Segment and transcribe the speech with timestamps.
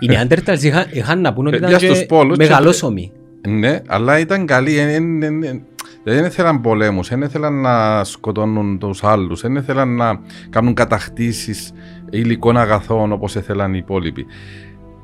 [0.00, 3.12] Οι Νεάντερταλς είχαν, είχαν να πούν ότι Παιδιά ήταν στους και πόλους και- μεγαλόσωμοι.
[3.48, 4.78] Ναι, αλλά ήταν καλοί.
[4.78, 5.60] ε, ε, ε, ε,
[6.04, 10.20] Δεν ήθελαν πολέμους, δεν ήθελαν να σκοτώνουν τους άλλους, δεν ήθελαν να
[10.50, 11.72] κάνουν κατακτήσεις
[12.10, 14.26] υλικών αγαθών όπως ήθελαν οι υπόλοιποι.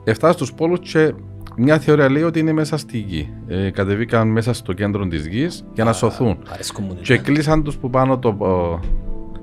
[0.04, 1.12] Έφτασαν στους πόλους και
[1.56, 3.32] μια θεωρία λέει ότι είναι μέσα στη γη.
[3.46, 6.38] Ε, κατεβήκαν μέσα στο κέντρο της γης για να σωθούν.
[6.52, 6.96] Αρέσκω μου.
[7.02, 8.80] Και κλείσαν τους που πάνω το, ο,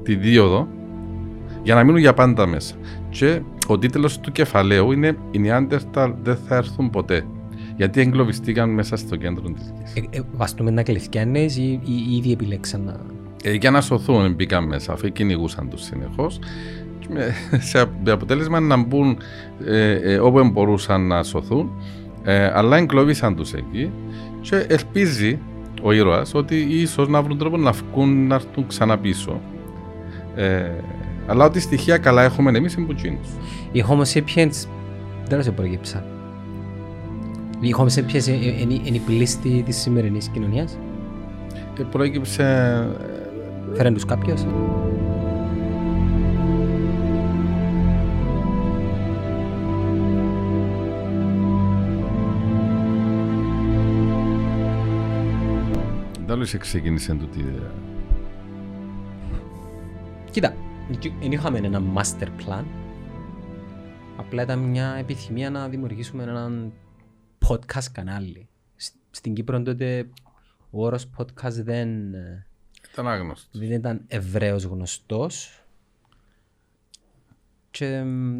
[0.04, 0.68] τη δίωδο
[1.64, 2.75] για να μείνουν για πάντα μέσα.
[3.09, 3.39] Και
[3.74, 7.26] ο τίτλος του κεφαλαίου είναι «Οι Νεάντερταλ δεν θα έρθουν ποτέ».
[7.78, 9.94] Γιατί εγκλωβιστήκαν μέσα στο κέντρο της γης.
[9.96, 13.00] Ε, ε, βαστούμε να κληθιάνες ή, ή ήδη επιλέξαν να...
[13.44, 16.40] Ε, για να σωθούν μπήκαν μέσα, αφού κυνηγούσαν τους συνεχώς.
[17.00, 17.34] Και με,
[17.70, 19.18] σε, με αποτέλεσμα να μπουν
[19.66, 21.70] ε, ε, όπου μπορούσαν να σωθούν,
[22.23, 23.92] ε, αλλά εγκλωβίσαν τους εκεί
[24.42, 25.40] και ελπίζει
[25.82, 29.42] ο ήρωας ότι ίσως να βρουν τρόπο να βγουν να έρθουν ξανά πίσω.
[30.36, 30.70] Ε,
[31.28, 33.28] αλλά ότι στοιχεία καλά έχουμε εμείς είναι που τσίνους.
[33.72, 34.68] Οι Homo sapiens
[35.28, 36.04] δεν σε προέκυψαν.
[37.60, 40.78] Οι Homo sapiens ε, ε, είναι είναι η πλήστη της σημερινής κοινωνίας.
[41.80, 44.45] Ε, προέκυψε ε, Φέραν τους κάποιος.
[56.26, 57.72] Τέλος ξεκίνησε τούτη ιδέα.
[60.32, 60.54] Κοίτα,
[61.19, 62.64] δεν είχαμε ένα master plan.
[64.17, 66.72] Απλά ήταν μια επιθυμία να δημιουργήσουμε έναν
[67.47, 68.47] podcast κανάλι.
[68.75, 70.09] Σ- Στην Κύπρο τότε
[70.69, 72.45] ο όρος podcast δεν, ε,
[72.92, 73.59] Ήταν άγνωστος.
[73.61, 75.64] δεν ήταν ευρέως γνωστός.
[77.72, 78.39] Και μ,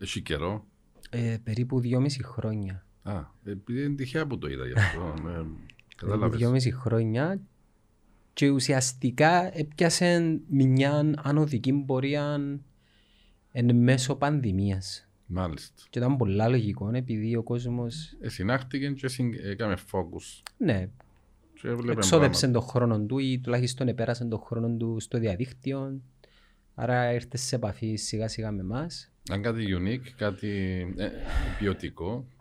[0.00, 0.64] Έχει καιρό.
[1.10, 2.84] ε, περίπου δυόμιση χρόνια.
[3.02, 5.00] Α, επειδή είναι τυχαία που το είδα γι' αυτό.
[5.16, 5.56] ε, Περίπου
[5.96, 6.38] Κατάλαβες.
[6.38, 7.40] δυόμιση χρόνια
[8.38, 12.40] και ουσιαστικά έπιασε μια ανωδική πορεία
[13.52, 15.08] εν μέσω πανδημίας.
[15.26, 15.82] Μάλιστα.
[15.90, 20.42] Και ήταν πολλά λογικό επειδή ο κόσμος Ε, συνάχτηκε και συν- έκαμε focus.
[20.56, 20.88] ναι,
[21.60, 26.00] Και έβλεπε εξόδεψε τον χρόνο του ή τουλάχιστον επέρασε τον χρόνο του στο διαδίκτυο.
[26.74, 29.10] Άρα ήρθες σε επαφή σιγά σιγά με εμάς.
[29.30, 30.48] Αν κάτι unique, κάτι
[30.96, 31.08] ε,
[31.58, 32.37] ποιοτικό, Εντάξει, το,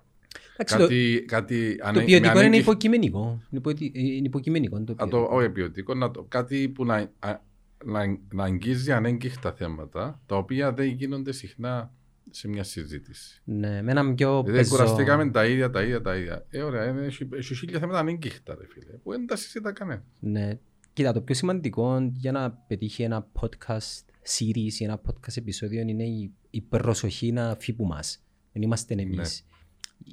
[0.64, 3.42] κάτι, κάτι το ανε- ποιοτικό με είναι ανέγκη- υποκειμενικό.
[3.50, 5.36] Είναι υπο- είναι υποκειμενικό το Α, το, ποιοτικό.
[5.36, 7.40] όχι ποιοτικό, να το, κάτι που να, α,
[7.86, 11.92] να, να αγγίζει ανέγκυχτα θέματα, τα οποία δεν γίνονται συχνά
[12.30, 13.42] σε μια συζήτηση.
[13.44, 14.76] Ναι, με έναν πιο Δηλαδή πεζό...
[14.76, 16.46] κουραστήκαμε τα ίδια, τα ίδια, τα ίδια.
[16.50, 20.04] Ε, ωραία, είναι, έχει, έχει χίλια θέματα ανέγκυχτα, ρε φίλε, που δεν τα συζητά κανένα.
[20.20, 20.60] Ναι.
[20.94, 24.04] Κοίτα, το πιο σημαντικό για να πετύχει ένα podcast
[24.38, 28.24] series ή ένα podcast επεισόδιο είναι η, η προσοχή να φύγει που μας.
[28.54, 29.46] Δεν είμαστε εμείς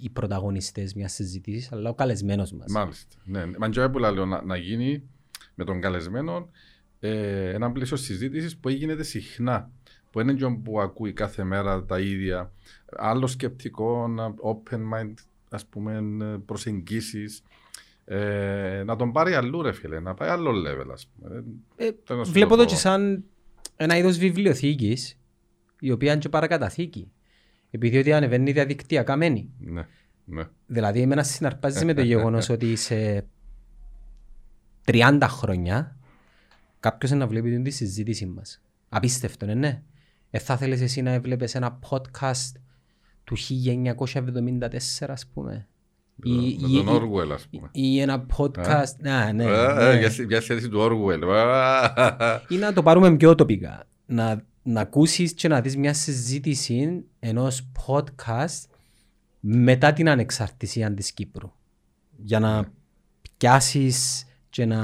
[0.02, 2.72] οι πρωταγωνιστές μιας συζήτησης, αλλά ο καλεσμένος μας.
[2.72, 3.16] Μάλιστα.
[3.24, 5.02] Ναι, μα και που λέω να, να γίνει
[5.54, 6.48] με τον καλεσμένο
[7.00, 9.70] ε, ένα πλαίσιο συζήτησης που γίνεται συχνά.
[10.10, 12.52] Που είναι και που ακούει κάθε μέρα τα ίδια.
[12.96, 15.14] Άλλος σκεπτικό, να- open mind,
[15.50, 16.02] ας πούμε,
[16.46, 17.42] προσεγγίσεις.
[18.04, 21.44] Ε, να τον πάρει αλλού ρε φίλε, να πάει άλλο level ας πούμε.
[21.76, 22.68] Ε, Θέλω να σου βλέπω το το πω.
[22.70, 23.24] και σαν
[23.76, 25.18] ένα είδος βιβλιοθήκης,
[25.80, 27.10] η οποία είναι και παρακαταθήκη.
[27.74, 29.50] Επειδή ότι ανεβαίνει διαδικτυακά μένει.
[29.58, 29.86] Ναι,
[30.24, 30.42] ναι.
[30.66, 33.24] Δηλαδή, εμένα συναρπάζει με το γεγονός ότι σε
[34.84, 35.96] 30 χρόνια
[36.80, 38.62] κάποιος να βλέπει τη συζήτηση μας.
[38.88, 39.82] Απίστευτο, ναι, ναι.
[40.30, 42.52] Ε, θα θέλεις εσύ να έβλεπες ένα podcast
[43.24, 45.66] του 1974, ας πούμε.
[46.22, 47.68] Ή, Με ή- τον ή- Orwell ας πούμε.
[47.72, 48.96] ή ένα podcast.
[48.98, 49.98] Να, ναι, Ε, ναι.
[49.98, 51.22] για σ- Για σχέση του Orwell.
[51.34, 53.84] Α, Ή να το πάρουμε πιο τοπικά.
[54.06, 58.68] Να, να ακούσεις και να δεις μια συζήτηση ενός podcast
[59.40, 61.52] μετά την ανεξαρτησία της Κύπρου.
[62.16, 62.72] Για να
[63.36, 64.78] πιάσεις και να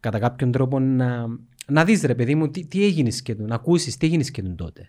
[0.00, 1.26] κατά κάποιον τρόπο να,
[1.66, 4.88] να δεις ρε παιδί μου τι, τι έγινε σχεδόν, να ακούσεις τι έγινε σχεδόν τότε.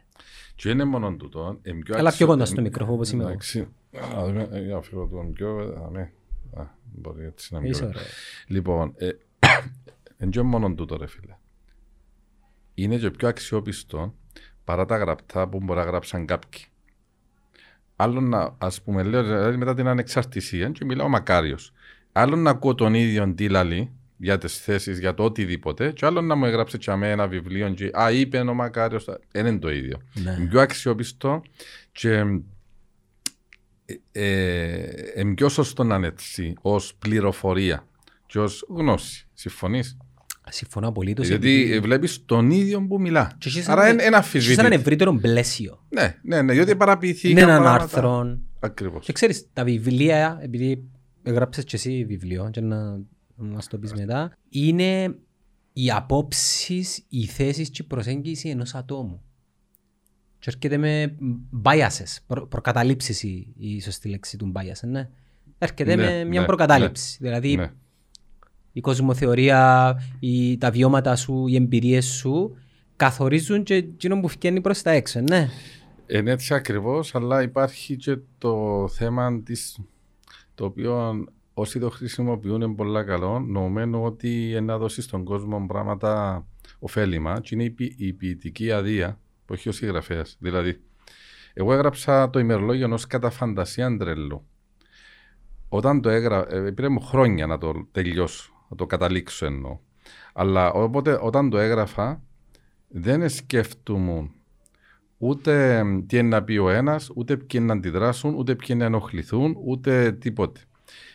[0.56, 1.60] Και είναι μόνο τούτο.
[1.64, 3.32] είναι πιο Έλα αξιο- πιο κοντά στο μικρόφωνο όπως είμαι εγώ.
[3.32, 3.68] Εντάξει.
[4.16, 5.58] Α, δούμε, ε, Για φύγω τον πιο...
[5.58, 6.12] α, ναι.
[6.62, 8.04] Α, Μπορεί έτσι να μην Είσαι πιο- ωραίο.
[8.48, 9.10] Λοιπόν, ε,
[10.18, 11.38] δεν είναι μόνο τούτο ρε φίλε.
[12.84, 14.16] Είναι και πιο αξιόπιστο
[14.64, 16.64] παρά τα γραπτά που μπορεί να γράψαν κάποιοι.
[17.96, 21.74] Άλλο να, ας πούμε, λέω δηλαδή μετά την ανεξαρτησία και μιλάω μακάριος.
[22.12, 26.22] Άλλο να ακούω τον ίδιο τι λαλεί για τις θέσεις, για το οτιδήποτε και άλλο
[26.22, 29.72] να μου έγραψε και αμέ ένα βιβλίο και α, είπε ο μακάριος, δεν είναι το
[29.72, 30.02] ίδιο.
[30.14, 30.32] Ναι.
[30.32, 31.42] Είναι πιο αξιόπιστο
[31.92, 32.24] και
[33.86, 37.88] ε, ε, είναι πιο σωστό να είναι έτσι ως πληροφορία
[38.26, 39.28] και ως γνώση.
[39.34, 39.98] Συμφωνείς;
[40.52, 41.28] Συμφωνώ απολύτως.
[41.28, 43.32] Γιατί βλέπεις τον ίδιο που μιλά.
[43.38, 44.74] Και έχεις Άρα ένα- είναι ένα έχεις έναν αφισβήτητο.
[44.80, 45.86] ευρύτερο πλαίσιο.
[45.90, 47.84] Ναι, ναι, ναι, γιατί παραποιηθήκαν Είναι έναν πράγματα.
[47.84, 48.38] άρθρο.
[48.60, 49.06] Ακριβώς.
[49.06, 50.84] Και ξέρεις, τα βιβλία, επειδή
[51.24, 53.00] έγραψες και εσύ βιβλίο και να
[53.36, 55.16] μας το πεις μετά, είναι
[55.74, 59.22] οι απόψεις, οι θέσεις και η προσέγγιση ενός ατόμου.
[60.40, 61.16] και έρχεται με
[61.64, 65.10] biases, προ, προκαταλήψεις η, η σωστή λέξη του bias, ναι.
[65.58, 67.18] Έρχεται Ναι, με μια ναι, προκατάληψη.
[67.22, 67.72] Δηλαδή Ναι.
[68.72, 72.58] Η κοσμοθεωρία, η, τα βιώματα σου, οι εμπειρίες σου
[72.96, 75.50] καθορίζουν και εκείνο που φκένει προς τα έξω, ναι.
[76.08, 79.80] Είναι έτσι ακριβώς, αλλά υπάρχει και το θέμα της,
[80.56, 81.24] το οποίο
[81.54, 86.46] όσοι το χρησιμοποιούν είναι πολύ καλό, νομίζουν ότι να δώσει στον κόσμο πράγματα
[86.80, 90.38] ωφέλιμα και είναι η, ποι- η ποιητική αδεία που έχει ο συγγραφέας.
[90.40, 90.82] Δηλαδή,
[91.54, 94.46] εγώ έγραψα το ημερολόγιο ενός κατά φαντασία τρελού.
[95.70, 99.80] Όταν το έγραψα, πήρε μου χρόνια να το τελειώσω, να το καταλήξω εννοώ.
[100.34, 102.22] Αλλά οπότε, όταν το έγραφα,
[102.88, 104.30] δεν σκέφτομαι
[105.18, 108.80] ούτε τι είναι να πει ο ένας, ούτε ποιοι είναι να αντιδράσουν, ούτε ποιοι είναι
[108.80, 110.60] να ενοχληθούν, ούτε τίποτε.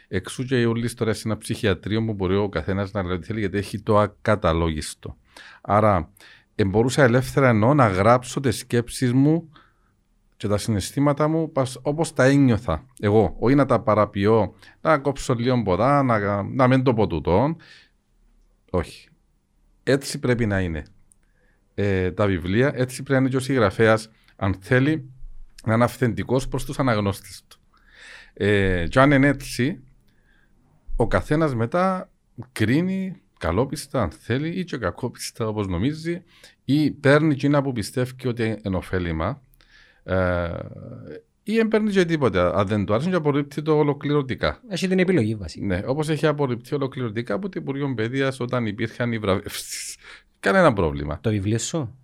[0.09, 3.27] Εξού και η όλη ιστορία σε ένα ψυχιατρίο που μπορεί ο καθένας να λέει ό,τι
[3.27, 5.17] θέλει, γιατί έχει το ακαταλόγιστο.
[5.61, 6.11] Άρα,
[6.55, 9.51] ε, μπορούσα ελεύθερα εννοώ να γράψω τις σκέψεις μου
[10.37, 11.53] και τα συναισθήματα μου
[11.83, 13.37] όπως τα ένιωθα εγώ.
[13.39, 17.57] Όχι να τα παραποιώ, να κόψω λίγο ποδά, να, να μην το πω τούτο.
[18.71, 19.09] Όχι.
[19.83, 20.85] Έτσι πρέπει να είναι
[21.75, 25.11] ε, τα βιβλία, έτσι πρέπει να είναι και ο συγγραφέας, αν θέλει,
[25.65, 27.59] να είναι αυθεντικός προς τους αναγνώστες του.
[28.35, 29.83] Ε, και αν είναι έτσι,
[30.97, 32.11] ο καθένας μετά
[32.53, 36.23] κρίνει καλόπιστα, αν θέλει, ή και κακόπιστα, όπως νομίζει,
[36.65, 39.43] ή παίρνει εκείνα που πιστεύει ότι είναι ωφέλιμα,
[40.05, 40.49] ε,
[41.43, 42.55] ή δεν παίρνει και τίποτα.
[42.55, 44.61] Αν δεν του άρεσε, και απορρίπτει το ολοκληρωτικά.
[44.69, 45.67] Έχει την επιλογή βασικά.
[45.67, 49.97] Ναι, όπως έχει απορριπτεί ολοκληρωτικά από το Υπουργείο Παιδείας όταν υπήρχαν οι βραβεύσει.
[50.41, 51.19] Κανένα πρόβλημα.
[51.21, 51.99] Το βιβλίο σου;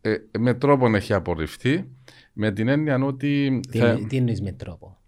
[0.00, 1.84] Ε, με τρόπον έχει απορριφθεί,
[2.32, 3.60] με την έννοια ότι.
[3.70, 4.98] Τι, θα- τι εννοείς με τρόπο;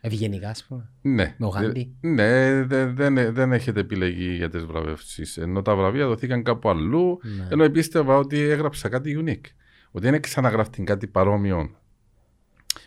[0.00, 1.34] Ευγενικά, ας πούμε; Ναι.
[1.38, 1.94] Με ο Γάντι.
[2.00, 5.36] Ε, Ναι, δε- δεν, δεν έχετε επιλεγεί για τις βραβεύσεις.
[5.36, 7.46] Ενώ τα βραβεία δοθήκαν κάπου αλλού, Ναι.
[7.50, 9.50] ενώ πίστευα ότι έγραψα κάτι unique.
[9.96, 11.70] Ότι δεν ξαναγραφτεί κάτι παρόμοιο.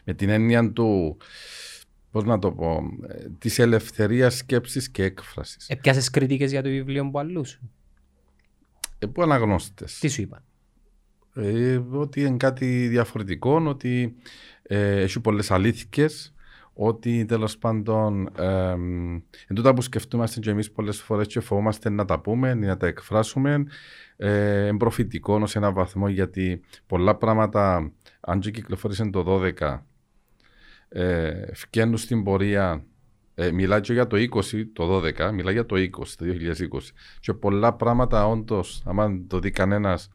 [0.04, 1.18] Με την έννοια του.
[2.12, 2.82] Πώς να το πω,
[3.38, 5.68] της ελευθερίας σκέψης και έκφρασης.
[5.70, 7.72] Επιάσες κριτικές για το βιβλίο που αλλού σου;
[9.00, 10.00] Ε, πού αναγνώστες.
[10.00, 10.44] Τι σου είπα.
[11.36, 14.16] Ε, ότι είναι κάτι διαφορετικό, ότι
[14.62, 16.34] ε, έχει πολλές αλήθειες,
[16.81, 18.72] ότι τέλος πάντων ε,
[19.48, 22.88] εν τούτα που σκεφτούμαστε και εμείς πολλές φορές και φοβόμαστε να τα πούμε, να τα
[22.88, 23.64] εκφράσουμε.
[24.18, 29.24] Ε, είναι προφητικό σε έναν βαθμό γιατί πολλά πράγματα, αν και κυκλοφόρησε το
[29.60, 29.84] 12,
[30.90, 32.84] ε, φκαίνουν στην πορεία.
[33.36, 36.94] Ε, μιλάει και για το 20, το 12, μιλάει για το 20, το 2020.
[37.20, 40.10] Και πολλά πράγματα όντως, άμα το δει κανένας,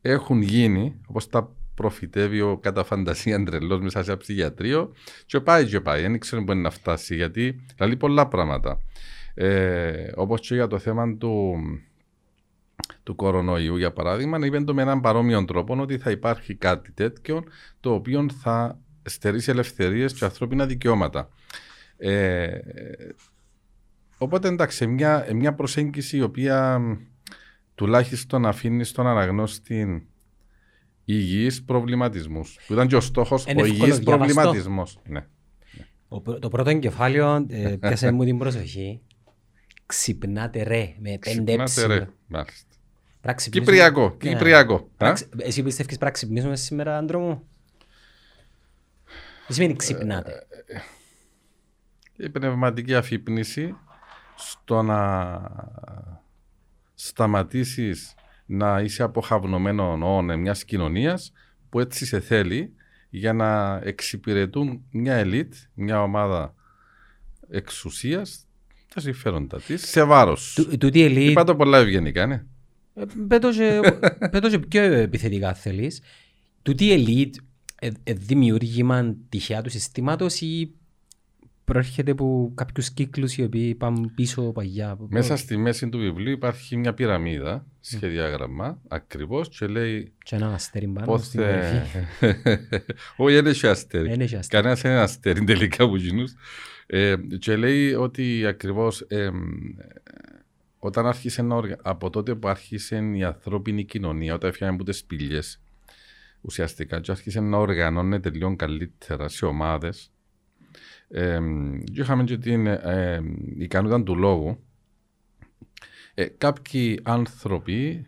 [0.00, 4.92] έχουν γίνει, όπως τα προφητεύει ο κατά φαντασία τρελός μέσα σε ένα ψυχιατρίο
[5.26, 8.80] και πάει και πάει, δεν ξέρω πού είναι να φτάσει γιατί λέει πολλά πράγματα.
[9.34, 11.56] Ε, όπως και για το θέμα του,
[13.02, 17.44] του κορονοϊού για παράδειγμα, είπε το με έναν παρόμοιο τρόπο ότι θα υπάρχει κάτι τέτοιο
[17.80, 21.28] το οποίο θα στερήσει ελευθερίες και ανθρώπινα δικαιώματα.
[21.96, 22.58] Ε,
[24.18, 26.80] οπότε εντάξει, μια, μια προσέγγιση η οποία
[27.74, 30.08] τουλάχιστον αφήνει στον αναγνώστη
[31.14, 32.58] υγιείς προβληματισμούς.
[32.66, 34.34] Που ήταν και ο στόχος, Είναι ο εύκολο υγιής διαβαστό.
[34.34, 34.98] προβληματισμός.
[35.06, 35.26] Ναι.
[36.08, 39.00] Ο πρω- το πρώτο εγκεφάλαιο ε, πιάσε μου την προσοχή.
[39.86, 41.86] Ξυπνάτε ρε με πέντε Ξυπνάτε, έψιλα.
[41.86, 42.08] ρε.
[42.26, 42.66] Μάλιστα.
[43.20, 43.70] Πρέπει να ξυπνήσουμε.
[43.76, 44.30] Κυπριακό, Ναι.
[44.32, 44.74] Κυπριακό.
[44.76, 47.48] Πρέπει να Α; ξε- Εσύ πιστεύεις πρέπει να ξυπνήσουμε σήμερα, άντρο μου;
[49.46, 50.46] Τι σημαίνει ξυπνάτε.
[52.16, 53.74] Η πνευματική αφύπνιση
[54.36, 55.40] στο να
[56.94, 58.14] σταματήσεις
[58.50, 61.32] να είσαι αποχαυνομένο όνε μιας κοινωνίας
[61.68, 62.72] που έτσι σε θέλει
[63.10, 66.54] για να εξυπηρετούν μια ελίτ, μια ομάδα
[67.50, 68.46] εξουσίας
[68.94, 70.68] τα συμφέροντα της σε βάρος σου.
[70.68, 72.44] Του- Τούτη ελίτ, Είπα το πολλά ευγενικά, ναι.
[72.94, 73.80] ε, πέτω και-
[74.30, 76.02] πέτω και πιο επιθετικά θέλεις.
[76.62, 77.34] Τούτη ελίτ
[77.80, 80.74] ε, ε, δημιούργημα τυχαία του συστήματος ή
[81.68, 84.96] προέρχεται από κάποιους κύκλους οι οποίοι πάνε πίσω παγιά.
[85.08, 90.86] Μέσα στη μέση του βιβλίου υπάρχει μια πυραμίδα, σχεδιάγραμμα, ακριβώς και λέει Και ένα αστέρι
[90.86, 91.86] πάνω στην πότε...
[92.20, 92.82] κορυφή.
[93.22, 94.08] Όχι, δεν έχει αστέρι.
[94.08, 94.62] Δεν έχει αστέρι.
[94.62, 96.34] Κανένας είναι αστέρι τελικά από εκείνους.
[96.86, 99.30] Ε, και λέει ότι ακριβώς ε,
[100.78, 101.76] όταν άρχισε να οργα...
[101.82, 105.60] από τότε που άρχισε η ανθρώπινη κοινωνία, όταν έφυγαν από τις σπηλιές
[106.40, 110.12] ουσιαστικά και άρχισε να οργανώνεται λίγο καλύτερα σε ομάδες
[111.08, 111.38] ε,
[111.92, 113.20] και είχαμε και την ε,
[113.58, 114.58] ικανότητα του λόγου
[116.14, 118.06] ε, κάποιοι άνθρωποι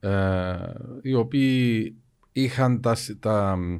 [0.00, 0.54] ε,
[1.02, 1.94] οι οποίοι
[2.32, 3.76] είχαν τα, σ- τα μ,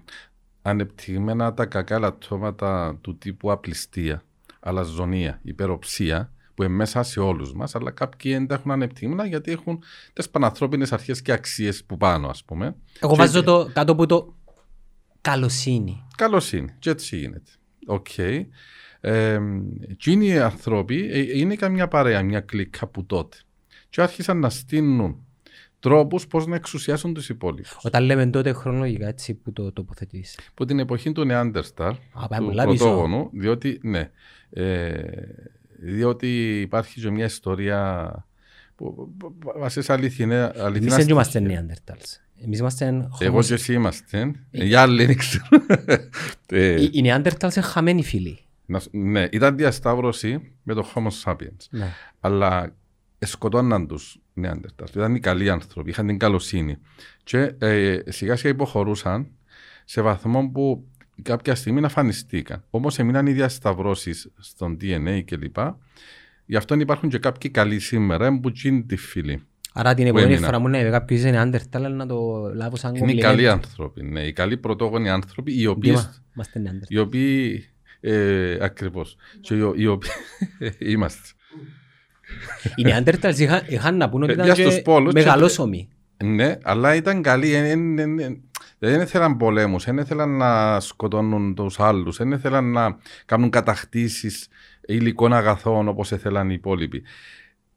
[0.63, 4.23] ανεπτυγμένα τα κακά λατώματα του τύπου απληστία,
[4.61, 9.53] αλαζονία, υπεροψία που είναι μέσα σε όλους μας, αλλά κάποιοι δεν τα έχουν ανεπτυγμένα γιατί
[9.53, 9.83] έχουν
[10.13, 12.77] τις πανανθρώπινες αρχές και αξίες που πάνω, ας πούμε.
[13.01, 14.35] Εγώ Και- βάζω το κάτω από το
[15.21, 16.07] καλοσύνη.
[16.17, 16.75] Καλοσύνη.
[16.79, 17.51] Και έτσι γίνεται.
[17.87, 18.19] Οκ.
[19.01, 19.39] Ε,
[19.97, 23.37] και είναι οι άνθρωποι, ε, είναι καμιά παρέα, μια κλίκα που τότε.
[23.91, 25.27] Και άρχισαν να στείλουν
[25.81, 27.69] τρόπους πώς να εξουσιάσουν τους υπόλοιπους.
[27.83, 30.39] Όταν λέμε τότε χρονολογικά έτσι που το τοποθετείς.
[30.51, 32.85] Από την εποχή του Νεάντερταλ, Α, πάμε του πολλά πίσω.
[32.85, 34.11] πρωτόγονου, διότι, ναι,
[34.51, 35.03] ε,
[35.79, 38.11] διότι υπάρχει και μια ιστορία
[38.77, 41.49] που που- που βασίζεται αληθινά, Εμείς αληθινά δεν είμαστε στοιχεία.
[42.45, 42.47] Neanderthals.
[42.47, 42.87] Εμείς είμαστε
[43.21, 44.33] Εγώ Homo- και εσύ είμαστε.
[44.51, 45.45] Οι άλλοι δεν ξέρω.
[46.47, 48.39] Ε, Οι οι Neanderthals είναι χαμένοι φίλοι.
[48.67, 51.67] να σου- ναι, ήταν διασταύρωση με το Homo sapiens.
[51.71, 51.89] Ναι.
[52.21, 52.75] Αλλά
[53.19, 54.91] σκοτώναν τους Νεάντερταλς.
[54.91, 56.77] Ήταν οι καλοί άνθρωποι, είχαν την καλοσύνη.
[57.23, 59.27] Και ε, σιγά σιγά υποχωρούσαν
[59.85, 60.87] σε βαθμό που
[61.23, 62.65] κάποια στιγμή αφανιστήκαν.
[62.71, 65.57] Όμως έμειναν οι διασταυρώσεις στον DNA κλπ.
[66.47, 69.43] Γι' αυτό υπάρχουν και κάποιοι καλοί σήμερα που είναι τη φίλη.
[69.77, 70.45] Άρα την Που επόμενη έμειναν.
[70.45, 72.17] φορά μου να κάποιος είναι Neanderthal να το
[72.55, 73.21] λάβω σαν Είναι οι compliment.
[73.21, 74.03] καλοί άνθρωποι.
[74.03, 76.89] Ναι, οι καλοί πρωτόγονοι άνθρωποι, οι οποίοι, Δήμα, Είμαστε Neanderthal.
[76.89, 77.65] οι οποίοι
[78.01, 80.11] ε, ακριβώς, και οι, οι οποίοι
[80.93, 81.29] είμαστε.
[82.77, 85.89] Οι Neanderthals είχαν, είχαν να πούν ότι Ε, ήταν για στους και πόλους και- μεγαλόσωμοι.
[86.25, 87.55] Ναι, αλλά ήταν καλοί.
[87.55, 88.37] ε, ε, ε, ε,
[88.79, 94.49] Δεν ήθελαν πολέμους, δεν ήθελαν να σκοτώνουν τους άλλους, δεν ήθελαν να κάνουν κατακτήσεις
[94.87, 97.03] υλικών αγαθών όπως ήθελαν οι υπόλοιποι.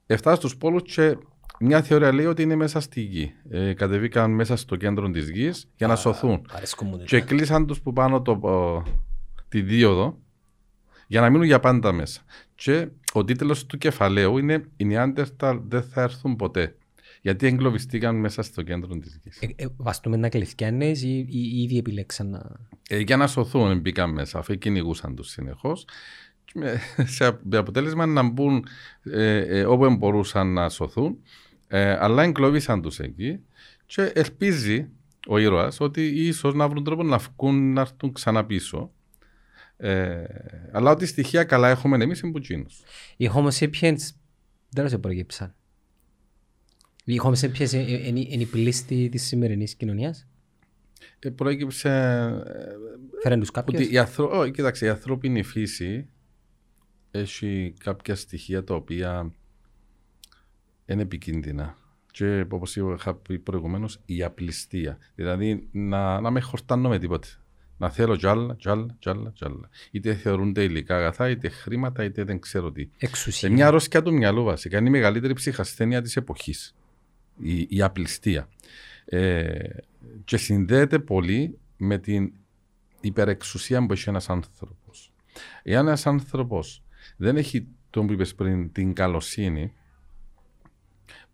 [0.05, 1.17] Έφτασαν στους πόλους και
[1.59, 3.33] μια θεωρία λέει ότι είναι μέσα στη γη.
[3.49, 6.45] Ε, κατεβήκαν μέσα στο κέντρο της γης για να σωθούν.
[6.51, 7.19] Αρέσκω μου Και τέτοια.
[7.19, 8.83] κλείσαν τους που πάνω το, ο,
[9.49, 10.17] τη δίωδο
[11.07, 12.21] για να μείνουν για πάντα μέσα.
[12.55, 16.75] Και ο τίτλος του κεφαλαίου είναι Οι Νιάντερταλ δεν θα έρθουν ποτέ.
[17.21, 19.41] Γιατί εγκλωβιστήκαν μέσα στο κέντρο της γης.
[19.41, 22.51] Ε, ε, Βαστούμε να κληθιά νέες ή, ή, ή ήδη επιλέξαν να...
[22.89, 25.85] Ε, για να σωθούν μπήκαν μέσα, αφού κυνηγούσαν τους συνεχώς.
[27.15, 28.65] Σε με αποτέλεσμα να μπουν
[29.03, 31.17] ε, ε, όπου μπορούσαν να σωθούν,
[31.67, 33.39] ε, αλλά εγκλωβίσαν τους εκεί
[33.85, 34.89] και ελπίζει
[35.27, 38.91] ο ήρωας ότι ίσως να βρουν τρόπο να βγουν να έρθουν ξανά πίσω.
[39.77, 40.23] Ε,
[40.71, 42.81] αλλά ό,τι στοιχεία καλά έχουμε εμείς είναι πουτσίνους.
[43.17, 43.97] Οι Homo sapiens
[44.69, 45.55] δεν σε προγύψαν.
[47.03, 50.27] Οι Homo sapiens ε, ε, είναι είναι η πλήστη της σημερινής κοινωνίας.
[51.19, 51.89] Ε, προέκυψε
[52.45, 53.81] ε, Φέραν τους κάποιος.
[53.81, 54.39] ότι η, ανθρω...
[54.39, 56.07] Ω, κοίταξε, η ανθρώπινη φύση
[57.11, 59.31] έχει κάποια στοιχεία τα οποία
[60.87, 61.77] είναι επικίνδυνα.
[62.11, 64.97] Και όπως είχα πει προηγουμένως, η απληστία.
[65.15, 67.27] Δηλαδή να, να με χορτάνω με τίποτε.
[67.77, 69.69] Να θέλω τζάλα, τζάλα, τζάλα, τζάλα.
[69.91, 72.89] Είτε θεωρούνται υλικά αγαθά, είτε χρήματα, είτε δεν ξέρω τι.
[72.97, 73.47] Εξουσία.
[73.47, 76.75] Σε μια αρρώστια του μυαλού βασικά είναι η μεγαλύτερη ψυχασθένεια της εποχής.
[77.39, 78.49] Η, η απληστία.
[79.05, 79.57] Ε,
[80.25, 82.33] και συνδέεται πολύ με την
[83.01, 85.13] υπερεξουσία που έχει ένας άνθρωπος.
[85.63, 86.83] Εάν ένας άνθρωπος
[87.17, 89.73] δεν έχει τον που είπες πριν την καλοσύνη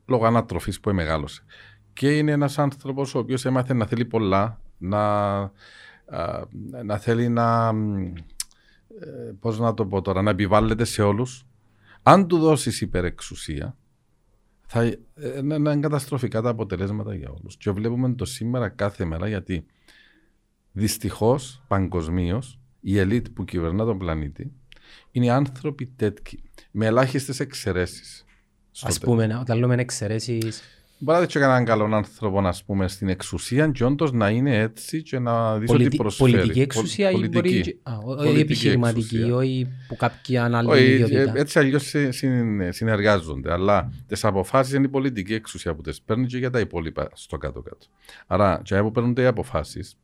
[0.05, 1.43] λόγω ανατροφής που μεγάλωσε
[1.93, 5.51] και είναι ένας άνθρωπος ο οποίος έμαθε να θέλει πολλά να, α,
[6.83, 7.73] να θέλει να
[8.99, 11.45] ε, πώς να το πω τώρα, να επιβάλλεται σε όλους
[12.03, 13.77] αν του δώσεις υπερεξουσία
[14.67, 14.97] θα ε,
[15.41, 17.57] να να είναι καταστροφικά τα αποτελέσματα για όλους.
[17.57, 19.65] Και βλέπουμε το σήμερα κάθε μέρα γιατί
[20.71, 24.51] δυστυχώς παγκοσμίως η ελίτ που κυβερνά τον πλανήτη
[25.11, 28.25] είναι άνθρωποι τέτοιοι με ελάχιστες εξαιρέσεις.
[28.75, 29.15] Στο Ας τέλος.
[29.15, 30.61] πούμε, όταν λέμε εξαιρέσεις,
[30.97, 35.01] Μπορεί να δείξει έναν καλό άνθρωπο ας πούμε, στην εξουσία και όντως να είναι έτσι
[35.01, 36.31] και να δεις ότι πολιτι- προσφέρει.
[36.31, 37.41] πολιτική Πολ- εξουσία ή πολιτική.
[37.41, 37.61] μπορεί...
[37.61, 39.35] και- Α, ο- όχι Πολιτική επιχειρηματική, εξουσία.
[39.35, 41.33] όχι που κάποια άλλη Όχι, ιδιότητα.
[41.37, 41.93] ε, έτσι αλλιώς
[42.69, 43.51] συνεργάζονται.
[43.51, 47.37] Αλλά τις αποφάσεις είναι η πολιτική εξουσία που τις παίρνει και για τα υπόλοιπα στο
[47.37, 47.85] κάτω-κάτω.
[48.27, 49.97] Άρα, και που παίρνονται οι αποφάσεις,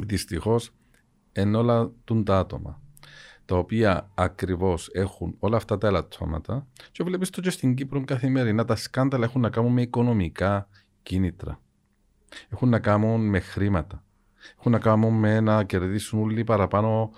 [0.00, 0.70] δυστυχώς
[1.32, 2.80] είναι όλα τούν τα άτομα.
[3.48, 8.64] Τα οποία ακριβώς έχουν όλα αυτά τα ελαττώματα, και βλέπεις το και στην Κύπρο καθημερινά
[8.64, 10.68] τα σκάνδαλα έχουν να κάνουν με οικονομικά
[11.02, 11.60] κίνητρα.
[12.48, 14.04] Έχουν να κάνουν με χρήματα.
[14.58, 17.10] Έχουν να κάνουν με να κερδίσουν όλοι παραπάνω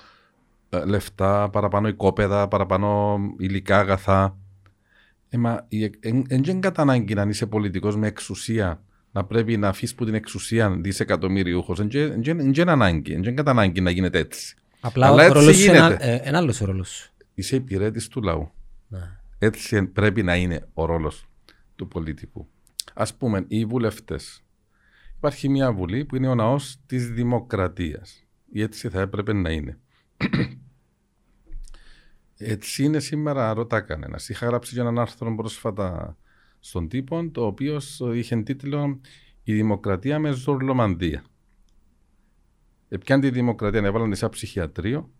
[0.69, 4.37] ε, λεφτά, παραπάνω οικόπεδα, παραπάνω υλικά αγαθά.
[5.29, 5.67] Ε, μα
[6.01, 8.83] δεν είναι κατά ανάγκη να είσαι πολιτικός με εξουσία
[9.13, 11.87] να πρέπει να αφήσεις που την εξουσία δισεκατομμύριούχος.
[11.87, 14.55] Δεν είναι ανάγκη, δεν είναι κατά ανάγκη να γίνεται έτσι.
[14.81, 16.13] Απλά Αλλά ο έτσι ρόλος σου είναι γίνεται.
[16.13, 17.13] ε, ένα άλλος ο ρόλος σου.
[17.35, 18.51] Είσαι υπηρέτης του λαού.
[18.89, 19.19] Ναι.
[19.39, 21.27] Έτσι πρέπει να είναι ο ρόλος
[21.77, 22.49] του πολιτικού.
[22.95, 24.45] Ας πούμε, οι βουλευτές.
[25.17, 28.25] Υπάρχει μια βουλή που είναι ο ναός της δημοκρατίας.
[28.53, 29.79] Ή έτσι θα έπρεπε να είναι.
[32.37, 34.29] έτσι είναι σήμερα, ρωτά κανένας.
[34.29, 36.17] Είχα γράψει για έναν άρθρο πρόσφατα
[36.61, 39.01] στον τύπο, το οποίος είχε τίτλο
[39.43, 41.25] «Η δημοκρατία με ζωρλομανδία».
[42.92, 45.11] Επιάν τη δημοκρατία, έβαλαν τη σαν ψυχιατρίο,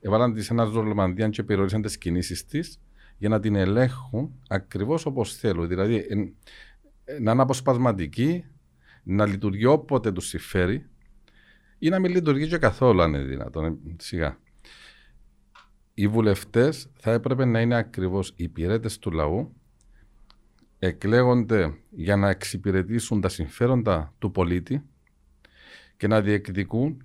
[0.00, 2.80] έβαλαν της σε ένας ζωρλομανδία και περιορίσαν τις κινήσεις της
[3.18, 5.68] για να την ελέγχουν ακριβώς όπως θέλουν.
[5.68, 6.34] Δηλαδή εν-
[7.20, 8.44] να είναι αποσπασματική,
[9.02, 10.88] να λειτουργεί όποτε τους συμφέρει
[11.78, 13.64] ή να μην λειτουργεί και καθόλου αν είναι δυνατόν.
[13.64, 14.38] ε, Σιγά.
[15.94, 19.54] Οι βουλευτές θα έπρεπε να είναι ακριβώς οι υπηρέτες του λαού
[20.78, 24.84] εκλέγονται για να εξυπηρετήσουν τα συμφέροντα του πολίτη
[26.04, 27.02] και να διεκδικούν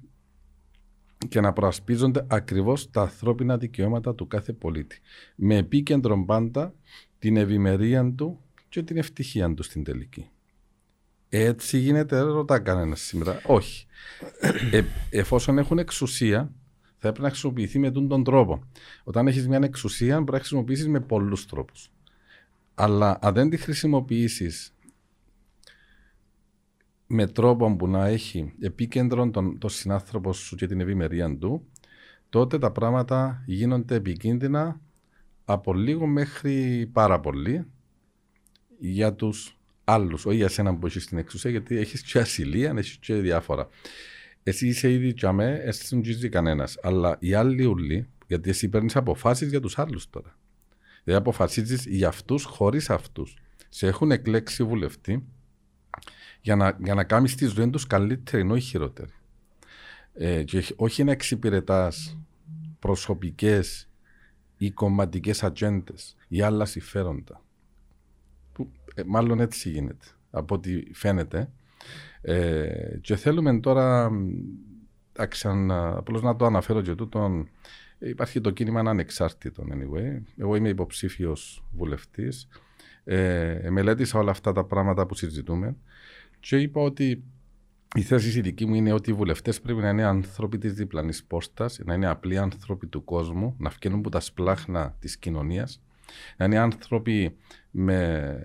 [1.28, 5.00] και να προασπίζονται ακριβώς τα ανθρώπινα δικαιώματα του κάθε πολίτη.
[5.36, 6.74] Με επίκεντρο πάντα
[7.20, 8.40] την ευημερία του
[8.70, 10.30] και την ευτυχία του στην τελική.
[11.30, 13.42] Έτσι γίνεται, ρωτά κανένας σήμερα.
[13.46, 13.86] Όχι.
[14.72, 16.52] Ε, εφόσον έχουν εξουσία,
[16.98, 18.64] θα έπρεπε να χρησιμοποιηθεί με τον, τον τρόπο.
[19.04, 21.92] Όταν έχεις μια εξουσία, πρέπει να χρησιμοποιήσεις με πολλούς τρόπους.
[22.76, 24.74] Αλλά αν δεν τη χρησιμοποιήσεις
[27.12, 31.68] με τρόπο που να έχει επίκεντρο τον, τον συνάνθρωπο σου και την ευημερία του,
[32.30, 34.80] τότε τα πράγματα γίνονται επικίνδυνα
[35.46, 37.66] από λίγο μέχρι πάρα πολύ
[38.80, 42.98] για τους άλλους, όχι για σένα που έχεις την εξουσία, γιατί έχεις και ασυλία, έχεις
[42.98, 43.68] και διάφορα.
[44.44, 48.96] Εσύ είσαι ήδη τζαμέ, εσύ δεν τζίζει κανένας, αλλά οι άλλοι ουλοί, γιατί εσύ παίρνεις
[48.96, 50.38] αποφάσεις για τους άλλους τώρα.
[51.04, 53.38] Δηλαδή αποφασίζεις για αυτούς χωρίς αυτούς.
[53.70, 55.24] Σε έχουν εκλέξει βουλευτή
[56.42, 59.12] για να, για να κάνεις τη ζωή τους καλύτερη, όχι χειρότερη.
[60.14, 62.18] Ε, και όχι να εξυπηρετάς
[62.80, 63.90] προσωπικές
[64.58, 67.42] ή κομματικές ατζέντες ή άλλα συμφέροντα.
[68.54, 71.50] Που, ε, μάλλον έτσι γίνεται, από ό,τι φαίνεται.
[72.22, 74.12] Ε, και θέλουμε τώρα,
[75.96, 77.50] απλώς να το αναφέρω και τούτον,
[78.00, 80.22] υπάρχει το κίνημα ανεξάρτητο anyway.
[80.38, 82.48] Εγώ είμαι υποψήφιος βουλευτής.
[83.04, 85.76] Ε, μελέτησα όλα αυτά τα πράγματα που συζητούμε
[86.40, 87.24] και είπα ότι
[87.96, 91.24] η θέση η δική μου είναι ότι οι βουλευτές πρέπει να είναι άνθρωποι της διπλανής
[91.24, 95.82] πόρτα, να είναι απλοί άνθρωποι του κόσμου, να βγαίνουν από τα σπλάχνα της κοινωνίας,
[96.38, 97.36] να είναι άνθρωποι
[97.72, 98.38] με,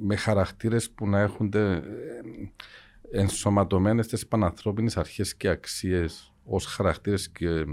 [0.00, 1.52] με χαρακτήρες που να έχουν
[3.10, 7.64] ενσωματωμένες τι πανανθρώπινες αρχές και αξίες ως χαρακτήρες και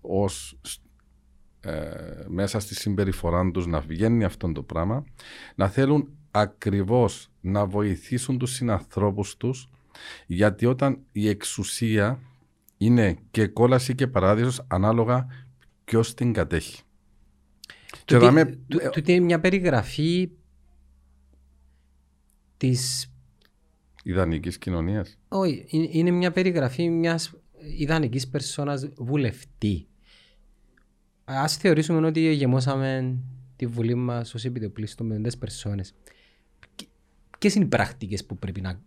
[0.00, 0.60] ως
[1.60, 5.04] ε, μέσα στη συμπεριφορά τους να βγαίνει αυτό το πράγμα,
[5.54, 9.68] να θέλουν ακριβώς να βοηθήσουν τους συνανθρώπους τους
[10.26, 12.20] γιατί όταν η εξουσία
[12.76, 15.26] είναι και κόλαση και παράδεισος ανάλογα
[15.84, 16.82] ποιος την κατέχει.
[18.04, 18.58] Τούτη, δάμε...
[18.92, 20.30] τούτη είναι μια περιγραφή
[22.56, 23.12] της...
[24.02, 25.18] Ιδανικής κοινωνίας.
[25.28, 27.34] Όχι, είναι μια περιγραφή μιας
[27.78, 29.86] ιδανικής περσόνας βουλευτή.
[31.24, 33.18] Ας θεωρήσουμε ότι γεμώσαμε
[33.56, 35.94] τη βουλή μας ως επιτοπλίστων με τις περσόνες.
[37.38, 38.80] Ποιες είναι οι πρακτικές που πρέπει να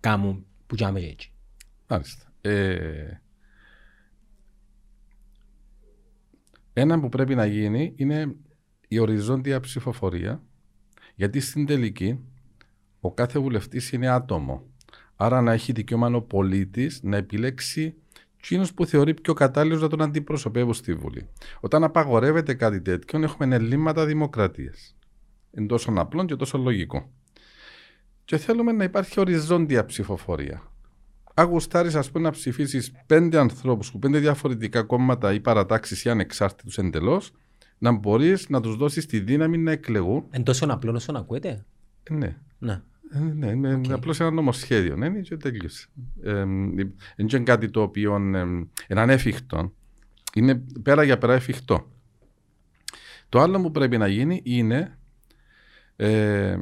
[0.00, 1.32] κάνουν που κάνουμε έτσι;
[1.86, 2.32] Μάλιστα.
[2.40, 3.20] Ε,
[6.72, 8.34] ένα που πρέπει να γίνει είναι
[8.88, 10.42] η οριζόντια ψηφοφορία
[11.14, 12.18] γιατί στην τελική
[13.00, 14.66] ο κάθε βουλευτής είναι άτομο.
[15.16, 17.94] Άρα να έχει δικαίωμα ο πολίτης να επιλέξει
[18.36, 21.28] εκείνου που θεωρεί πιο κατάλληλο να τον αντιπροσωπεύουν στη Βουλή.
[21.60, 24.96] Όταν απαγορεύεται κάτι τέτοιο, έχουμε ελλείμματα δημοκρατίας.
[25.50, 27.10] Είναι τόσο απλό και τόσο λογικό.
[28.32, 30.62] Και θέλουμε να υπάρχει οριζόντια ψηφοφορία.
[31.34, 36.78] Αγουστάρεις, ας πούμε, να ψηφίσεις πέντε ανθρώπους που πέντε διαφορετικά κόμματα ή παρατάξεις ή ανεξάρτητους
[36.78, 37.32] εντελώς,
[37.78, 40.24] να μπορείς να τους δώσεις τη δύναμη να εκλεγούν.
[40.30, 41.64] Εν τόσο απλό όσο να ακούετε.
[42.10, 42.36] Ναι.
[42.58, 42.82] ναι.
[43.12, 43.90] Ε, ναι, είναι okay.
[43.90, 44.96] απλώς ένα νομοσχέδιο.
[44.96, 45.88] Ναι, και τέλειωσε.
[46.20, 46.78] Δεν
[47.16, 49.72] είναι κάτι το οποίο είναι ανέφικτο.
[50.34, 51.90] Είναι πέρα για πέρα εφικτό.
[53.28, 54.98] Το άλλο που πρέπει να γίνει είναι
[55.96, 56.56] ε,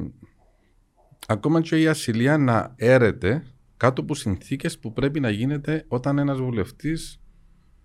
[1.30, 3.42] ακόμα και η ασυλία να έρεται
[3.76, 7.20] κάτω από συνθήκες που πρέπει να γίνεται όταν ένας βουλευτής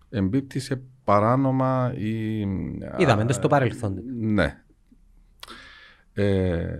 [0.09, 2.39] εμπίπτει σε παράνομα ή...
[2.97, 3.93] Είδαμε το στο παρελθόν.
[4.19, 4.63] Ναι.
[6.13, 6.77] Ε,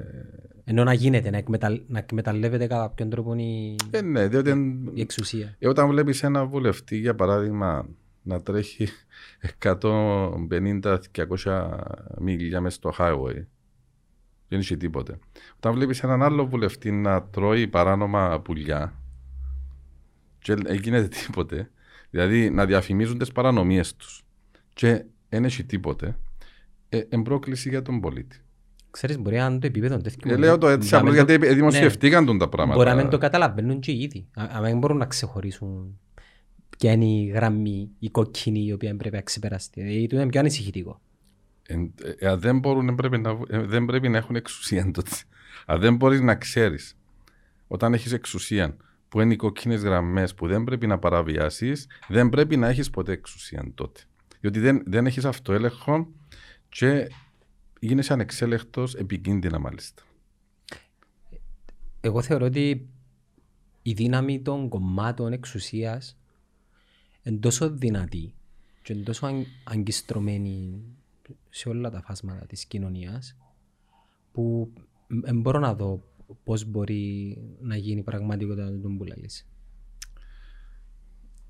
[0.63, 1.81] ενώ να γίνεται, να, εκμεταλλ...
[1.87, 4.49] να εκμεταλλεύεται κατά κάποιον τρόπο η, ε, ναι, διότι
[4.93, 5.55] η εξουσία.
[5.59, 7.89] Ε, όταν βλέπεις ένα βουλευτή, για παράδειγμα,
[8.21, 8.87] να τρέχει
[9.63, 10.99] 150-200
[12.19, 13.45] μίλια μέσα στο highway,
[14.47, 15.19] δεν είχε τίποτε.
[15.55, 18.93] Όταν βλέπεις έναν άλλο βουλευτή να τρώει παράνομα πουλιά
[20.39, 21.69] και δεν γίνεται τίποτε,
[22.09, 24.23] δηλαδή να διαφημίζουν τις παρανομίες τους
[24.73, 26.17] και δεν έχει τίποτε,
[26.89, 28.39] ε, εμπρόκληση για τον πολίτη.
[28.91, 30.33] Ξέρεις, μπορεί να το επίπεδο τέτοιο.
[30.33, 32.37] Ε, λέω το έτσι απλώς γιατί δημοσιευτήκαν ναι.
[32.37, 32.77] τα πράγματα.
[32.77, 34.27] Μπορεί να μην το καταλαβαίνουν και οι ίδιοι.
[34.33, 35.99] Αν δεν μπορούν να ξεχωρίσουν
[36.77, 39.81] ποια είναι η γραμμή, η κόκκινη η οποία πρέπει να ξεπεραστεί.
[39.81, 41.01] Δηλαδή, το είναι πιο ανησυχητικό.
[41.67, 41.75] Ε,
[42.19, 45.11] ε, δεν, μπορούν, πρέπει να, ε, δεν πρέπει να έχουν εξουσία τότε.
[45.65, 46.97] Αν δεν μπορείς να ξέρεις
[47.67, 48.77] όταν έχεις εξουσία
[49.09, 53.11] που είναι οι κόκκινες γραμμές που δεν πρέπει να παραβιάσεις, δεν πρέπει να έχεις ποτέ
[53.11, 54.01] εξουσία τότε.
[54.39, 56.07] Διότι δεν, δεν έχεις αυτοέλεγχο
[56.69, 57.07] και
[57.79, 60.03] γίνεσαι ανεξέλεκτος επικίνδυνα μάλιστα.
[62.01, 62.87] Εγώ θεωρώ ότι
[63.81, 66.17] η δύναμη των κομμάτων εξουσίας
[67.23, 68.33] είναι τόσο δυνατή
[68.81, 70.83] και είναι τόσο αν, αγκιστρωμένη
[71.49, 73.37] σε όλα τα φάσματα της κοινωνίας
[74.31, 74.73] που
[75.07, 76.03] δεν μπορώ να δω
[76.43, 79.47] πώς μπορεί να γίνει πραγματικότητα τον που λαλείς.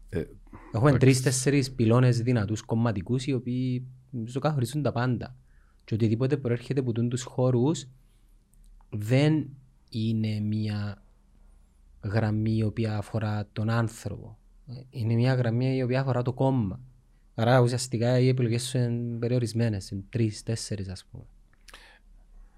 [0.10, 0.24] Ε,
[0.74, 3.88] Έχουμε τρεις-τέσσερις πυλώνες δυνατούς κομματικούς οι οποίοι
[4.26, 5.36] ζωκαχωρίζουν τα πάντα.
[5.84, 7.88] Και οτιδήποτε προέρχεται από τους χώρους
[8.90, 9.50] δεν
[9.90, 11.04] είναι μια
[12.04, 14.38] γραμμή η οποία αφορά τον άνθρωπο.
[14.90, 16.80] Είναι μια γραμμή η οποία αφορά το κόμμα.
[17.36, 21.24] Άρα ουσιαστικά οι επιλογές σου είναι περιορισμένες, είναι τρεις, τέσσερις ας πούμε.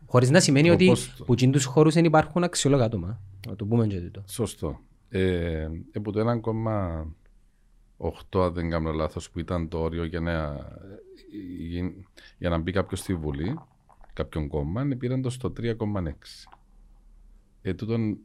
[0.06, 3.22] Χωρίς να σημαίνει ότι Όπως το- που εκείνους τους χώρους δεν υπάρχουν αξιόλογα άτομα.
[3.48, 4.24] Να το πούμε και τούτο.
[4.28, 4.80] Σωστό.
[5.10, 10.56] Ε, από το 1,8 αν δεν κάνω λάθος που ήταν το όριο για να,
[11.70, 12.04] γι-
[12.38, 13.60] για να μπει κάποιος στη Βουλή,
[14.14, 16.48] κάποιον κόμμα, πήραν το στο 3,6.
[17.62, 18.18] Ε, τούτον,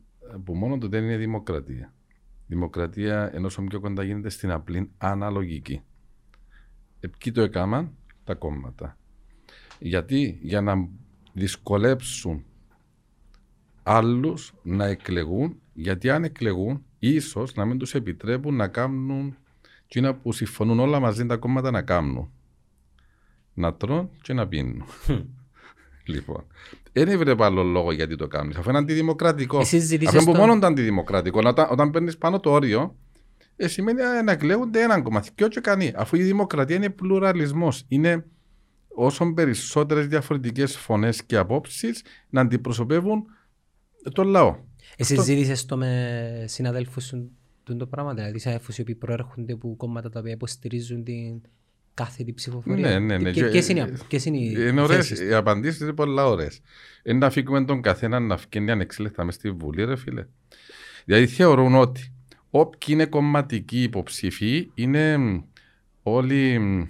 [0.44, 1.92] που μόνο το δεν είναι δημοκρατία.
[2.46, 5.82] Δημοκρατία ενώ όσο πιο κοντά γίνεται στην απλή αναλογική.
[7.04, 7.90] Επικεί το έκαναν
[8.24, 8.96] τα κόμματα.
[9.78, 10.88] Γιατί; Για να
[11.32, 12.44] δυσκολέψουν
[13.82, 19.36] άλλους να εκλεγούν, γιατί αν εκλεγούν, ίσως να μην τους επιτρέπουν να κάνουν
[19.84, 22.30] εκείνα που συμφωνούν όλα μαζί τα κόμματα να κάνουν.
[23.54, 24.84] Να τρώνε και να πίνουν.
[26.12, 26.46] λοιπόν,
[26.92, 28.54] δεν έβλεπα άλλο λόγο γιατί το κάνουν.
[28.56, 29.60] Αφού είναι αντιδημοκρατικό.
[29.60, 31.40] Εσείς ζητήσες Αφού είναι το- μόνο το αντιδημοκρατικό.
[31.44, 32.96] Όταν, όταν παίρνεις πάνω το όριο,
[33.56, 35.30] ε, σημαίνει ε, να εκλέγονται έναν κομμάτι.
[35.34, 35.92] Και όχι κανεί.
[35.96, 37.84] Αφού η δημοκρατία είναι πλουραλισμός.
[37.88, 38.24] Είναι
[38.88, 43.24] όσο περισσότερες διαφορετικές φωνές και απόψεις να αντιπροσωπεύουν
[44.12, 44.56] τον λαό.
[44.96, 47.30] Εσύ Αυτό- ζήτησες το με συναδέλφους σου
[47.64, 51.40] τούτο το πράγμα, δηλαδή συναδέλφους οι οποίοι προέρχονται από κόμματα τα οποία υποστηρίζουν την
[51.94, 52.88] κάθετη ψηφοφορία.
[52.88, 53.30] Ναι, ναι, ναι.
[53.30, 56.60] Και, Και- ποιες είναι, ποιες είναι οι Είναι ωραίες, θέσεις οι απαντήσεις είναι πολλά ωραίες.
[57.02, 60.26] Είναι να φύγουμε τον καθένα να φύγει ανεξέλεκτα μες στη Βουλή, ρε φίλε.
[61.04, 62.11] Δηλαδή θεωρούν ότι
[62.54, 65.40] όποιοι είναι κομματικοί υποψήφοι είναι μ,
[66.02, 66.82] όλοι μ,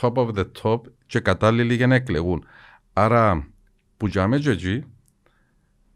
[0.00, 2.44] top of the top και κατάλληλοι για να εκλεγούν.
[2.92, 3.48] Άρα,
[3.96, 4.84] που για μένα και εκεί,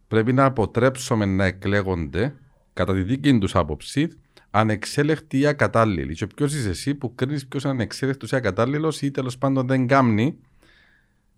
[0.09, 2.35] πρέπει να αποτρέψουμε να εκλέγονται
[2.73, 4.09] κατά τη δική τους άποψη
[4.51, 6.15] ανεξέλεκτοι ή ακατάλληλοι.
[6.15, 9.87] Και ποιος είσαι εσύ που κρίνεις ποιος είναι ανεξέλεκτος ή ακατάλληλος ή τέλος πάντων δεν
[9.87, 10.39] κάμνει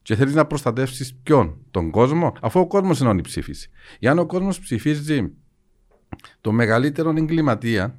[0.03, 3.71] και θέλεις να προστατεύσεις ποιον, τον κόσμο, αφού ο κόσμος είναι όλη η ψήφιση.
[3.99, 5.33] Εάν ο κόσμος ψηφίζει
[6.40, 7.99] το μεγαλύτερο εγκληματία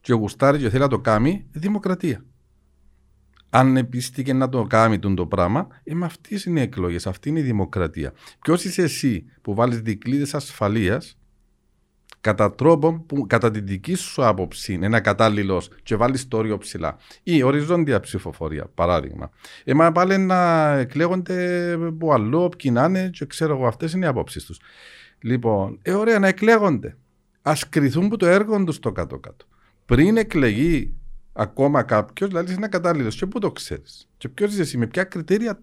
[0.00, 2.24] και γουστάρει και θέλει να το κάνει, δημοκρατία.
[3.50, 7.28] Αν επίστηκε να το κάνει τον το πράγμα, ε, με αυτές είναι οι εκλογές, αυτή
[7.28, 8.12] είναι η δημοκρατία.
[8.40, 11.18] Ποιος είσαι εσύ που βάλεις δικλείδες ασφαλείας
[12.20, 16.58] κατά τρόπον που κατά τη δική σου άποψη είναι ένα κατάλληλος και βάλεις το όριο
[16.58, 16.96] ψηλά.
[17.22, 19.30] Ή οριζόντια ψηφοφορία, παράδειγμα.
[19.64, 24.08] Εμά πάλι να εκλέγονται από αλλού, όποιοι να είναι, και ξέρω εγώ, αυτές είναι οι
[24.08, 24.60] απόψεις τους.
[25.20, 26.96] Λοιπόν, ε, ωραία, να εκλέγονται.
[27.46, 29.44] Α κρυθούν που το έργο τους στο κάτω-κάτω.
[29.86, 30.94] Πριν εκλεγεί
[31.32, 33.08] ακόμα κάποιος, δηλαδή είναι κατάλληλο.
[33.08, 35.62] Και πού το ξέρεις; Και ποιος είσαι εσύ, με ποια κριτήρια.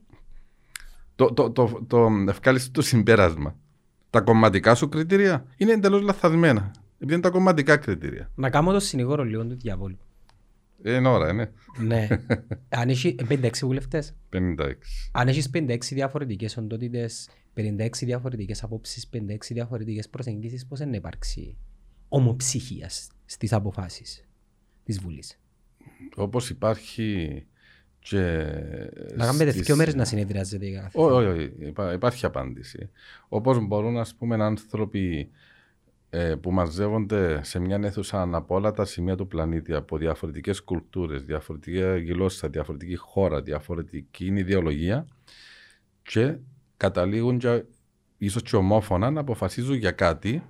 [1.15, 3.55] Το, το, το, το, το ευκάλεσε το συμπέρασμα;
[4.09, 6.71] Τα κομματικά σου κριτήρια είναι εντελώς λαθασμένα.
[6.95, 8.31] Επειδή είναι τα κομματικά κριτήρια.
[8.35, 9.97] Να κάνω το συνηγόρο λίγο του διαβόλου.
[10.83, 11.51] Ε, Είναι ώρα, είναι.
[11.79, 12.07] ναι.
[12.69, 14.55] Αν έχει 56 βουλευτές, 56.
[15.11, 21.57] αν έχεις 56 διαφορετικές οντότητες, 56 διαφορετικές απόψεις, 56 διαφορετικές προσεγγίσεις, πώς είναι να υπάρξει;
[22.13, 24.25] Ομοψυχίας στις αποφάσεις
[24.83, 25.39] της Βουλής.
[26.15, 27.43] Όπως υπάρχει
[27.99, 28.19] και.
[29.15, 30.99] Να κάνουμε στις- δύο μέρες να συνεδριάζεται η κάθε.
[31.01, 31.51] Όχι, όχι, όχι.
[31.67, 32.89] Υπά- υπάρχει απάντηση.
[33.27, 35.29] Όπως μπορούν, ας πούμε, άνθρωποι
[36.09, 41.23] ε, που μαζεύονται σε μια αίθουσα από όλα τα σημεία του πλανήτη, από διαφορετικές κουλτούρες,
[41.23, 41.79] διαφορετική
[42.11, 45.05] γλώσσα, διαφορετική χώρα, διαφορετική ιδεολογία
[46.03, 46.37] και
[46.77, 47.63] καταλήγουν και,
[48.17, 50.43] ίσως και ομόφωνα να αποφασίζουν για κάτι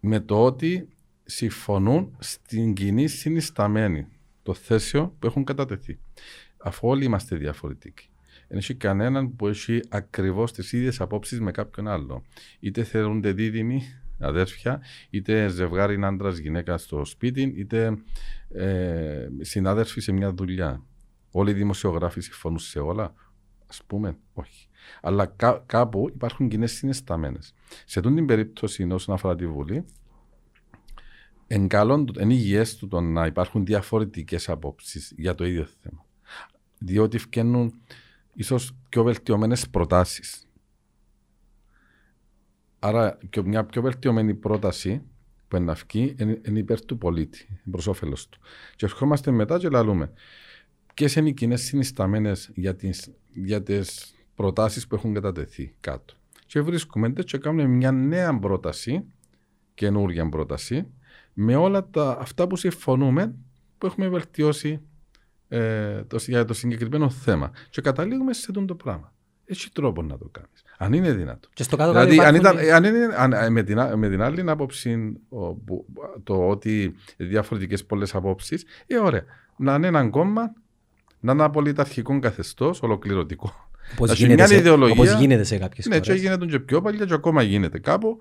[0.00, 0.88] με το ότι
[1.24, 4.06] συμφωνούν στην κοινή συνισταμένη
[4.42, 5.98] το θέσιο που έχουν κατατεθεί.
[6.56, 8.10] Αφού όλοι είμαστε διαφορετικοί.
[8.48, 12.24] Δεν έχει κανέναν που έχει ακριβώς τις ίδιες απόψεις με κάποιον άλλο.
[12.60, 13.82] Είτε θεωρούνται δίδυμοι,
[14.18, 17.98] αδέρφια, είτε ζευγάρι είναι άντρας γυναίκα στο σπίτι, είτε
[18.48, 20.82] ε, συνάδελφοι σε μια δουλειά.
[21.30, 23.04] Όλοι οι δημοσιογράφοι συμφωνούν σε όλα;
[23.66, 24.67] Α πούμε, όχι.
[25.00, 27.38] Αλλά κά- κάπου υπάρχουν κοινές συναισθαμένε.
[27.84, 29.84] Σε αυτή την περίπτωση, όσον αφορά τη Βουλή,
[31.46, 36.04] εν καλόν του- εν υγιές του το να υπάρχουν διαφορετικές απόψεις για το ίδιο θέμα.
[36.78, 37.74] Διότι φτιάχνουν
[38.34, 40.42] ίσως πιο βελτιωμένες προτάσεις.
[42.78, 45.02] Άρα και μια πιο βελτιωμένη πρόταση
[45.48, 48.38] που είναι να βγει είναι είναι υπέρ του πολίτη, προς όφελος του.
[48.76, 50.12] Και ερχόμαστε μετά και λαλούμε
[50.94, 53.78] ποιες είναι οι κοινές συνισταμένες για, τις, για τι
[54.38, 56.14] προτάσεις που έχουν κατατεθεί κάτω.
[56.46, 59.04] Και βρίσκουμε και κάνουμε μια νέα πρόταση,
[59.74, 60.86] καινούργια πρόταση,
[61.32, 63.34] με όλα τα, αυτά που συμφωνούμε
[63.78, 64.80] που έχουμε βελτιώσει
[65.48, 67.50] ε, το, για το συγκεκριμένο θέμα.
[67.70, 69.12] Και καταλήγουμε σε αυτό το πράγμα.
[69.44, 70.62] Έχει τρόπο να το κάνεις.
[70.78, 71.48] Αν είναι δυνατό.
[71.52, 75.12] Και στο κάτω δηλαδή, αν ήταν, αν είναι, αν, με, την, με την άλλη άποψη,
[76.22, 79.24] το ότι διαφορετικές πολλές απόψεις, ε, ωραία.
[79.56, 80.52] Να είναι ένα κόμμα,
[81.20, 83.67] να είναι απολυταρχικό καθεστώς, ολοκληρωτικό.
[83.92, 87.42] Όπως γίνεται, σε, όπως γίνεται σε κάποιες Ναι, και γίνεται και πιο παλιά, και ακόμα
[87.42, 88.18] γίνεται κάπου.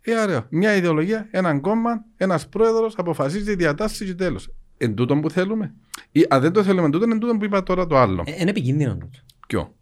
[0.00, 0.46] Ε, ωραία.
[0.50, 4.48] Μια ιδεολογία, ένα κόμμα, ένας πρόεδρος αποφασίζει διατάσει και τέλος.
[4.76, 5.74] Εν τούτο που θέλουμε.
[6.12, 8.22] Ή, αν δεν το θέλουμε εν τούτο, εν τούτο που είπα τώρα το άλλο.
[8.26, 8.98] Ε, είναι επικίνδυνο.
[9.46, 9.74] Ποιο;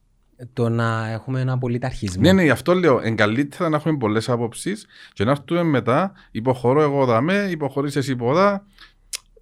[0.53, 2.23] Το να έχουμε ένα πολιταρχισμό.
[2.23, 3.01] Ναι, ναι, γι' αυτό λέω.
[3.01, 4.73] Εν καλύτερα να έχουμε πολλές απόψει
[5.13, 6.13] και να έρθουμε μετά.
[6.31, 8.67] Υποχωρώ εγώ δαμέ, υποχωρείς εσύ ποδά.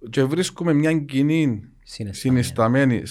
[0.09, 1.63] Και βρίσκουμε μια κοινή
[2.09, 3.03] συνισταμένη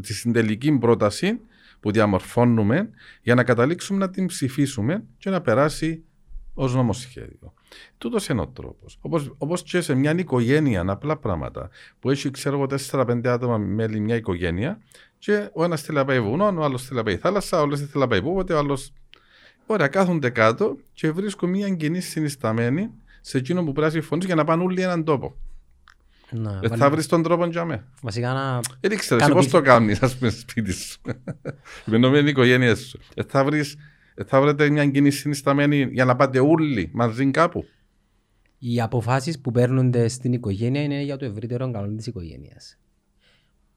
[0.00, 1.40] στην τελική πρόταση
[1.80, 2.90] που διαμορφώνουμε
[3.22, 6.04] για να καταλήξουμε να την ψηφίσουμε και να περάσει
[6.54, 7.52] ως νομοσχέδιο.
[7.98, 8.98] Τούτος είναι ο τρόπος.
[9.38, 14.16] Όπως και σε μια οικογένεια, απλά πράγματα που έχει, ξέρω εγώ, 4-5 άτομα μέλη μια
[14.16, 14.78] οικογένεια
[15.18, 17.78] και ο ένας θέλει να πάει βουνό, ο άλλος θέλει να πάει θάλασσα, ο άλλος
[17.78, 18.78] θέλει να πάει πού, ο άλλο.
[19.66, 24.36] Ωραία, κάθονται κάτω και βρίσκουν μια κοινή συνισταμένη σε εκείνο που πρέπει να συμφωνήσει για
[24.36, 25.36] να πάνε όλοι έναν τόπο.
[26.30, 27.84] Να, ε, θα βρεις τον τρόπο για μένα.
[28.02, 28.60] Βασικά να.
[28.80, 31.00] Δεν ήξερα, πώς το κάνεις, ας πούμε, σπίτι σου.
[31.84, 32.98] Με νομίζει η οικογένεια σου.
[33.14, 33.76] Ε, θα βρεις
[34.18, 37.64] ε, θα βρείτε μια κοινή συνισταμένη για να πάτε όλοι μαζί κάπου.
[38.58, 42.78] Οι αποφάσεις που παίρνονται στην οικογένεια είναι για το ευρύτερο καλό της οικογένειας.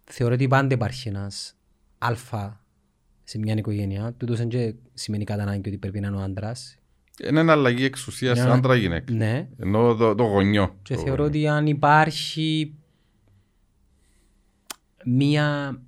[0.04, 1.56] Θεωρώ ότι πάντα υπάρχει ένας
[1.98, 2.64] αλφα
[3.24, 4.14] σε μια οικογένεια.
[4.18, 4.50] Τούτος δεν
[4.94, 6.79] σημαίνει κατά ανάγκη ότι πρέπει να είναι ο άντρας.
[7.28, 8.54] Είναι ένα αλλαγή εξουσίας ένα...
[8.54, 9.14] άντρα-γυναίκα.
[9.14, 9.48] Ναι.
[9.58, 10.76] Ενώ το, το γονιό.
[10.82, 11.40] Και το θεωρώ γονιό.
[11.40, 12.74] ότι αν υπάρχει
[15.06, 15.82] μια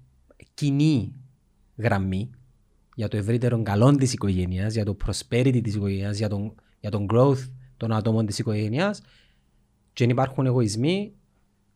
[0.54, 1.13] κοινή
[1.78, 2.30] γραμμή
[2.96, 7.08] για το ευρύτερο καλό της οικογένειας, για το prosperity της οικογένειας, για τον, για τον
[7.12, 9.02] growth των ατόμων της οικογένειας,
[9.94, 11.13] και αν υπάρχουν εγωισμοί,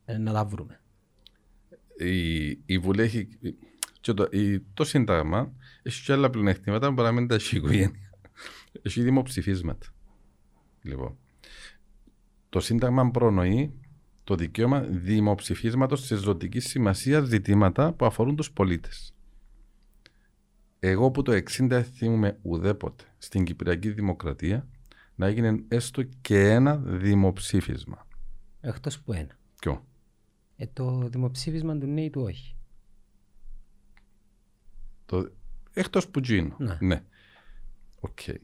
[0.06, 0.80] ε, να τα βρούμε.
[1.98, 3.28] Η, η Βουλή έχει.
[4.02, 7.56] Και το, η, το Σύνταγμα έχει και άλλα πλεονεκτήματα που μπορεί να μην τα έχει
[7.56, 8.05] η οικογένεια.
[8.82, 9.88] Έχει δημοψηφίσματα.
[10.82, 11.18] Λοιπόν,
[12.50, 13.80] το Σύνταγμα προνοεί
[14.24, 19.16] το δικαίωμα δημοψηφίσματος σε ζωτική σημασία ζητήματα που αφορούν τους πολίτες.
[20.80, 24.68] Εγώ που το 60 θυμούμαι ουδέποτε στην Κυπριακή Δημοκρατία
[25.16, 28.08] να έγινε έστω και ένα δημοψήφισμα.
[28.62, 29.40] Εκτός που ένα.
[29.60, 29.86] Ποιο;
[30.56, 32.56] Ε, το δημοψήφισμα του ναι ή του όχι.
[35.06, 35.32] Το...
[35.74, 36.56] Εκτός που εκείνο.
[36.60, 36.78] Ναι.
[36.82, 37.04] ναι.
[38.00, 38.20] OK.
[38.26, 38.38] Okay.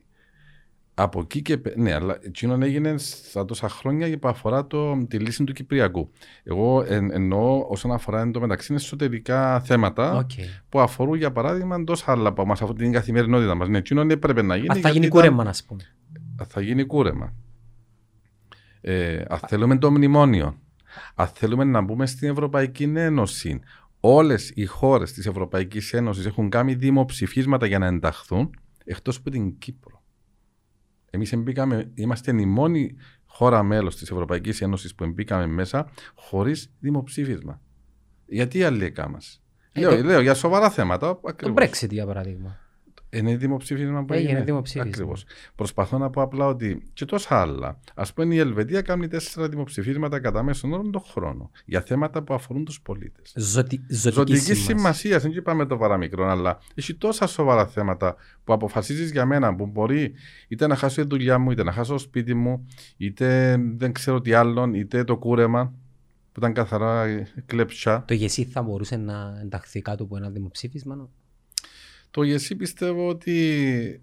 [1.01, 1.75] Από εκεί και πέρα.
[1.77, 6.11] Ναι, αλλά εκείνο έγινε στα τόσα χρόνια που αφορά το, τη λύση του Κυπριακού.
[6.43, 10.43] Εγώ εν, εννοώ όσον αφορά εν τω μεταξύ εσωτερικά θέματα Okay.
[10.69, 13.67] που αφορούν για παράδειγμα τόσα άλλα που μας αφορούν την καθημερινότητα μας.
[13.67, 14.67] Ναι, εκείνο ναι, πρέπει να γίνει.
[14.69, 15.81] Α, θα γιατί γίνει ήταν- κούρεμα, να πούμε.
[16.47, 17.33] θα γίνει κούρεμα.
[18.81, 20.59] Ε, αν θέλουμε το μνημόνιο,
[21.15, 23.59] αν θέλουμε να μπούμε στην Ευρωπαϊκή Ένωση,
[23.99, 28.49] όλες οι χώρες της Ευρωπαϊκής Ένωσης έχουν κάνει δημοψηφίσματα για να ενταχθούν,
[28.85, 29.90] εκτός από την Κύπρο.
[31.13, 31.35] Εμείς
[31.93, 32.95] είμαστε η μόνη
[33.25, 37.61] χώρα μέλος της Ευρωπαϊκής Ένωσης που μπήκαμε μέσα χωρίς δημοψήφισμα.
[38.25, 39.21] Γιατί οι άλλοι έκαναν.
[39.71, 41.13] Ε, λέω, το- λέω για σοβαρά θέματα.
[41.13, 41.69] Το Ακριβώς.
[41.69, 42.59] Brexit, για παράδειγμα.
[43.13, 44.43] Είναι δημοψήφισμα που Έγινε έγινε.
[44.45, 44.89] δημοψήφισμα.
[44.91, 45.25] Ακριβώς.
[45.55, 47.79] Προσπαθώ να πω απλά ότι και τόσα άλλα.
[47.93, 52.33] Α πούμε, η Ελβετία κάνει τέσσερα δημοψηφίσματα κατά μέσον όρο τον χρόνο για θέματα που
[52.33, 53.33] αφορούν τους πολίτες.
[53.35, 54.75] Ζωτι, ζωτική Ζωτικής σημασία.
[54.77, 59.65] σημασίας, δεν είπαμε το παραμικρό, αλλά έχει τόσα σοβαρά θέματα που αποφασίζεις για μένα που
[59.65, 60.13] μπορεί
[60.47, 64.21] είτε να χάσω τη δουλειά μου, είτε να χάσω το σπίτι μου, είτε δεν ξέρω
[64.21, 65.73] τι άλλον, είτε το κούρεμα
[66.31, 67.05] που ήταν καθαρά
[67.45, 68.03] κλέψα.
[68.07, 71.09] Το γεσί θα μπορούσε να ενταχθεί κάτω από ένα δημοψήφισμα.
[72.11, 74.01] Το ΓΕΣΥ πιστεύω ότι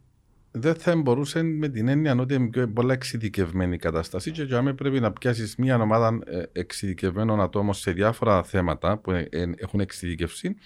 [0.51, 4.63] δεν θα μπορούσε με την έννοια ότι είναι πιο πολλά εξειδικευμένη η κατάσταση και για
[4.63, 9.51] μένα πρέπει να πιάσεις μια ομάδα ε, εξειδικευμένων ατόμων σε διάφορα θέματα που ε, ε,
[9.57, 10.57] έχουν εξειδικευσεί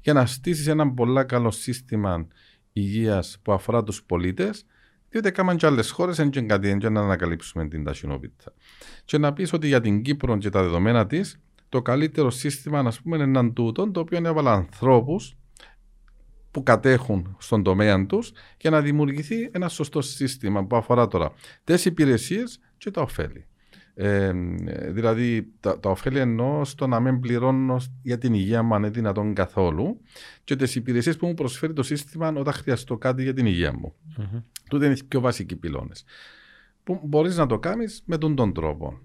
[0.00, 2.26] για να στήσεις ένα πολύ καλό σύστημα
[2.72, 4.66] υγείας που αφορά τους πολίτες
[5.10, 8.52] διότι έκαναν και άλλες χώρες δεν είναι κάτι δεν να ανακαλύψουμε την ταχυνότητα.
[9.04, 13.00] Και να πεις ότι για την Κύπρο και τα δεδομένα της το καλύτερο σύστημα ας
[13.00, 15.36] πούμε, είναι έναν τούτο το οποίο έβαλε ανθρώπους
[16.56, 21.32] που κατέχουν στον τομέα τους για να δημιουργηθεί ένα σωστό σύστημα που αφορά τώρα
[21.64, 23.46] τις υπηρεσίες και τα ωφέλη.
[23.94, 24.32] Ε,
[24.88, 28.90] δηλαδή, τα, τα ωφέλη εννοώ στο να μην πληρώνω για την υγεία μου αν είναι
[28.90, 30.00] δυνατόν καθόλου
[30.44, 33.94] και τις υπηρεσίες που μου προσφέρει το σύστημα όταν χρειαστώ κάτι για την υγεία μου.
[34.16, 34.40] Μμμ.
[34.70, 36.04] Τούτε είναι οι πιο βασικοί πυλώνες.
[36.84, 39.00] Που μπορείς να το κάνεις με τον, τον τρόπο.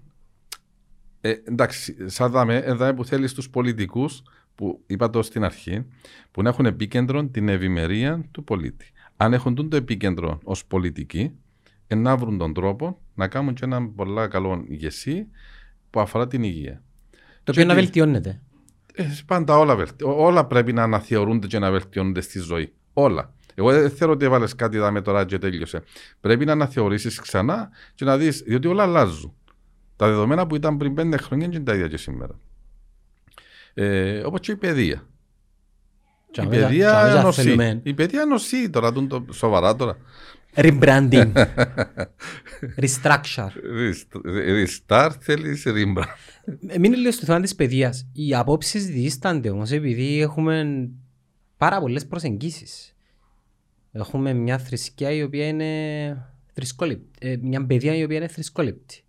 [1.20, 4.22] Ε, εντάξει, σαν δάμε, εδώ που θέλεις τους πολιτικούς
[4.54, 5.86] που είπα το στην αρχή,
[6.30, 8.92] που να έχουν επίκεντρο την ευημερία του πολίτη.
[9.16, 11.32] Αν έχουν το επίκεντρο ως πολιτικοί,
[11.94, 15.26] να βρουν τον τρόπο να κάνουν και ένα πολύ καλό ηγεσί
[15.90, 16.82] που αφορά την υγεία.
[17.44, 18.40] Το οποίο να βελτιώνεται.
[18.94, 20.04] Ε, πάντα όλα, βελτι...
[20.04, 22.72] όλα πρέπει να αναθεωρούνται και να βελτιώνονται στη ζωή.
[22.92, 23.34] Όλα.
[23.54, 25.82] Εγώ δεν θέλω ότι έβαλες κάτι εδώ με τώρα και τέλειωσε.
[26.20, 29.34] Πρέπει να αναθεωρήσεις ξανά και να δεις, διότι όλα αλλάζουν.
[29.96, 32.38] Τα δεδομένα που ήταν πριν πέντε χρόνια είναι τα ίδια και σήμερα.
[33.74, 35.06] Ε, Όπως και η παιδεία.
[36.42, 37.80] Η παιδεία νοσεί.
[37.82, 39.96] Η παιδεία νοσεί τώρα, το σοβαρά τώρα.
[40.54, 41.32] Rebranding.
[42.82, 43.50] Restructure.
[44.46, 46.04] Restart θέλεις rebrand.
[46.78, 48.06] Μην λέω στο θέμα της παιδείας.
[48.12, 50.88] Οι απόψεις δίστανται όμως επειδή έχουμε
[51.56, 52.96] πάρα πολλές προσεγγίσεις.
[53.92, 55.66] Έχουμε μια θρησκεία η οποία είναι
[56.52, 57.28] θρησκόληπτη.
[57.28, 59.02] Ε, μια παιδεία η οποία είναι θρησκόληπτη.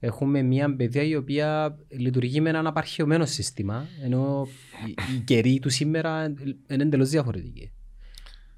[0.00, 4.46] Έχουμε μια παιδεία η οποία λειτουργεί με ένα απαρχαιωμένο σύστημα, ενώ
[5.14, 7.72] οι καιροί του σήμερα είναι εντελώς διαφορετικοί.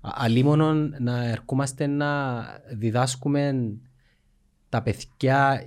[0.00, 2.42] Αλλήμον να ερχόμαστε να
[2.74, 3.72] διδάσκουμε
[4.68, 5.62] τα παιδιά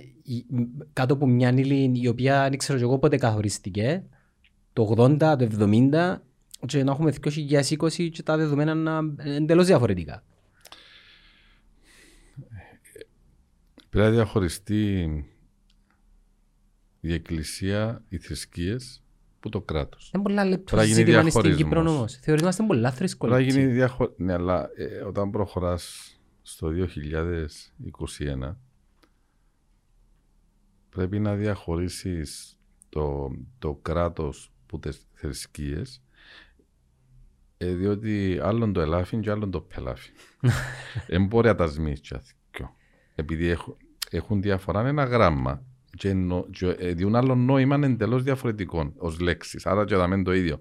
[0.92, 4.04] κάτω από μια ύλη η οποία δεν ξέρω εγώ πότε καθορίστηκε,
[4.72, 6.16] το 80, το 70,
[6.66, 10.24] και να έχουμε 2020 και τα δεδομένα να είναι εντελώς διαφορετικά.
[13.90, 15.08] Πρέπει να διαχωριστεί
[17.06, 19.02] η εκκλησία, οι θρησκείες
[19.40, 20.10] που το κράτος.
[20.14, 22.08] Είναι πολλά λεπτό ζήτημα στην Κύπρο όμω.
[22.08, 23.42] Θεωρούμαστε πολλά θρησκόλεπτοι.
[23.42, 24.14] Πρέπει να γίνει διαχω...
[24.16, 28.56] Ναι, αλλά ε, όταν προχωράς στο 2021
[30.88, 36.02] πρέπει να διαχωρίσεις το, το κράτος που τις θρησκείες
[37.56, 40.10] ε, διότι άλλον το ελάφι και άλλον το πελάφι.
[41.06, 42.36] Δεν μπορεί να τα σμίσεις
[43.14, 43.76] Επειδή έχουν,
[44.10, 45.62] έχουν διαφορά ένα γράμμα
[45.96, 49.66] και, νο, και ε, διούν άλλο νόημα εντελώς διαφορετικό ως λέξεις.
[49.66, 50.60] Άρα και δαμέν το ίδιο.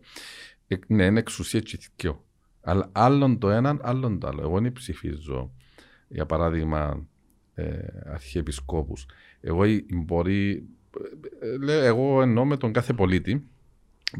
[0.68, 2.26] Ε, ναι, είναι εξουσία και θυκιό.
[2.62, 4.42] Αλλά άλλον το έναν, άλλον το άλλο.
[4.42, 5.54] Εγώ δεν ψηφίζω,
[6.08, 7.08] για παράδειγμα,
[7.54, 9.06] ε, αρχιεπισκόπους.
[9.42, 10.68] Εγώ μπορεί,
[11.40, 13.48] ε, λέω, εγώ εννοώ με τον κάθε πολίτη,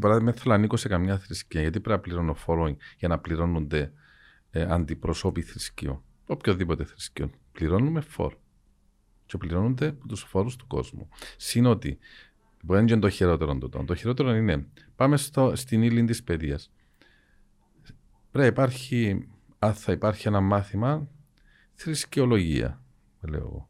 [0.00, 3.92] παράδειγμα θέλω να ανήκω σε καμιά θρησκεία, γιατί πρέπει να πληρώνω φόρο για να πληρώνονται
[4.50, 6.02] ε, αντιπροσώποι θρησκείων.
[6.26, 7.30] Οποιοδήποτε θρησκείο.
[7.52, 8.36] Πληρώνουμε φόρο
[9.26, 11.08] και πληρώνονται από του φόρου του κόσμου.
[11.36, 11.98] Συν ότι,
[12.66, 13.84] που είναι το χειρότερο τούτο.
[13.84, 16.72] Το χειρότερο είναι, πάμε στο, στην ύλη της παιδείας.
[18.30, 21.08] Πρέπει υπάρχει, αν θα υπάρχει ένα μάθημα
[21.74, 22.82] θρησκεολογία,
[23.20, 23.68] λέω εγώ,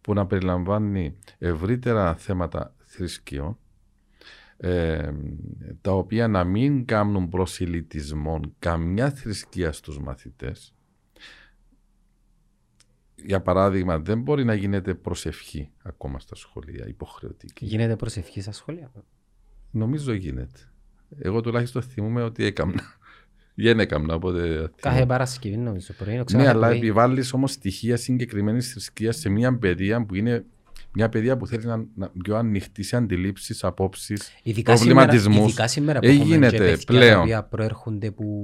[0.00, 3.58] που να περιλαμβάνει ευρύτερα θέματα θρησκείων,
[4.56, 5.12] ε,
[5.80, 10.74] τα οποία να μην κάνουν προσιλητισμό καμιά θρησκεία στους μαθητές,
[13.24, 17.64] για παράδειγμα, δεν μπορεί να γίνεται προσευχή ακόμα στα σχολεία, υποχρεωτική.
[17.64, 18.92] Γίνεται προσευχή στα σχολεία.
[19.70, 20.60] Νομίζω γίνεται.
[21.18, 22.82] Εγώ τουλάχιστον θυμούμαι ότι έκανα.
[23.54, 24.70] Δεν έκανα, οπότε.
[24.80, 26.24] Κάθε Παρασκευή νομίζω πρωί.
[26.32, 30.44] Ναι, αλλά επιβάλλεις όμως στοιχεία συγκεκριμένης θρησκείας σε μια παιδεία που είναι
[30.92, 34.32] μια παιδεία που θέλει να, να πιο ανοιχτή σε αντιλήψεις, απόψεις,
[34.62, 35.46] προβληματισμούς.
[35.46, 37.28] Ειδικά σήμερα που έχουμε και πλέον.
[37.28, 38.42] που προέρχονται που.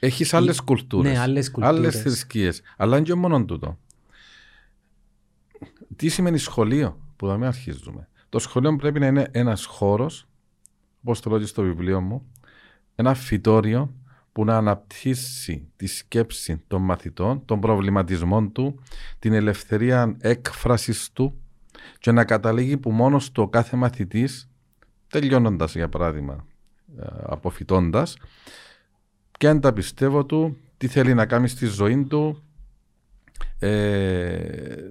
[0.00, 1.12] Έχεις άλλες κουλτούρες.
[1.12, 1.18] Ναι,
[1.60, 2.62] άλλες θρησκείες.
[2.76, 3.78] Αλλά είναι και μόνο τούτο.
[5.96, 8.08] Τι σημαίνει σχολείο, που δεν αρχίζουμε.
[8.28, 10.28] Το σχολείο πρέπει να είναι ένας χώρος,
[11.00, 12.26] όπως το λέω στο βιβλίο μου,
[12.94, 13.94] ένα φυτόριο
[14.32, 18.80] που να αναπτύσσει τη σκέψη των μαθητών, των προβληματισμών του,
[19.18, 21.40] την ελευθερία έκφρασης του
[21.98, 24.50] και να καταλήγει που μόνος στο κάθε μαθητής,
[25.08, 26.46] τελειώνοντας για παράδειγμα,
[26.98, 28.16] ε, αποφυτώντας,
[29.38, 32.42] και αν τα πιστεύω του, τι θέλει να κάνει στη ζωή του,
[33.58, 34.90] ε,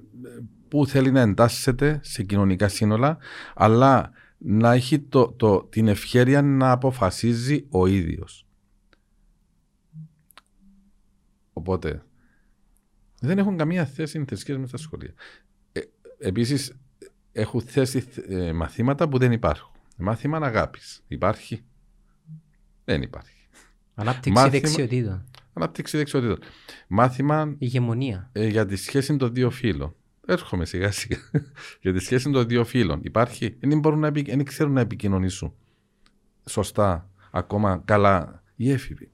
[0.76, 3.18] που θέλει να εντάσσεται σε κοινωνικά σύνολα,
[3.56, 8.48] αλλά να έχει το, το, την ευχαίρεια να αποφασίζει ο ίδιος.
[11.54, 12.04] Οπότε,
[13.20, 15.14] δεν έχουν καμία θέση οι θρησκείες μέσα στα σχολεία.
[15.72, 15.80] Ε,
[16.18, 16.78] επίσης,
[17.32, 19.72] έχουν θέσει ε, μαθήματα που δεν υπάρχουν.
[19.98, 21.04] Μάθημα αγάπης.
[21.08, 21.64] Υπάρχει;
[22.86, 23.48] Δεν υπάρχει.
[23.96, 24.52] Ανάπτυξη Μάθημα...
[24.52, 25.26] δεξιοτήτων.
[25.54, 26.40] Ανάπτυξη δεξιοτήτων.
[26.88, 27.56] Μάθημα.
[27.58, 28.30] Ηγεμονία.
[28.32, 29.96] Ε, για τη σχέση των δύο φύλων.
[30.26, 31.18] Έρχομαι σιγά σιγά.
[31.82, 33.00] για τη σχέση των δύο φύλων.
[33.04, 35.54] Υπάρχει; Δεν, μπορούν να, δεν ξέρουν να επικοινωνήσουν.
[36.46, 37.10] Σωστά.
[37.32, 39.12] Ακόμα καλά οι έφηβοι.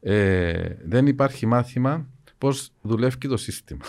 [0.00, 3.84] Ε, δεν υπάρχει μάθημα πώς δουλεύει το σύστημα.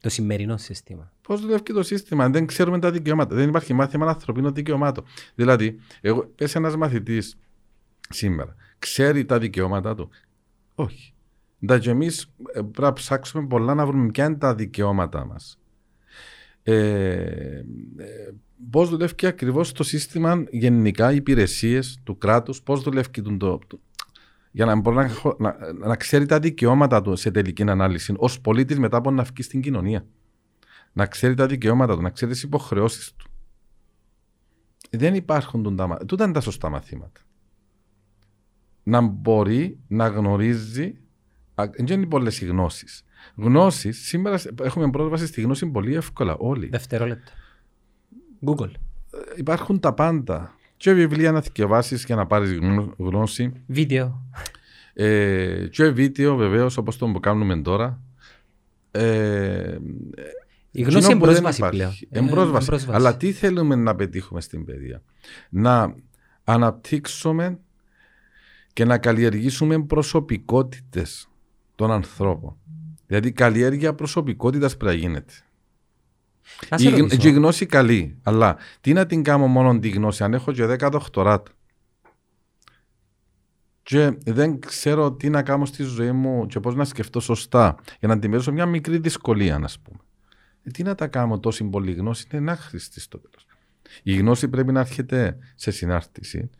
[0.00, 1.12] Το σημερινό σύστημα.
[1.22, 3.34] Πώς δουλεύει το σύστημα, δεν ξέρουμε τα δικαιώματα.
[3.34, 5.04] Δεν υπάρχει μάθημα ανθρωπίνων δικαιωμάτων.
[5.34, 7.38] Δηλαδή, εγώ, πες ένας μαθητής
[8.08, 10.10] σήμερα, ξέρει τα δικαιώματα του;
[10.74, 11.14] Όχι.
[11.60, 12.22] Εντάξει, εμείς
[12.52, 15.61] ε, πρέπει να ψάξουμε πολλά να βρούμε ποια είναι τα δικαιώματα μας.
[16.62, 17.64] Ε, ε,
[18.70, 23.80] πώς δουλεύει ακριβώς το σύστημα γενικά, οι υπηρεσίες του κράτους, πώς δουλεύει το, το,
[24.50, 28.78] για να, μπορεί να, να, να, ξέρει τα δικαιώματα του σε τελική ανάλυση ως πολίτης
[28.78, 30.06] μετά από να βγει στην κοινωνία.
[30.92, 33.30] Να ξέρει τα δικαιώματα του, να ξέρει τις υποχρεώσεις του.
[34.90, 36.04] Δεν υπάρχουν τα μαθήματα.
[36.04, 37.20] Τούτα είναι τα σωστά μαθήματα.
[38.82, 40.98] Να μπορεί να γνωρίζει.
[41.54, 43.04] Δεν είναι πολλές οι γνώσεις.
[43.34, 46.66] Γνώσεις, σήμερα έχουμε πρόσβαση στη γνώση πολύ εύκολα όλοι.
[46.66, 47.32] Δευτερόλεπτα.
[48.46, 48.70] Google.
[48.70, 50.56] Ε, υπάρχουν τα πάντα.
[50.76, 52.58] Και βιβλία να διαβάσει για να πάρεις
[52.96, 53.52] γνώση.
[53.66, 54.22] Βίντεο.
[54.94, 58.00] Ε, και βίντεο βεβαίως όπως το κάνουμε τώρα.
[58.90, 59.78] Ε,
[60.70, 61.92] η γνώση είναι πρόσβαση πλέον.
[62.10, 62.86] Εμπρόσβαση.
[62.90, 65.02] Αλλά τι θέλουμε να πετύχουμε στην παιδεία;
[65.48, 65.94] Να
[66.44, 67.58] αναπτύξουμε
[68.72, 71.28] και να καλλιεργήσουμε προσωπικότητες
[71.74, 72.56] των ανθρώπων.
[73.12, 75.32] Δηλαδή η καλλιέργεια προσωπικότητας πρέπει να γίνεται.
[76.76, 80.64] Η, η γνώση καλή, αλλά τι να την κάνω μόνο τη γνώση, αν έχω και
[80.64, 81.46] 10 δοκτοράτ
[83.82, 88.08] και δεν ξέρω τι να κάνω στη ζωή μου και πώς να σκεφτώ σωστά για
[88.08, 89.98] να αντιμετωπίσω μια μικρή δυσκολία, να πούμε.
[90.62, 93.46] Ε, τι να τα κάνω τόση πολύ γνώση, είναι άχρηστη στο τέλος.
[94.02, 96.50] Η γνώση πρέπει να έρχεται σε συνάρτηση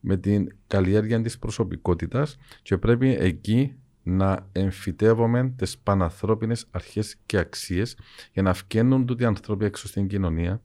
[0.00, 7.96] με την καλλιέργεια της προσωπικότητας και πρέπει εκεί να εμφυτεύουμε τις πανανθρώπινες αρχές και αξίες
[8.32, 10.62] για να βγαίνουν τούτοι οι άνθρωποι έξω στην κοινωνία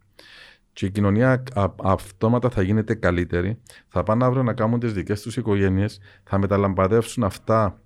[0.74, 1.44] και η κοινωνία
[1.84, 3.62] αυτόματα θα γίνεται καλύτερη.
[3.88, 7.82] Θα πάνε αύριο να κάνουν τις δικές τους οικογένειες, θα μεταλαμπαδεύσουν αυτά,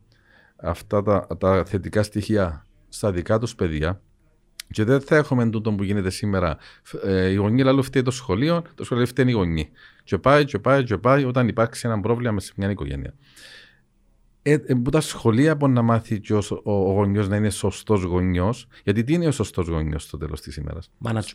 [0.56, 4.02] αυτά τα, τα θετικά στοιχεία στα δικά τους παιδιά
[4.72, 6.58] και δεν θα έχουμε τούτο που γίνεται σήμερα.
[7.04, 9.68] Ε, η γονείς λαλού φταίει το σχολείο, το σχολείο φταίνει η γονείς.
[10.04, 13.14] Και πάει, και πάει, και πάει όταν υπάρξει ένα πρόβλημα σε μια οικογένεια.
[14.52, 17.50] Ε, ε, που τα σχολεία μπορεί να μάθει και ο, ο, ο γονιός να είναι
[17.50, 18.68] σωστός γονιός.
[18.84, 20.92] Γιατί τι είναι ο σωστός γονιός στο τέλος της ημέρας;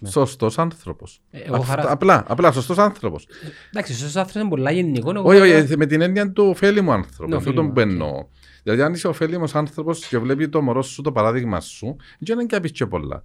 [0.06, 1.20] Σωστός άνθρωπος.
[1.30, 1.90] Ε, χαρά...
[1.92, 3.26] Απλά, απλά σωστός άνθρωπος.
[3.70, 5.12] Εντάξει, σωστός άνθρωπος είναι πολλά γενικό.
[5.22, 7.36] Όχι, όχι, με την έννοια του ωφέλιμου άνθρωπο.
[7.36, 8.28] Αυτό τον μπαίνω.
[8.62, 12.58] Δηλαδή, αν είσαι ωφέλιμος άνθρωπος και βλέπει το μωρό σου το παράδειγμα σου, δεν είναι
[12.58, 13.24] και και πολλά.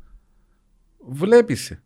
[1.10, 1.82] Βλέπεις.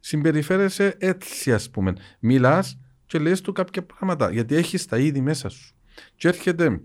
[0.00, 1.92] Συμπεριφέρεσαι έτσι, ας πούμε.
[2.20, 4.30] Μιλάς και λες του κάποια πράγματα.
[4.30, 5.74] Γιατί έχεις τα είδη μέσα σου.
[6.16, 6.80] Και έρχεται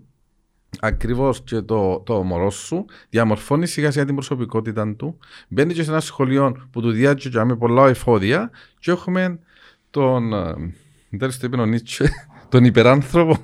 [0.80, 5.18] ακριβώς και το, το μωρό σου, διαμορφώνει σιγά σιγά την προσωπικότητα του,
[5.48, 9.38] μπαίνει και σε ένα σχολείο που του διάτζε με πολλά εφόδια, και έχουμε
[9.90, 10.32] τον.
[10.32, 10.54] Ε,
[11.08, 12.10] δεν το είπε ο Νίτσε,
[12.48, 13.36] τον υπεράνθρωπο.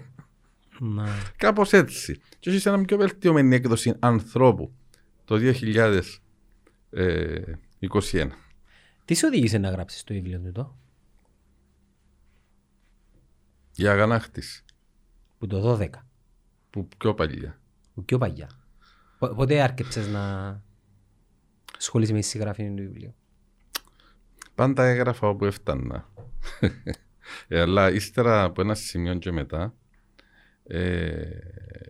[0.79, 1.09] Ναι.
[1.37, 2.21] Κάπως έτσι.
[2.39, 4.73] Και έχει ένα πιο βελτιωμένη έκδοση ανθρώπου
[5.25, 5.53] το 2021.
[9.05, 10.77] Τι σε οδήγησε να γράψεις το βιβλίο του εδώ,
[13.77, 14.65] Η αγανάκτηση.
[15.39, 15.89] Που το 12.
[16.79, 17.61] Που πιο παλιά.
[17.95, 18.49] Που πιο παλιά.
[19.19, 20.63] Πότε άρκεψες να
[21.79, 23.15] σχολείς με τη συγγραφή του βιβλίου;
[24.55, 26.09] Πάντα έγραφα όπου έφτανα.
[27.49, 29.75] ε, αλλά ύστερα από ένα σημείο και μετά
[30.65, 31.29] ε,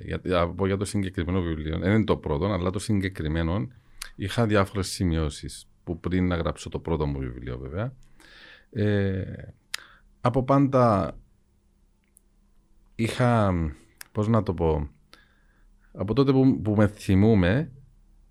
[0.05, 1.79] για, από, για το συγκεκριμένο βιβλίο.
[1.79, 3.69] Δεν είναι το πρώτο, αλλά το συγκεκριμένο
[4.17, 7.93] είχα διάφορες σημειώσεις που πριν να γράψω το πρώτο μου βιβλίο, βέβαια.
[8.71, 9.55] Ε,
[10.21, 11.17] από πάντα
[12.95, 13.53] είχα,
[14.13, 14.89] πώς να το πω,
[15.93, 17.71] από τότε που, που με θυμούμε,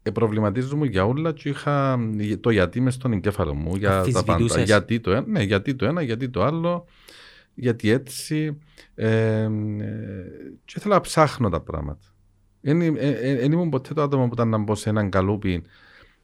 [0.04, 2.00] ε, προβληματίζομαι για όλα και είχα
[2.40, 4.62] το γιατί μες στον εγκέφαλο μου για τα πάντα.
[4.62, 6.86] Γιατί το, ένα, ναι, γιατί το ένα, γιατί το άλλο
[7.58, 8.58] γιατί έτσι.
[8.96, 9.50] Ε,
[10.66, 12.06] και ήθελα να ψάχνω τα πράγματα.
[12.62, 15.64] Δεν ε, ε, ήμουν ποτέ το άτομο που ήταν να μπω σε έναν καλούπι,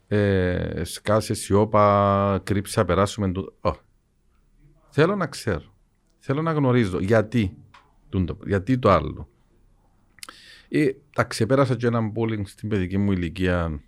[0.08, 3.32] ε, σκάσε σιώπα, κρύψα, περάσουμε.
[3.62, 3.74] Oh.
[4.90, 5.76] Θέλω να ξέρω.
[6.20, 7.58] Θέλω να γνωρίζω γιατί.
[8.46, 9.28] Γιατί το άλλο.
[10.76, 13.82] Ε, τα ξεπέρασα και έναν bullying στην παιδική μου ηλικία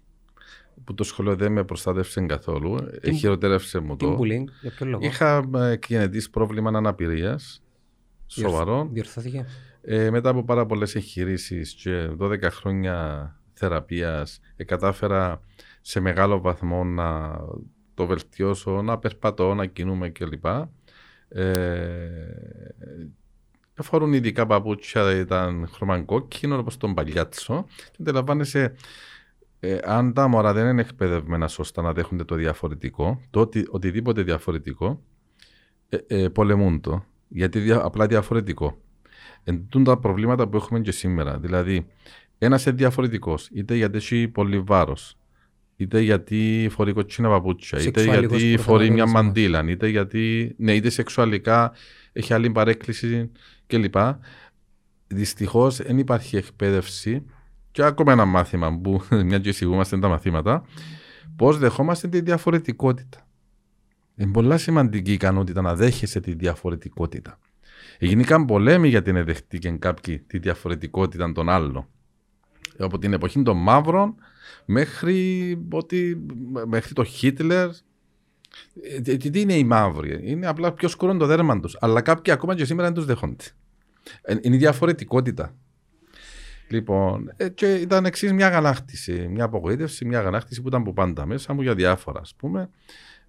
[0.83, 2.77] που το σχολείο δεν με προστάτευσε καθόλου.
[3.01, 4.17] Τι, Χειροτέρευσε μου το.
[4.19, 5.49] bullying, για ποιο λόγο; Είχα
[5.87, 7.63] γενετή πρόβλημα αναπηρίας.
[8.25, 8.89] Σοβαρό.
[8.91, 9.45] Διορθώθηκε;
[9.81, 15.41] Ε, μετά από πάρα πολλές εγχειρήσεις και 12 χρόνια θεραπείας, ε, κατάφερα
[15.81, 17.39] σε μεγάλο βαθμό να
[17.93, 20.45] το βελτιώσω, να περπατώ, να κινούμε κλπ.
[21.29, 21.45] Ε,
[23.77, 28.75] Αφορούν ειδικά παπούτσια, ήταν χρωμαγκόκκινο όπως τον παλιάτσο και αντιλαμβάνεσαι
[29.59, 34.21] ε, αν τα μωρά δεν είναι εκπαιδευμένα σωστά να δέχονται το διαφορετικό, το οτι, οτιδήποτε
[34.21, 35.01] διαφορετικό,
[35.89, 37.05] ε, ε, πολεμούν το.
[37.27, 38.77] Γιατί δια, απλά διαφορετικό.
[39.43, 41.37] Εντούν τα προβλήματα που έχουμε και σήμερα.
[41.37, 41.87] Δηλαδή,
[42.37, 45.17] ένας είναι διαφορετικός, είτε γιατί έχει πολύ βάρος,
[45.77, 50.55] είτε γιατί φορεί κοτσίνα παπούτσια, είτε γιατί φορεί μια μαντήλα, είτε γιατί.
[50.57, 51.73] Ναι, είτε σεξουαλικά
[52.11, 53.31] έχει άλλη παρέκκληση
[53.67, 53.95] κλπ.
[55.07, 57.25] Δυστυχώς δεν υπάρχει εκπαίδευση
[57.71, 60.63] και ακόμα ένα μάθημα που μια και εισηγούμαστε τα μαθήματα,
[61.35, 63.27] πώς δεχόμαστε τη διαφορετικότητα.
[64.15, 67.39] Είναι πολλά σημαντική ικανότητα να δέχεσαι τη διαφορετικότητα.
[67.97, 71.87] Έγιναν πολέμοι γιατί είναι δεχτήκαν κάποιοι τη διαφορετικότητα των άλλων.
[72.77, 74.15] Από την εποχή των μαύρων
[74.65, 76.25] μέχρι, ότι,
[76.65, 77.69] μέχρι το Χίτλερ.
[79.05, 81.77] Ε, τι είναι οι μαύροι, είναι απλά πιο σκούρο το δέρμα τους.
[81.79, 83.43] Αλλά κάποιοι ακόμα και σήμερα δεν τους δέχονται.
[84.21, 85.55] Ε, είναι η διαφορετικότητα.
[86.67, 91.25] Λοιπόν, ε, και ήταν εξής μια αγανάκτηση, μια απογοήτευση, μια αγανάκτηση που ήταν από πάντα
[91.25, 92.69] μέσα μου για διάφορα, ας πούμε.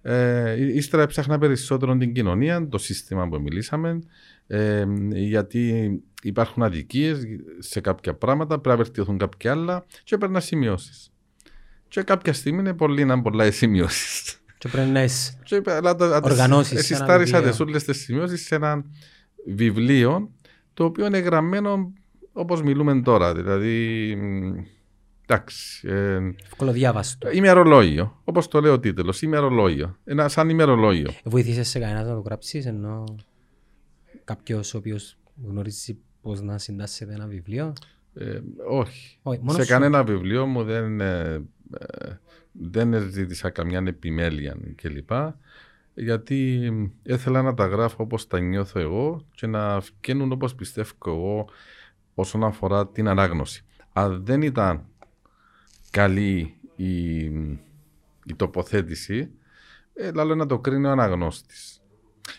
[0.01, 3.99] Ε, ύστερα έψαχνα περισσότερο την κοινωνία, το σύστημα που μιλήσαμε,
[4.47, 7.19] ε, γιατί υπάρχουν αδικίες
[7.59, 11.11] σε κάποια πράγματα, πρέπει να βελτιωθούν κάποια άλλα και έπαιρνα σημειώσεις.
[11.87, 14.41] Και κάποια στιγμή είναι πολύ να πολλά οι σημειώσεις.
[14.57, 15.31] Και πρέπει να έχει
[16.23, 16.79] οργανώσεις.
[16.79, 18.83] Εσυστάρισα τι όλε τις σημειώσεις σε ένα
[19.45, 20.31] βιβλίο
[20.73, 21.93] το οποίο είναι γραμμένο
[22.33, 23.33] όπως μιλούμε τώρα.
[23.35, 24.11] Δηλαδή.
[25.25, 25.87] Εντάξει.
[25.87, 27.31] Ε, Ευκολοδιάβαστο.
[27.31, 28.21] Ημερολόγιο.
[28.23, 29.21] Όπως το λέει ο τίτλος.
[29.21, 29.97] Ημερολόγιο.
[30.03, 31.09] Ένα σαν ημερολόγιο.
[31.23, 33.03] Βοήθησε σε κανένας να το γράψεις, ενώ
[34.23, 35.17] κάποιος ο οποίος
[35.47, 37.73] γνωρίζει πώς να συντάσσεται ένα βιβλίο;
[38.13, 39.17] Ε, όχι.
[39.21, 39.67] όχι σε σου...
[39.67, 41.41] κανένα βιβλίο μου δεν, ε, ε,
[42.51, 45.11] δεν ζήτησα καμιά επιμέλεια κλπ.
[45.93, 46.71] Γιατί
[47.03, 51.49] ήθελα να τα γράφω όπως τα νιώθω εγώ και να βγαίνουν όπως πιστεύω εγώ
[52.13, 53.65] όσον αφορά την ανάγνωση.
[53.93, 54.85] Αν δεν ήταν
[55.89, 57.17] καλή η,
[58.25, 59.31] η τοποθέτηση,
[59.93, 61.81] ε, λέω να το κρίνει ο αναγνώστης.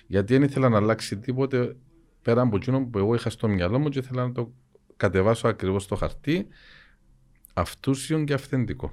[0.06, 1.76] Γιατί δεν ήθελα να αλλάξει τίποτε
[2.22, 4.52] πέρα από εκείνο που εγώ είχα στο μυαλό μου και ήθελα να το
[4.96, 6.46] κατεβάσω ακριβώς στο χαρτί
[7.54, 8.92] αυτούσιον και αυθεντικό.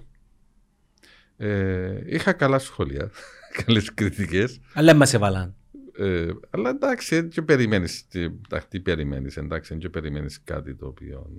[1.37, 3.11] Ε, είχα καλά σχόλια,
[3.65, 4.59] καλές κριτικές.
[4.73, 5.55] Αλλά μας έβαλαν.
[5.97, 8.07] Ε, αλλά εντάξει, και περιμένεις.
[8.67, 11.29] Τι περιμένεις, εντάξει, και περιμένεις κάτι το οποίο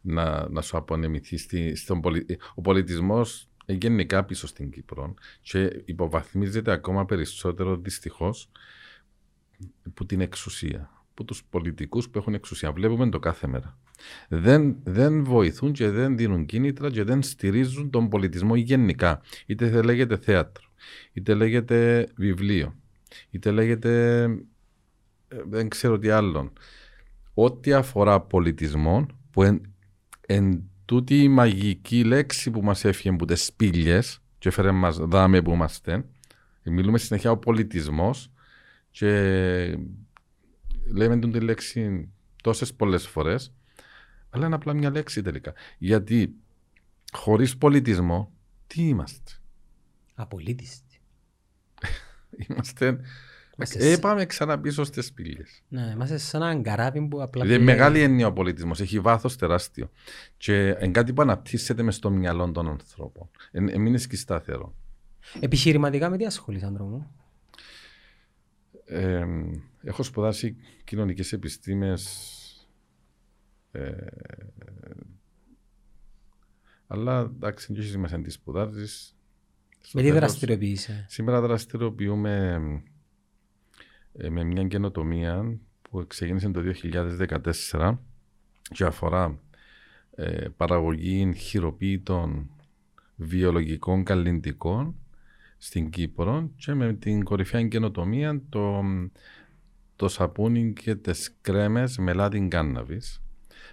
[0.00, 1.36] να, να σου απονεμηθεί.
[1.36, 2.38] Στη, στον πολι...
[2.54, 8.50] Ο πολιτισμός γενικά πίσω στην Κύπρο και υποβαθμίζεται ακόμα περισσότερο δυστυχώς
[9.94, 12.72] που την εξουσία, που τους πολιτικούς που έχουν εξουσία.
[12.72, 13.78] Βλέπουμε το κάθε μέρα.
[14.28, 19.20] Δεν, δεν βοηθούν και δεν δίνουν κίνητρα και δεν στηρίζουν τον πολιτισμό γενικά.
[19.46, 20.64] Είτε λέγεται θέατρο,
[21.12, 22.74] είτε λέγεται βιβλίο,
[23.30, 24.22] είτε λέγεται
[25.28, 26.52] ε, δεν ξέρω τι άλλον.
[27.34, 29.60] Ό,τι αφορά πολιτισμό που εν,
[30.26, 35.42] εν τούτη η μαγική λέξη που μας έφυγε από τις σπήλιες και φέρε μας δάμε
[35.42, 36.04] που είμαστε,
[36.64, 38.30] μιλούμε συνεχεία ο πολιτισμός
[38.90, 39.78] και
[40.86, 42.08] λέμε την λέξη
[42.42, 43.52] τόσες πολλές φορές,
[44.30, 45.52] αλλά είναι απλά μια λέξη τελικά.
[45.78, 46.34] Γιατί
[47.12, 48.32] χωρίς πολιτισμό,
[48.66, 49.32] τι είμαστε;
[50.14, 51.00] Απολύτιστοι.
[52.48, 53.00] είμαστε.
[53.68, 55.42] Ε, πάμε ξανά πίσω στις πύλε.
[55.68, 57.44] Ναι, είμαστε σαν ένα καράβι που απλά.
[57.44, 58.80] Δηλαδή, μεγάλη έννοια ο πολιτισμός.
[58.80, 59.90] Έχει βάθος τεράστιο.
[60.36, 63.30] Και είναι κάτι που αναπτύσσεται μες στο μυαλό των ανθρώπων.
[63.52, 64.74] Εμείνει και σταθερό.
[65.40, 67.10] Επιχειρηματικά με τι ασχολείσαι, άντρο μου;
[69.82, 72.34] Έχω σπουδάσει κοινωνικές επιστήμες
[73.72, 74.06] ε,
[76.86, 79.16] αλλά εντάξει, δεν έχει σημασία τις σπουδάζεις.
[79.92, 82.62] Με τι δραστηριοποιείσαι; Σήμερα δραστηριοποιούμε
[84.12, 86.60] ε, με μια καινοτομία που ξεκίνησε το
[87.70, 87.96] 2014
[88.62, 89.40] και αφορά
[90.14, 92.50] ε, παραγωγή χειροποίητων
[93.16, 94.94] βιολογικών καλλιντικών
[95.58, 98.82] στην Κύπρο και με την κορυφαία καινοτομία το,
[100.00, 103.22] το σαπούνι και τις κρέμες με λάδιν κάναβης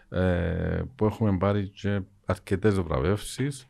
[0.10, 3.68] ε, που έχουμε πάρει και αρκετές βραβεύσεις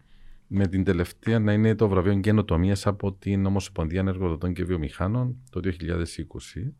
[0.47, 5.61] με την τελευταία να είναι το βραβείο καινοτομία από την Ομοσπονδία Εργοδοτών και Βιομηχάνων το
[5.63, 6.71] 2020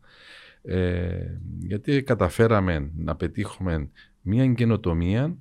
[0.62, 5.36] ε, γιατί καταφέραμε να πετύχουμε μια καινοτομία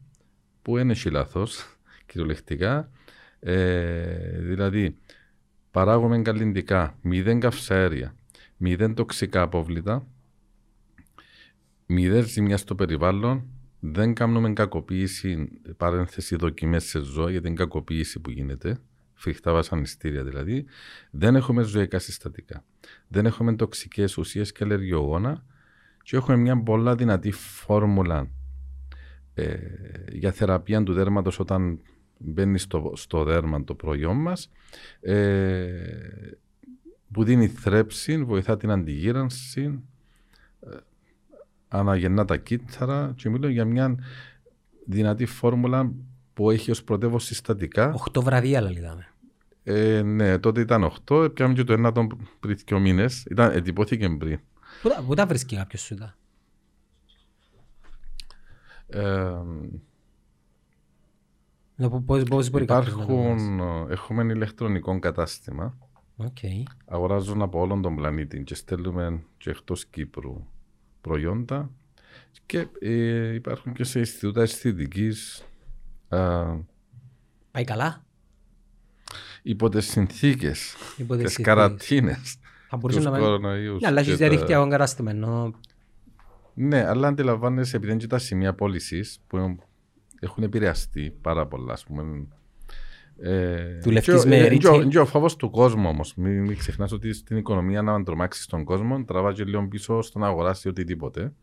[0.62, 1.78] που είναι λάθος
[2.08, 2.92] κυριολεκτικά.
[3.40, 4.98] Ε, δηλαδή
[5.72, 8.16] παράγουμε καλλιντικά, μηδέν καυσαέρια,
[8.58, 10.08] μηδέν τοξικά απόβλητα,
[11.88, 13.48] μηδέν ζημιά στο περιβάλλον,
[13.80, 18.80] δεν κάνουμε κακοποίηση, παρένθεση δοκιμές σε ζώα για την κακοποίηση που γίνεται,
[19.14, 20.66] φρικτά βασανιστήρια δηλαδή,
[21.12, 22.64] δεν έχουμε ζωικά συστατικά,
[23.08, 25.44] δεν έχουμε τοξικές ουσίες και αλλεργιογόνα
[26.04, 28.30] και έχουμε μια πολλά δυνατή φόρμουλα
[29.34, 29.58] ε,
[30.12, 31.80] για θεραπεία του δέρματος όταν
[32.18, 34.50] μπαίνει στο, στο δέρμα το προϊόν μας
[35.00, 35.68] ε,
[37.12, 39.84] που δίνει θρέψη, βοηθά την αντιγύρανση
[40.60, 40.78] ε,
[41.68, 43.96] αναγεννά τα κύτταρα και μιλώ για μια
[44.86, 45.92] δυνατή φόρμουλα
[46.34, 47.94] που έχει ως πρωτεύω συστατικά.
[47.94, 49.08] Οχτώ βραδιά λέγαμε.
[49.64, 52.08] Ε, ναι, τότε ήταν 8, πιάμε και το ένα τον
[52.40, 54.40] πριν δύο μήνες, ήταν, εντυπώθηκε πριν.
[54.82, 56.16] Πού, πού τα βρίσκει κάποιος σου τα;
[58.88, 59.42] Ε,
[62.06, 63.60] Πώς, πώς μπορεί Υπάρχουν,
[63.90, 65.78] έχουμε ένα ηλεκτρονικό κατάστημα
[66.16, 66.38] Οκ.
[66.86, 70.46] αγοράζουν από όλον τον πλανήτη και στέλνουμε και εκτός Κύπρου
[71.08, 71.72] προϊόντα
[72.46, 75.46] και ε, υπάρχουν και σε Ινστιτούτα αισθητικής
[76.10, 76.44] α,
[77.52, 78.06] Πάει καλά;
[79.44, 81.36] υπό τις συνθήκες, Υπό τις τις συνθήκες.
[81.56, 82.38] καραντίνες
[82.70, 83.22] Θα μπορούσε τους να πάει.
[83.22, 83.82] κορονοϊούς.
[83.82, 85.54] Ναι, αλλά και έχεις τα- διαδικτυακό κατάστημα ενώ
[86.54, 89.58] Ναι, αλλά αντιλαμβάνεσαι επειδή είναι και τα σημεία πώλησης που
[90.20, 92.28] έχουν επηρεαστεί πάρα πολλά, ας πούμε.
[93.22, 94.88] Ε, Δουλεύεις και ο- με ε, και ο- retail?
[94.90, 96.14] και ο φόβος του κόσμου όμως.
[96.16, 100.20] Μην, μην ξεχνάς ότι στην οικονομία να τρομάξεις τον κόσμο τραβά και λίγο πίσω στο
[100.20, 101.34] να αγοράσει οτιδήποτε.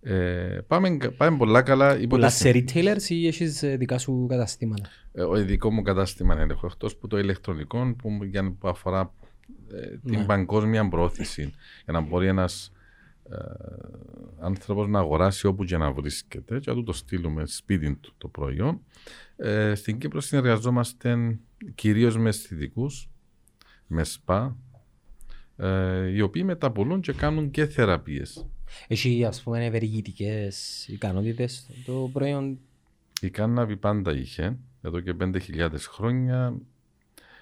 [0.00, 1.98] Ε, πάμε, πάμε πολλά καλά.
[1.98, 5.82] υπό πολλά τις σε retailers ή έχεις ε, δικά σου καταστήματα; Ε, Ο δικό μου
[5.82, 9.12] κατάστημα είναι έχω εκτός που το ηλεκτρονικό που, για, να- που αφορά
[9.74, 10.24] ε, την Ναι.
[10.24, 11.52] παγκόσμια πρόθεση
[11.84, 12.73] για να μπορεί ένας ε,
[14.40, 18.28] άνθρωπος να αγοράσει όπου και να βρίσκεται και να του το στείλουμε σπίτι του το
[18.28, 18.80] προϊόν.
[19.36, 21.38] Ε, στην Κύπρο συνεργαζόμαστε
[21.74, 23.10] κυρίως με αισθητικούς,
[23.86, 24.56] με σπα,
[25.56, 28.46] ε, οι οποίοι μεταπολούν και κάνουν και θεραπείες.
[28.88, 32.58] Έχει ας πούμε ευεργητικές ικανότητες το προϊόν;
[33.20, 36.54] Η κάναβη πάντα είχε, εδώ και 5.000 χρόνια,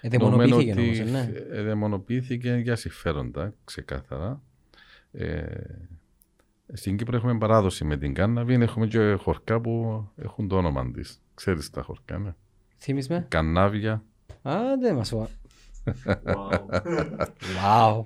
[0.05, 1.57] Εδαιμονοποιήθηκε Νομίζω όμως, ότι ναι.
[1.57, 4.41] ε, δαιμονοποιήθηκε για συμφέροντα, ξεκάθαρα.
[5.13, 5.43] Ε,
[6.73, 11.21] στην Κύπρο έχουμε παράδοση με την κάναβη, έχουμε και χορκά που έχουν το όνομα της.
[11.33, 12.33] Ξέρεις τα χορκά, ναι.
[12.77, 13.25] Θύμεις με.
[13.29, 14.03] Κανάβια.
[14.41, 15.29] Α, δεν μας πω.
[17.63, 18.05] Wow.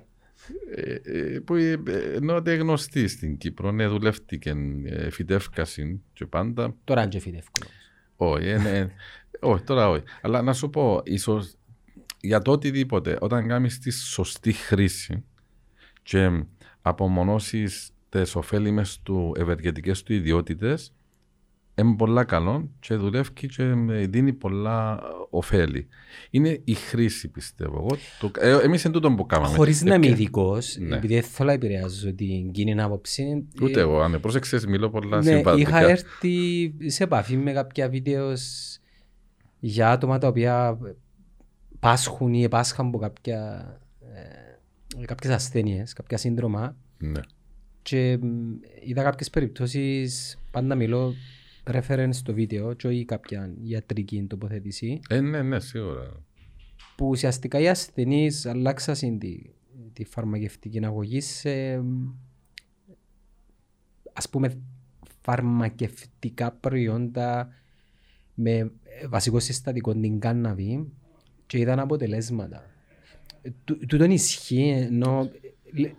[0.74, 4.54] Ε, ε, που ε, ε, ενώ ότι είναι γνωστή στην Κύπρο, ναι, δουλεύτηκε,
[4.84, 6.74] ε, φυτεύκαση και πάντα.
[6.84, 7.60] Τώρα είναι και φυτεύκο.
[8.16, 8.90] Όχι, ε, ναι,
[9.40, 10.02] όχι, τώρα όχι.
[10.22, 11.54] Αλλά να σου πω, ίσως,
[12.20, 15.24] για το οτιδήποτε, όταν κάνεις τη σωστή χρήση
[16.02, 16.44] και
[16.88, 20.92] απομονώσεις τις ωφέλιμες του ευεργετικές του ιδιότητες,
[21.74, 25.88] είναι πολλά καλό και δουλεύει και με δίνει πολλά ωφέλη.
[26.30, 27.76] Είναι η χρήση, πιστεύω.
[27.76, 29.54] Εγώ, το, ε, εμείς είναι τούτο που κάναμε.
[29.56, 30.96] Χωρίς να είμαι Ε, ειδικός, Ναι.
[30.96, 33.46] επειδή δεν θέλω να επηρεάζω την κοινή άποψη.
[33.62, 35.68] Ούτε ε, εγώ, αν πρόσεξες, μιλώ πολλά Ναι, συμβατικά.
[35.68, 38.42] είχα έρθει σε επαφή με κάποια βίντεος
[39.60, 40.78] για άτομα τα οποία
[41.80, 43.66] πάσχουν ή επάσχαν από κάποια,
[44.00, 44.47] ε,
[45.06, 47.20] κάποιες ασθένειες, κάποια σύνδρομα Ναι.
[47.82, 48.52] και μ,
[48.84, 51.14] είδα κάποιες περιπτώσεις, πάντα μιλώ
[51.64, 56.22] reference στο βίντεο και όχι κάποια ιατρική τοποθέτηση Ε, ναι, ναι, σίγουρα.
[56.96, 59.38] που ουσιαστικά οι ασθενείς αλλάξαν τη,
[59.92, 62.08] τη φαρμακευτική αγωγή σε μ,
[64.12, 64.58] ας πούμε
[65.20, 67.48] φαρμακευτικά προϊόντα
[68.34, 70.92] με ε, βασικό συστατικό την κάναβη
[71.46, 72.64] και είδαν αποτελέσματα.
[73.48, 75.30] Ε, Του- Τούτον ισχύει ενώ
[75.72, 75.92] ε, λε-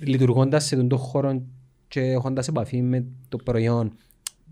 [0.00, 1.42] λειτουργώντας σε τον χώρο
[1.88, 3.92] και έχοντας επαφή με το προϊόν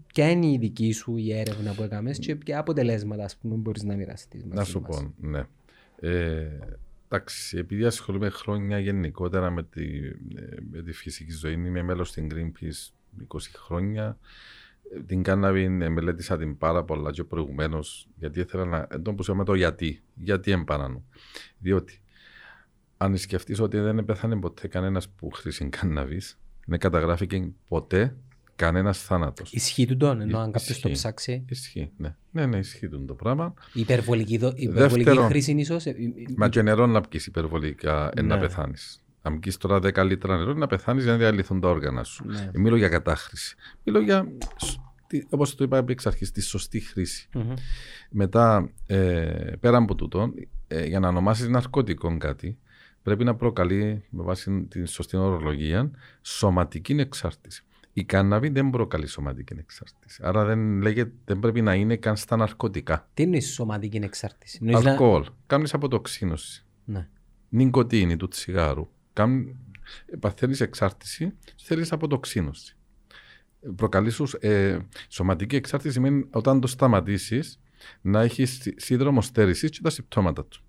[0.07, 3.82] ποια είναι η δική σου η έρευνα που έκαμες και ποια αποτελέσματα ας πούμε μπορείς
[3.82, 4.97] να μοιραστείς μαζί Να σου μας.
[4.97, 5.42] πω, ναι.
[6.01, 6.49] Ε,
[7.09, 9.84] εντάξει, επειδή ασχολούμαι χρόνια γενικότερα με τη,
[10.36, 12.92] ε, με τη φυσική ζωή, είμαι μέλος στην Greenpeace
[13.28, 14.18] 20 χρόνια.
[14.94, 18.86] Ε, Την κάναβη ε, μελέτησα την πάρα πολλά και προηγουμένως, γιατί ήθελα να.
[18.90, 20.01] ε, Το που με το γιατί.
[20.14, 21.05] Γιατί εμπάνανου.
[21.59, 22.01] Διότι
[22.97, 26.20] αν σκεφτείς ότι δεν πέθανε ποτέ κανένας που χρήσει κάναβη,
[26.66, 28.16] δεν καταγράφηκε ποτέ
[28.57, 29.53] κανένας θάνατος.
[29.53, 30.92] Ισχύει του τον, ενώ αν κάποιος το Ισχύει.
[30.92, 31.44] ψάξει.
[31.49, 32.16] Ισχύει, ναι.
[32.30, 33.55] Ναι, ναι, ισχύει το πράγμα.
[33.72, 35.86] Η υπερβολική, δο- η υπερβολική Δεύτερον, χρήση είναι ίσως...
[35.86, 38.40] ε, ε, ε, Μα και νερό να πιεις υπερβολικά ε, να Ναι.
[38.40, 39.01] πεθάνεις.
[39.22, 42.24] Αν πιεις τώρα 10 λίτρα νερό να πεθάνεις για να διαλυθούν τα όργανα σου.
[42.26, 42.51] Ναι.
[42.55, 43.57] Ε, Μιλώ για κατάχρηση.
[43.84, 44.26] Μιλώ για,
[45.28, 47.28] όπως το είπα εξ αρχής, τη σωστή χρήση.
[47.34, 47.53] μμμ.
[48.11, 48.97] Μετά, ε,
[49.61, 50.32] πέρα από τούτο,
[50.68, 52.59] ε, για να ονομάσεις ναρκωτικό κάτι,
[53.07, 55.90] πρέπει να προκαλεί με βάση την σωστή ορολογία
[56.22, 57.64] σωματική εξάρτηση.
[57.92, 60.20] Η κάναβη δεν προκαλεί σωματική εξάρτηση.
[60.24, 63.09] Άρα δεν, λέγεται, δεν πρέπει να είναι καν στα ναρκωτικά.
[63.14, 65.24] Τι είναι η σωματική εξάρτηση; Εννοείς να- Αλκοόλ.
[65.46, 66.64] Κάνεις αποτοξίνωση.
[66.84, 67.09] Ναι.
[67.48, 68.88] νικοτίνη του τσιγάρου.
[69.12, 69.44] Κάμ,
[70.20, 71.32] παθαίνεις εξάρτηση,
[71.62, 72.76] θέλεις αποτοξίνωση.
[73.76, 74.78] Προκαλείς σου ε,
[75.09, 77.61] σωματική εξάρτηση σημαίνει όταν το σταματήσεις
[78.00, 80.61] να έχεις σύνδρομο στέρησης και τα συμπτώματα του.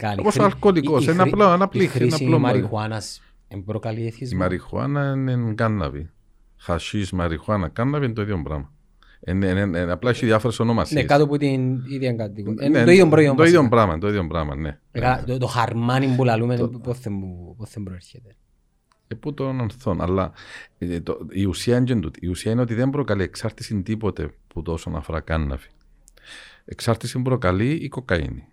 [0.00, 0.20] Καλή.
[0.20, 2.24] Όπως Η ο χρή- αλκοολικός, η- η ένα χρή- απλό- ένα Η πλήχη, ένα χρήση
[2.24, 4.38] απλό μαρι- μαριχουάνας εν προκαλεί Η εθισμό.
[4.38, 6.10] μαριχουάνα είναι κάναβη.
[6.56, 8.70] Χασίς, μαριχουάνα, κάναβη είναι το ίδιο πράγμα.
[9.26, 11.00] Είναι, είναι, είναι, απλά έχει διάφορες ονομασίες.
[11.02, 12.68] Ναι, κάτω από την ίδια κατηγορία.
[12.68, 13.36] Ναι, Είναι το ίδιο προϊόν.
[13.36, 13.76] Το ίδιο βασικά.
[13.76, 14.78] πράγμα, το ίδιο πράγμα, ναι.
[14.92, 18.36] Ε, καλά, Το το χαρμάνι που λαλούμε πώς δεν μου- πώς δεν προέρχεται.
[19.08, 20.00] Ε, πού τον ανθών.
[20.00, 20.32] Αλλά
[20.78, 22.18] ε, το, η ουσία είναι τούτη.
[22.22, 25.66] Η ουσία είναι ότι δεν προκαλεί εξάρτηση τίποτε που τόσο αφορά κάνναβη.
[26.64, 28.44] Εξάρτηση προκαλεί η κοκαίνη.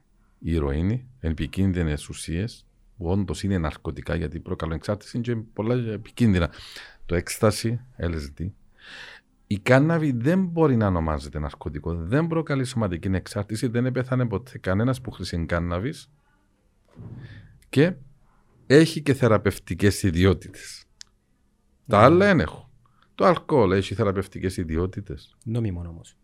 [0.46, 2.66] Η ηρωίνη, επικίνδυνες ουσίες,
[2.98, 6.52] που όντως είναι ναρκωτικά γιατί προκαλούν εξάρτηση και πολλά επικίνδυνα.
[7.06, 8.52] Το έκσταση, LSD.
[9.48, 11.96] Η κάναβη δεν μπορεί να ονομάζεται ναρκωτικό.
[11.96, 13.68] Δεν προκαλεί σωματική εξάρτηση.
[13.68, 16.12] Δεν έπεθανε ποτέ κανένας που χρησιμοποιεί κάναβης
[17.70, 17.94] και
[18.68, 20.86] έχει και θεραπευτικές ιδιότητες.
[21.88, 22.70] Τα άλλα δεν έχουν.
[23.16, 25.38] Το αλκοόλ έχει θεραπευτικές ιδιότητες.
[25.44, 26.18] Νόμιμο όμως.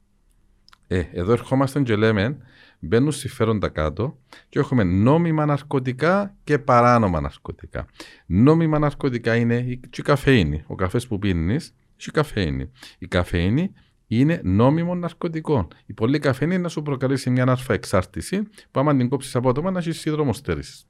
[0.88, 2.38] Ε, εδώ ερχόμαστε και λέμε,
[2.80, 4.18] μπαίνουν συμφέροντα κάτω
[4.50, 7.86] και έχουμε νόμιμα ναρκωτικά και παράνομα ναρκωτικά.
[8.26, 10.64] Νόμιμα ναρκωτικά είναι η, και η καφέινη.
[10.68, 12.72] Ο καφές που πίνεις, έχει καφέινη.
[12.98, 13.72] Η καφέινη
[14.08, 15.68] είναι νόμιμο ναρκωτικό.
[15.86, 19.80] Η πολλή καφέινη να σου προκαλέσει μια αρφα εξάρτηση που άμα την κόψεις απότομα να
[19.80, 20.88] έχεις σύνδρομο στέρησης.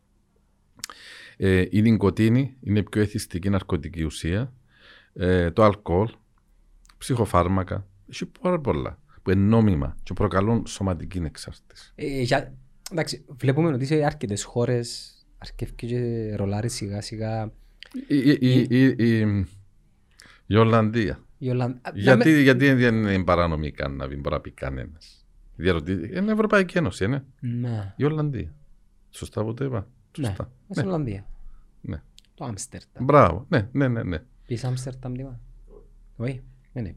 [1.38, 4.54] Ε, η νοικοτήνη είναι η πιο εθιστική ναρκωτική ουσία.
[5.14, 6.10] Ε, το αλκοόλ,
[6.98, 11.92] ψυχοφάρμακα, έχει πάρα πολλά που είναι νόμιμα και προκαλούν σωματική εξάρτηση.
[11.96, 12.54] Ε, για,
[12.92, 17.52] εντάξει, βλέπουμε ότι σε αρκετές χώρες αρκεύει και ρολάρει σιγά σιγά.
[18.08, 19.46] Η, η, η, η, η,
[20.46, 21.20] η Ολλανδία.
[21.38, 21.76] Η Ολλανδ...
[21.94, 22.40] Γιατί, με...
[22.40, 25.26] γιατί δεν είναι παράνομη η κάναβη, μπορεί να πει κανένας.
[25.58, 27.26] Είναι Ευρωπαϊκή Ένωση, είναι.
[27.40, 27.94] Ναι.
[27.98, 28.56] Η Ολλανδία.
[29.10, 29.88] Σωστά που το είπα.
[30.18, 30.52] Ναι, Σωστά.
[30.70, 31.26] στην Ολλανδία.
[31.82, 32.02] Ναι.
[32.36, 33.06] Το Άμστερνταμ.
[33.06, 33.46] Μπράβο.
[33.50, 34.04] Ναι, ναι, ναι.
[34.04, 34.24] ναι.
[34.48, 35.40] Πεις Άμστερνταμ τίποτα.
[36.18, 36.44] Όχι,
[36.74, 36.96] δεν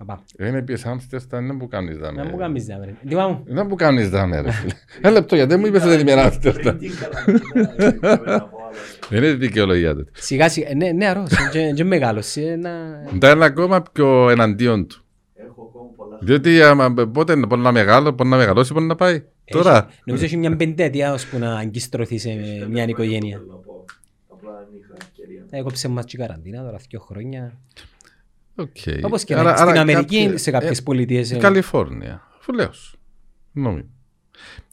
[0.00, 0.04] είναι πει.
[0.04, 0.48] Να πάμε.
[0.48, 2.22] Είναι πει Άμστερνταμ, δεν που κάνεις δάμε.
[2.22, 2.94] Να μου κάνεις δάμε ρε.
[3.08, 3.42] Τίμα μου.
[3.46, 4.72] Δεν που κάνεις δάμε ρε φίλε.
[5.00, 6.76] Ένα λεπτό, γιατί δεν μου είπες ότι δεν είμαι Άμστερνταμ.
[9.08, 10.06] Δεν είναι δικαιολογία του.
[10.12, 11.30] Σιγά σιγά, ναι, νεαρός,
[11.74, 12.36] και μεγάλος.
[12.36, 15.00] ε, να- Τα είναι ακόμα πιο εναντίον του.
[16.20, 19.22] Διότι άμα, πότε μπορεί να μεγάλο, μπορεί να μεγαλώσει, μπορεί να πάει.
[19.44, 19.76] Τώρα.
[19.88, 22.30] Έχει- Νομίζω έχει μια πεντέτεια ώσπου να αγκιστρωθείς σε
[22.70, 23.40] μια οικογένεια.
[25.50, 27.52] Έκοψε μας και η καραντίνα τώρα δύο χρόνια.
[28.56, 28.76] Οκ.
[29.04, 31.30] Όπως και Άρα- να- στην άρα Αμερική, κάποιοι- σε κάποιες ε, πολιτείες.
[31.30, 32.22] Η ε, Καλιφόρνια.
[32.40, 32.96] Φουλέως.
[33.52, 33.90] Νόμιμη.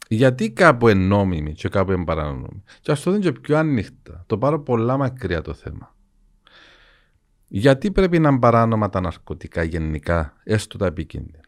[0.08, 2.62] Γιατί κάπου είναι νόμιμη και κάπου είναι παράνομη.
[2.80, 4.22] Και ας το δίνει και πιο ανοιχτά.
[4.26, 5.94] Το πάρω πολλά μακριά το θέμα.
[7.48, 11.44] Γιατί πρέπει να είναι παράνομα τα ναρκωτικά γενικά, έστω τα επικίνδυνα;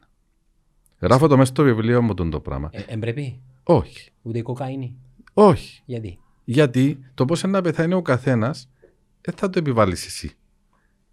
[1.00, 2.68] Γράφω το μέσα στο βιβλίο μου τον το πράγμα.
[2.72, 4.10] ε, Εν πρέπει, Όχι.
[4.22, 4.96] ούτε η κοκαΐνη.
[5.32, 5.82] Όχι.
[5.84, 8.68] Γιατί; Γιατί το πώς να πεθάνει ο καθένας,
[9.20, 10.32] δεν θα το επιβάλλεις εσύ.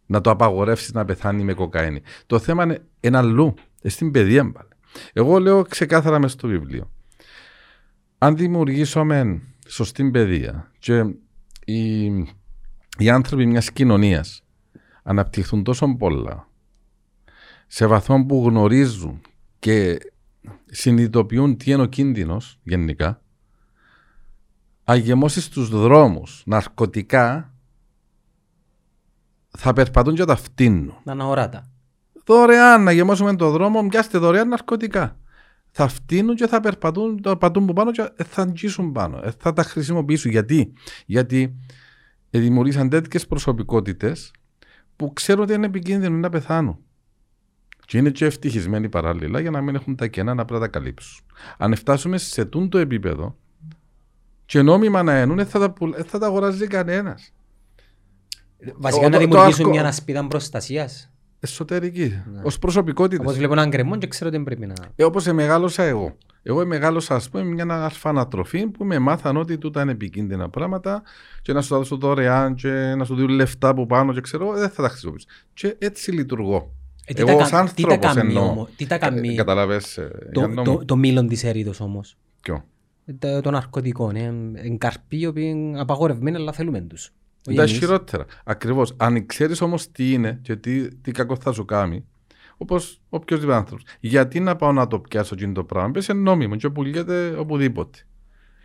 [0.05, 2.01] Να το απαγορεύσεις να πεθάνει με κοκαίνη.
[2.25, 4.67] Το θέμα είναι ένα αλλού, ε, στην παιδεία πάλι.
[5.13, 6.91] Εγώ λέω ξεκάθαρα μέσα στο βιβλίο.
[8.17, 11.05] Αν δημιουργήσουμε σωστή παιδεία και
[11.65, 12.05] οι,
[12.97, 14.43] οι άνθρωποι μιας κοινωνίας
[15.03, 16.47] αναπτυχθούν τόσο πολλά
[17.67, 19.21] σε βαθμό που γνωρίζουν
[19.59, 19.97] και
[20.65, 23.21] συνειδητοποιούν τι είναι ο κίνδυνος γενικά
[24.83, 27.52] αγεμώσεις στους δρόμους ναρκωτικά
[29.57, 30.93] θα περπατούν και τα φτύνουν.
[31.03, 31.67] Να είναι αοράτα.
[32.25, 35.17] Δωρεάν να γεμώσουμε το δρόμο, μοιάστε δωρεάν ναρκωτικά.
[35.71, 39.17] Θα φτύνουν και θα περπατούν, θα πατούν που πάνω και θα αγγίσουν πάνω.
[39.23, 40.31] Ε, Θα τα χρησιμοποιήσουν.
[40.31, 40.73] Γιατί,
[41.05, 41.55] Γιατί
[42.29, 44.31] δημιουργήσαν τέτοιες προσωπικότητες
[44.95, 46.77] που ξέρουν ότι είναι επικίνδυνο να πεθάνουν.
[47.85, 50.79] Και είναι και ευτυχισμένοι παράλληλα για να μην έχουν τα κενά να πρέπει να τα
[50.79, 51.25] καλύψουν.
[51.57, 53.37] Αν φτάσουμε σε τούτο επίπεδο
[54.45, 57.33] και νόμιμα να ενούν, δεν θα τα, πουλ- δεν θα τα αγοράζει κανένας.
[58.77, 61.07] Βασικά το- να το δημιουργήσουν αρκο- μια ασπίδα προστασίας.
[61.39, 62.21] Εσωτερική.
[62.33, 62.39] Ναι.
[62.43, 63.25] Ω προσωπικότητες.
[63.25, 64.73] Όπως βλέπω έναν γκρεμό και ξέρω ότι δεν πρέπει να...
[64.95, 66.17] Ε, Όπως μεγάλωσα εγώ.
[66.43, 71.01] Εγώ μεγάλωσα, ας πούμε, με μια αρφανατροφή που με μάθαν ότι τούτα είναι επικίνδυνα πράγματα
[71.41, 74.45] και να σου τα δώσω δωρεάν και να σου δίνουν λεφτά που πάνω και ξέρω,
[74.45, 75.27] εγώ, δεν θα τα χρησιμοποιήσω.
[75.53, 76.71] Και έτσι λειτουργώ.
[77.05, 78.49] Ε, τι εγώ τα ως κα- τι τα άνθρωπος κάνει εννοώ.
[78.49, 80.63] όμως, τι τα κάνει Ε, Καταλαβες, ε, για το, νόμο.
[80.77, 82.17] το, το μήλον της έρηδος όμως.
[82.41, 82.63] Ποιο;
[83.05, 84.19] Ε, Το, το ναρκωτικό, ναι.
[84.19, 87.11] Είναι καρποί οι οποίοι είναι απαγορευμένοι αλλά θέλουμε τους.
[87.47, 87.77] Όχι Τα εμείς.
[87.77, 88.25] χειρότερα.
[88.43, 88.93] Ακριβώς.
[88.97, 92.05] Αν ξέρεις όμως τι είναι και τι, τι κακό θα σου κάνει,
[92.57, 96.55] όπως οποιοδήποτε άνθρωπος, γιατί να πάω να το πιάσω εκείνο το πράγμα, πες είναι νόμιμο
[96.55, 97.99] και πουλιέται οπουδήποτε.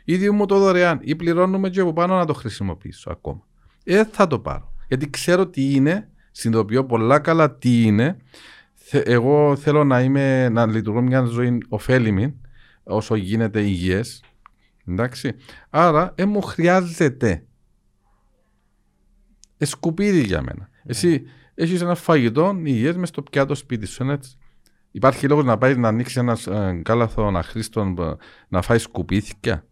[0.04, 3.40] Ήδη μου το δωρεάν ή πληρώνουμε και από πάνω να το χρησιμοποιήσω ακόμα.
[3.84, 4.72] Ε, δεν θα το πάρω.
[4.88, 8.16] Γιατί ξέρω τι είναι, συνειδητοποιώ πολλά καλά τι είναι.
[8.74, 12.34] Θε- Εγώ θέλω να, είμαι, να λειτουργώ μια ζωή ωφέλιμη,
[12.82, 14.22] όσο γίνεται υγιές.
[14.88, 15.34] Εντάξει.
[15.70, 17.42] Άρα, ε, μου χρειάζεται.
[19.58, 20.68] Ε, σκουπίδι για μένα.
[20.84, 21.22] Εσύ
[21.54, 24.02] έχεις ένα φαγητό υγιές μες στο πιάτο σπίτι σου.
[24.02, 24.38] είναι έτσι.
[24.90, 28.14] Υπάρχει λόγος να πάει να ανοίξεις ένας ε, κάλαθο αχρήστον ε,
[28.48, 29.66] να φάεις σκουπίδια;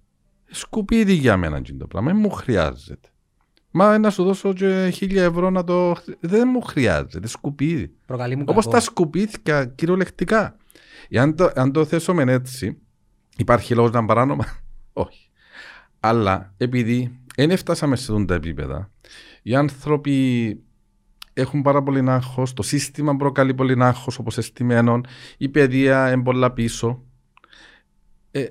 [0.51, 2.11] Σκουπίδι για μένα είναι το πράγμα.
[2.11, 3.09] Δεν μου χρειάζεται.
[3.71, 5.95] Μα να σου δώσω και χίλια ευρώ να το.
[6.03, 7.27] χρη- Δεν μου χρειάζεται.
[7.29, 7.93] Σκουπίδι.
[8.07, 8.77] Προκαλεί μου Όπως κακό.
[8.77, 10.57] τα σκουπίδια κυριολεκτικά.
[11.19, 12.79] Αν το, αν το θέσουμε έτσι,
[13.37, 14.45] υπάρχει λόγος να είναι παράνομα;
[14.93, 15.31] Όχι.
[16.01, 18.91] Αλλά επειδή δεν έφτασαμε σε αυτά τα επίπεδα,
[19.43, 20.61] οι άνθρωποι
[21.33, 25.07] έχουν πάρα πολύ άγχος, το σύστημα προκαλεί πολύ άγχος όπως αισθημένων,
[25.39, 27.05] η παιδεία είναι πολλά πίσω.
[28.31, 28.47] Ε,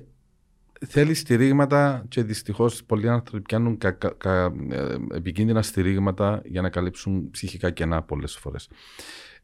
[0.86, 6.68] θέλει στηρίγματα και δυστυχώς πολλοί άνθρωποι πιάνουν κα, κα- κα- ε, επικίνδυνα στηρίγματα για να
[6.68, 8.68] καλύψουν ψυχικά κενά πολλές φορές.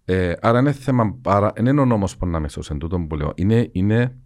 [0.05, 3.01] Ε, άρα είναι θέμα, παρά, δεν είναι ο νόμος που να με σώσει εν τούτο
[3.01, 3.33] που λέω.
[3.35, 4.17] Είναι, είναι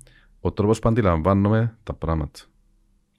[0.40, 2.40] ο τρόπος που αντιλαμβάνομαι τα πράγματα.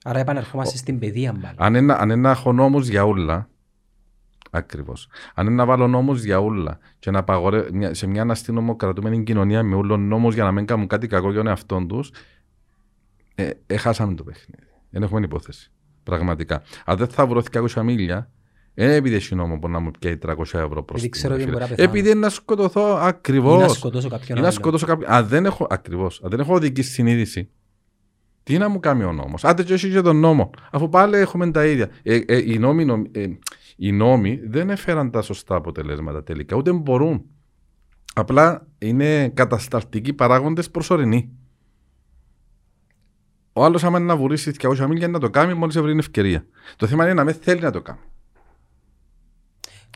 [0.04, 1.54] Άρα επανερχόμαστε στην παιδεία πάλι.
[1.56, 3.48] Αν είναι, αν είναι να έχω νόμους για όλα,
[4.50, 5.08] ακριβώς.
[5.34, 7.64] Αν είναι να βάλω νόμους για όλα και να απαγορε...
[7.72, 11.36] μια- σε μια αστυνομοκρατούμενη κοινωνία με όλων νόμους για να μην κάνουν κάτι κακό για
[11.38, 12.10] τον εαυτό τους,
[13.34, 14.62] ε, ε, χάσαμε το παιχνίδι.
[14.90, 15.70] Δεν έχουμε υπόθεση.
[16.02, 16.62] Πραγματικά.
[16.84, 18.30] Αν δεν θα βρω 200 μίλια,
[18.74, 21.10] δεν είναι επειδή έχει νόμο που να μου πιάει 300 ευρώ πρόστιμο.
[21.10, 21.52] ξέρω ότι φίλε.
[21.54, 21.88] μπορεί να πεθάνω.
[21.90, 23.60] Επειδή είναι να σκοτωθώ Ή ακριβώς.
[23.62, 24.58] να σκοτώσω κάποιον Ή να άλλον.
[24.60, 25.10] σκοτώσω κάποιον.
[25.10, 27.50] Αν δεν έχω, ακριβώς, αν δεν έχω οδική συνείδηση,
[28.48, 30.50] τι να μου κάνει ο νόμος; Άντε και όχι για τον νόμο.
[30.70, 31.90] Αφού πάλι έχουμε τα ίδια.
[32.02, 33.26] Ε, ε, οι, νόμοι, νομ- ε,
[33.76, 36.56] οι νόμοι δεν έφεραν τα σωστά αποτελέσματα τελικά.
[36.56, 37.24] Ούτε μπορούν.
[38.14, 41.30] Απλά είναι κατασταλτικοί παράγοντες προσωρινοί.
[43.52, 46.46] Ο άλλος, άμα είναι να βουρήσει 200 μίλια, να το κάνει μόλις βρει την ευκαιρία.
[46.76, 48.00] Το θέμα είναι να μην θέλει να το κάνει.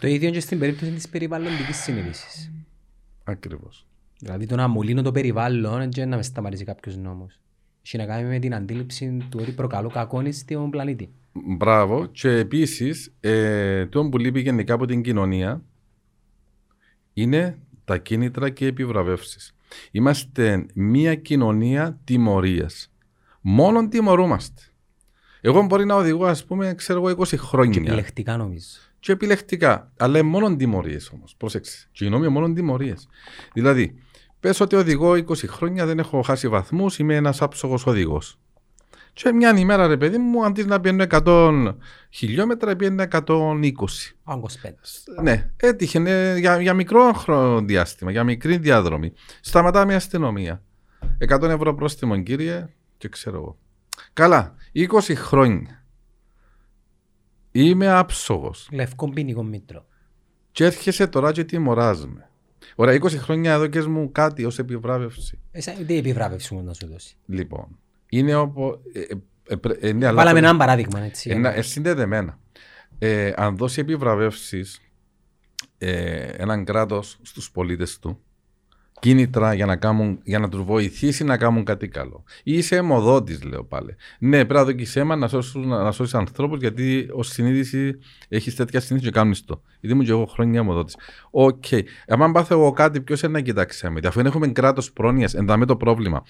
[0.00, 2.52] Το ίδιο και στην περίπτωση της περιβαλλοντικής συνείδησης.
[3.24, 3.86] Ακριβώς.
[4.18, 7.41] Δηλαδή το να μολύνω το περιβάλλον και να με σταματήσει κάποιος νόμος.
[7.84, 11.10] Έχει να κάνει με την αντίληψη του ότι προκαλώ κακόνη στον πλανήτη.
[11.32, 12.06] Μπράβο.
[12.06, 15.62] Και επίσης, ε, το που λείπει γενικά από την κοινωνία
[17.12, 19.54] είναι τα κίνητρα και οι επιβραβεύσεις.
[19.90, 22.92] Είμαστε μια κοινωνία τιμωρίας.
[23.40, 24.62] Μόνον τιμωρούμαστε.
[25.40, 27.80] Εγώ μπορεί να οδηγώ, ας πούμε, ξέρω εγώ, 20 Και χρόνια.
[27.80, 28.66] επιλεκτικά νομίζω.
[29.00, 29.92] και επιλεκτικά.
[29.96, 31.34] Αλλά μόνο τιμωρίες όμως.
[31.36, 31.88] Πρόσεξε.
[31.92, 33.08] Και οι νόμοι μόνο τιμωρίες.
[33.52, 33.94] Δηλαδή,
[34.42, 38.38] πες ότι οδηγώ 20 χρόνια, δεν έχω χάσει βαθμούς, είμαι ένας άψογος οδηγός.
[39.12, 41.76] Και μια ημέρα, ρε παιδί μου, αντί να πιένω 100
[42.10, 43.70] χιλιόμετρα, πιένω 120.
[44.24, 44.76] Άγκος πέντε.
[45.22, 49.12] Ναι, έτυχε ναι, για, για μικρό χρόνο διάστημα, για μικρή διάδρομη.
[49.40, 50.62] Σταματά μια αστυνομία.
[51.28, 53.58] 100 ευρώ πρόστιμο, κύριε, και ξέρω εγώ.
[54.12, 55.84] Καλά, 20 χρόνια.
[57.52, 58.68] Είμαι άψογος.
[58.72, 59.86] Λευκό ποινικό μήτρο.
[60.52, 62.31] Και έρχεσαι τώρα και τιμωράς με.
[62.74, 65.38] Ωραία, 20 χρόνια εδώ και μου κάτι ως επιβράβευση.
[65.50, 68.80] Εσά, τι επιβράβευση μου να σου δώσει; Λοιπόν, είναι όπω.
[68.92, 69.14] Ε, ε,
[69.48, 71.30] ε, πρέ- ε, ναι, αλλά Βάλαμε το- ένα παράδειγμα έτσι.
[71.30, 72.38] ε, να- ε, συνδεδεμένα.
[72.98, 74.80] Ε, αν δώσει επιβραβεύσεις
[75.78, 78.20] ε, έναν κράτος στους πολίτες του,
[79.02, 82.24] κίνητρα για να, κάνουν, για να τους βοηθήσει να κάνουν κάτι καλό.
[82.42, 83.96] Ή είσαι αιμοδότης, λέω πάλι.
[84.18, 87.98] Ναι, πρέπει να δοκίσει αίμα να σώσεις να σώσεις ανθρώπους, γιατί ως συνείδηση
[88.28, 89.62] έχεις τέτοια συνείδηση και κάνεις το.
[89.80, 90.96] Γιατί ήμουν και εγώ χρόνια αιμοδότης.
[91.30, 91.64] Οκ.
[92.06, 94.00] Αν πάθω εγώ κάτι, ποιος είναι να κοιτάξει με.
[94.04, 96.22] Αφού δεν έχουμε κράτος πρόνοιας, εν δαμέ το πρόβλημα.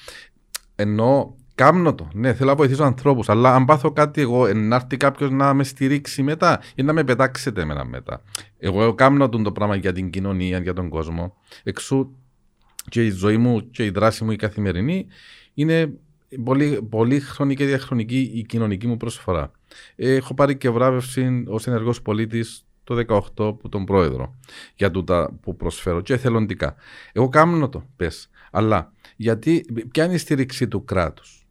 [0.75, 2.09] Ενώ κάμνω το.
[2.12, 3.29] Ναι, θέλω να βοηθήσω ανθρώπους.
[3.29, 6.93] Αλλά αν πάθω κάτι εγώ, ε, να έρθει κάποιος να με στηρίξει μετά ή να
[6.93, 8.23] με πετάξετε εμένα μετά.
[8.59, 11.35] Εγώ κάμνω τον το πράγμα για την κοινωνία, για τον κόσμο.
[11.62, 12.16] Εξού
[12.89, 15.07] και η ζωή μου και η δράση μου η καθημερινή
[15.55, 15.93] είναι
[16.45, 19.51] πολύ, πολύ χρονική και διαχρονική η κοινωνική μου προσφορά.
[19.97, 24.35] Ε, Έχω πάρει και βράβευση ως ενεργός πολίτης το 18 από τον πρόεδρο
[24.74, 26.74] για τούτα που προσφέρω και εθελοντικά.
[27.12, 28.30] Εγώ κάμνω το, πες.
[28.51, 31.47] Αλλά γιατί, ποια είναι η στήριξη του κράτους;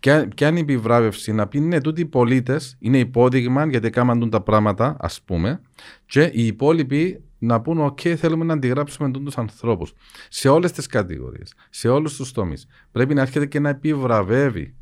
[0.00, 4.30] Ποια, ποια είναι η επιβράβευση; Να πει ναι, τούτοι οι πολίτες είναι υπόδειγμα γιατί έκαναν
[4.30, 5.60] τα πράγματα, ας πούμε,
[6.06, 9.92] και οι υπόλοιποι να πούν: OK, θέλουμε να αντιγράψουμε τους ανθρώπους.
[10.28, 12.66] Σε όλες τις κατηγορίες, σε όλους τους τομείς.
[12.92, 14.74] Πρέπει να έρχεται και να επιβραβεύει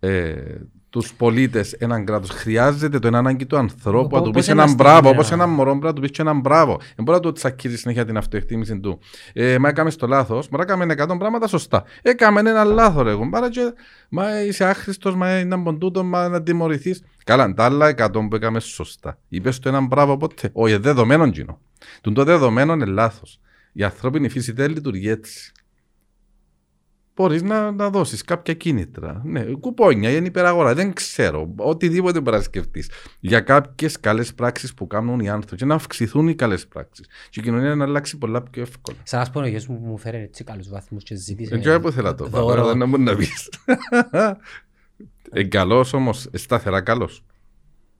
[0.00, 0.56] ε,
[1.00, 2.30] τους πολίτες έναν κράτος.
[2.30, 5.16] Χρειάζεται το ανάγκη του ανθρώπου Πο- να του πώς πει έναν είμαστε μπράβο, σήμερα.
[5.18, 6.76] όπως έναν μωρό πρέπει να του πεις και έναν μπράβο.
[6.96, 8.98] Δεν μπορεί να του τσακίζει συνέχεια την αυτοεκτίμηση του.
[9.32, 11.84] Ε, μα έκαμε το λάθος, μπορεί να κάνουμε 100 πράγματα σωστά.
[12.02, 13.10] Έκαμε ένα λάθος, ρε.
[13.10, 13.28] εγώ.
[13.32, 13.72] Άρα και,
[14.08, 17.02] μα είσαι άχρηστος, μα είναι ποντούτο, μα να τιμωρηθείς.
[17.24, 19.18] Καλά, τα άλλα 100 που έκαμε σωστά.
[19.28, 20.50] Είπες το έναν μπράβο ποτέ.
[20.52, 21.60] Όχι, δεδομένο γίνο.
[22.00, 23.40] Τον το δεδομένο είναι λάθος.
[23.72, 25.52] Η ανθρώπινη φύση δεν λειτουργεί έτσι.
[27.16, 29.22] Μπορείς να, να δώσεις κάποια κίνητρα.
[29.24, 30.74] Ναι, κουπόνια ή υπεραγορά.
[30.74, 31.54] Δεν ξέρω.
[31.56, 32.90] Οτιδήποτε μπορείς να σκεφτείς.
[33.20, 37.06] Για κάποιες καλές πράξεις που κάνουν οι άνθρωποι και να αυξηθούν οι καλές πράξεις.
[37.30, 38.98] Και η κοινωνία να αλλάξει πολλά πιο εύκολα.
[39.02, 41.60] Σαν να πω ο γιος μου που μου φέρε έτσι καλούς βαθμούς και ζήτησε Δεν
[41.60, 42.46] ξέρω πού θέλω να το πάω.
[42.46, 42.74] δώρο.
[42.74, 43.48] Δεν μπορεί να πεις.
[45.30, 47.24] Ε, καλός όμως, σταθερά καλός.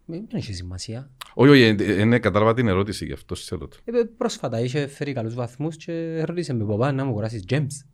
[0.04, 1.10] Δεν έχει σημασία.
[1.34, 3.76] Όχι, όχι, ε, ε, ναι, κατάλαβα την ερώτηση γι' αυτό σε ρωτώ.
[3.84, 7.86] Ε, πρόσφατα είχε φέρει καλούς βαθμούς και ρώτησε με παπά να μου αγοράσεις gems.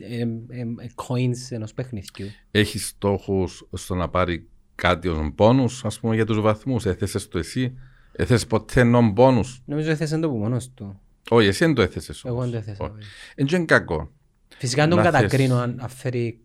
[0.00, 2.26] Ε, ε, ε, coins ενός παιχνιδιού.
[2.50, 6.86] Έχει στόχους στο να πάρει κάτι ως πόνου, ας πούμε, για τους βαθμούς.
[6.86, 7.78] Έθεσες το εσύ.
[8.12, 9.40] Έθεσες ποτέ νόμ πόνου.
[9.64, 11.00] Νομίζω έθεσες το που μόνος του.
[11.28, 12.24] Όχι, εσύ δεν το έθεσες.
[12.24, 12.92] Εγώ δεν το έθεσα.
[13.36, 14.10] Δεν είναι κακό.
[14.56, 15.62] Φυσικά τον Να κατακρίνω θες.
[15.62, 16.40] αν αν φέρει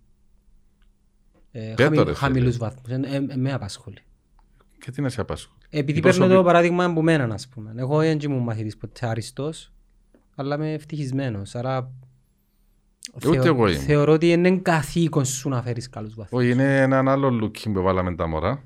[1.52, 2.16] ε, Πέτω, χαμη- ρε, φίλε.
[2.16, 2.90] χαμηλούς βαθμούς.
[2.90, 3.98] Ε, ε, ε, με απασχολεί.
[4.80, 5.58] Και τι να σε απασχολεί.
[5.70, 7.74] Επειδή Η παίρνω προσωπι- το παράδειγμα από μένα, ας πούμε.
[7.78, 9.72] Εγώ δεν ήμουν μαθητής ποτέ αριστός,
[10.36, 11.56] αλλά είμαι ευτυχισμένος.
[11.56, 11.92] Άρα
[13.16, 13.78] Ούτε θεω- εγώ είμαι.
[13.78, 16.42] θεωρώ ότι είναι καθήκον σου να φέρεις καλούς βαθμούς.
[16.42, 18.64] Όχι, είναι έναν άλλο looking που βάλαμε τα μωρά.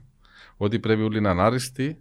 [0.57, 1.97] Ότι πρέπει όλοι να είναι άριστοι.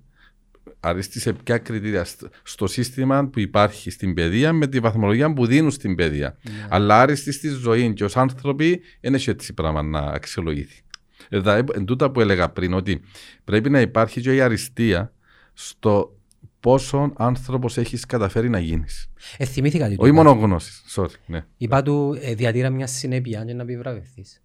[0.81, 2.05] Άριστοι σε ποια κριτήρια.
[2.05, 6.37] Στ- Στο σύστημα που υπάρχει στην παιδεία με τη βαθμολογία που δίνουν στην παιδεία.
[6.43, 6.67] Ναι.
[6.71, 10.81] Αλλά άριστοι στη ζωή και ως άνθρωποι δεν έχει έτσι πράγμα να αξιολογηθεί.
[11.29, 13.01] Εδώ, εν τούτα που έλεγα πριν, ότι
[13.45, 15.13] πρέπει να υπάρχει και η αριστεία
[15.53, 16.17] στο
[16.61, 19.11] πόσο άνθρωπος έχεις καταφέρει να γίνεις.
[19.37, 20.23] Ε, θυμήθηκα τι του Όχι είπα.
[20.23, 20.83] μόνο γνώση.
[20.95, 21.15] Sorry.
[21.27, 21.45] Ναι.
[21.57, 24.43] Είπα του ε, διατήρα μια συνέπεια και να επιβραβευτείς.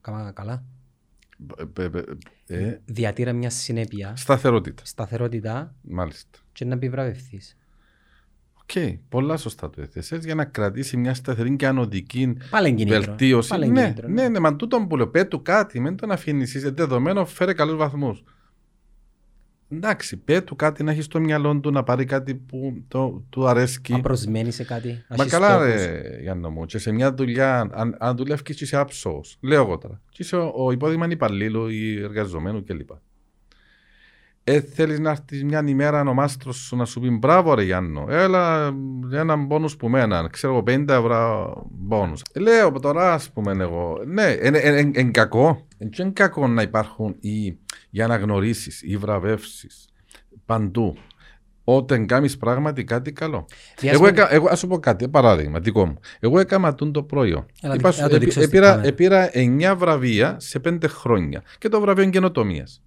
[0.00, 0.64] Κάμα καλά.
[1.76, 1.90] Ε, ε,
[2.46, 4.82] ε, ε, Διατήρα μια συνέπεια, σταθερότητα.
[4.84, 6.38] σταθερότητα Μάλιστα.
[6.52, 7.56] και να επιβραβευτείς.
[8.54, 8.70] Οκ,
[9.08, 13.00] πολλά σωστά το έθεσες για να κρατήσει μια σταθερή και ανοδική Πάλι κίνητρο.
[13.02, 13.48] βελτίωση.
[13.48, 16.54] Πάλι Ναι, κίνητρο, ναι, ναι, μα τούτο που λέω, πε του κάτι, μην τον αφήνεις.
[16.54, 18.22] Είσαι δεδομένο, φέρε καλούς βαθμούς.
[19.72, 23.46] Εντάξει, πε του κάτι να έχεις στο μυαλό του να πάρει κάτι που το, του
[23.46, 23.92] αρέσκει.
[23.92, 25.04] Αν προσμένει σε κάτι.
[25.08, 25.84] Μα έχεις καλά, στόχους.
[25.84, 29.78] ρε Γιάννο μου, και σε μια δουλειά, αν, αν δουλεύεις και είσαι άψογος, λέω εγώ
[29.78, 32.90] τώρα, και είσαι ο, ο υπόδειγμα υπαλλήλου ή εργαζομένου κλπ.
[34.52, 38.06] Ε, θέλεις να έρθεις μια ημέρα ο μάστρος σου να σου πει μπράβο, ρε Γιάννο,
[38.08, 38.74] έλα
[39.12, 41.52] έναν πόνους που μένα, ξέρω εγώ 50 ευρώ
[41.88, 42.22] πόνους.
[42.40, 45.66] Λέω τώρα, ας πούμε, εγώ, ναι, είναι ε, ε, ε, κακό.
[45.78, 47.44] Δεν κακό να υπάρχουν οι,
[47.90, 49.88] οι αναγνωρίσεις, οι βραβεύσεις
[50.46, 50.96] παντού.
[51.64, 53.44] Όταν κάνεις πράγματι κάτι καλό.
[53.80, 55.98] Διάσπε- Εγώ, έκα, εγώ, ας σου πω κάτι, παράδειγμα, δικό μου.
[56.20, 57.46] Εγώ έκανα τούν το προϊόν.
[57.62, 58.88] Έλα, Είπα δι- σου, έλα το επί- δείξω στην επήρα, κάμερα.
[58.88, 61.42] επήρα 9 βραβεία σε 5 χρόνια.
[61.58, 62.82] Και το βραβείο είναι καινοτομίας.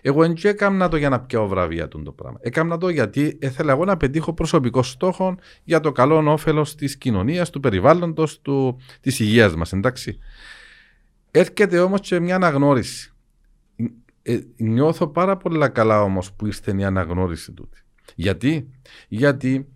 [0.00, 2.38] Εγώ δεν έκανα το για να πιάω βραβεία τούν το πράγμα.
[2.40, 7.50] Έκανα το γιατί ήθελα εγώ να πετύχω προσωπικό στόχο για το καλό όφελος της κοινωνίας,
[7.50, 8.40] του περιβάλλοντος,
[9.00, 9.72] της υγείας μας.
[9.72, 10.18] Εντάξει.
[11.30, 13.10] Έρχεται όμως και μια αναγνώριση.
[14.22, 17.82] Ε, νιώθω πάρα πολλά καλά όμως που ήρθε η αναγνώριση τούτη.
[18.14, 18.70] Γιατί,
[19.08, 19.66] γιατί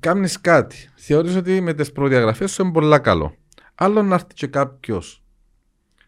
[0.00, 0.88] κάνεις κάτι.
[0.94, 3.34] Θεωρείς ότι με τις προδιαγραφές σου είναι πολύ καλό.
[3.74, 5.22] Άλλο να έρθει και κάποιος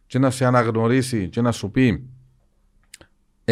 [0.06, 2.10] και να σε αναγνωρίσει και να σου πει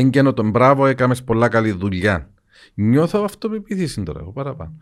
[0.01, 2.31] Έγκαινο τον μπράβο, έκαμες πολλά καλή δουλειά.
[2.75, 4.75] Νιώθω αυτοπεποίθηση τώρα, εγώ παραπάνω.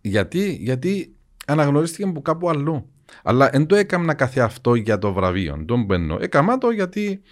[0.00, 1.14] Γιατί, γιατί
[1.46, 2.90] αναγνωρίστηκε από κάπου αλλού.
[3.22, 5.64] Αλλά δεν το έκανα καθε αυτό για το βραβείο.
[5.66, 6.18] Τον μπαίνω.
[6.20, 7.22] Έκανα το γιατί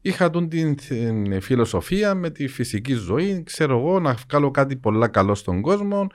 [0.00, 3.42] είχα τον την, την φιλοσοφία με τη φυσική ζωή.
[3.42, 6.06] Ξέρω εγώ να βγάλω κάτι πολλά καλό στον κόσμο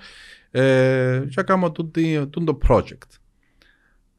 [0.52, 1.92] ε, και κάνω τον,
[2.30, 3.18] τον το project.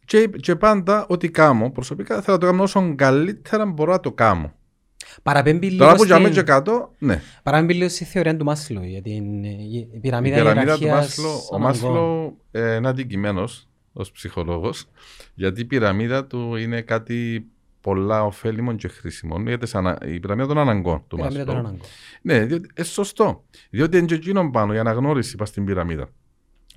[0.04, 4.12] Και, και πάντα ό,τι κάνω προσωπικά θέλω να το κάνω όσο καλύτερα μπορώ να το
[4.12, 4.52] κάνω.
[5.22, 6.32] Παραπέμπει λίγο, Τώρα που για στην...
[6.32, 7.22] και κάτω, ναι.
[7.42, 11.16] Παραπέμπει λίγο στη θεωρία του Μάσλο για την ε, η Η πυραμίδα, πυραμίδα του ιεραρχίας
[11.16, 11.60] Μάσλο, ο αναγκών.
[11.60, 13.44] Μάσλο ε, είναι αντικειμένο
[13.92, 14.86] ως ψυχολόγος,
[15.34, 17.46] γιατί η πυραμίδα του είναι κάτι
[17.80, 19.40] πολλά ωφέλιμο και χρήσιμο.
[19.40, 21.68] Γιατί σαν, η πυραμίδα των αναγκών του Πυραμίδα των Μάσλο.
[21.68, 21.88] αναγκών.
[22.22, 23.44] Ναι, διότι, ε, σωστό.
[23.70, 26.08] Διότι είναι και εκείνο πάνω, η αναγνώριση πας στην πυραμίδα.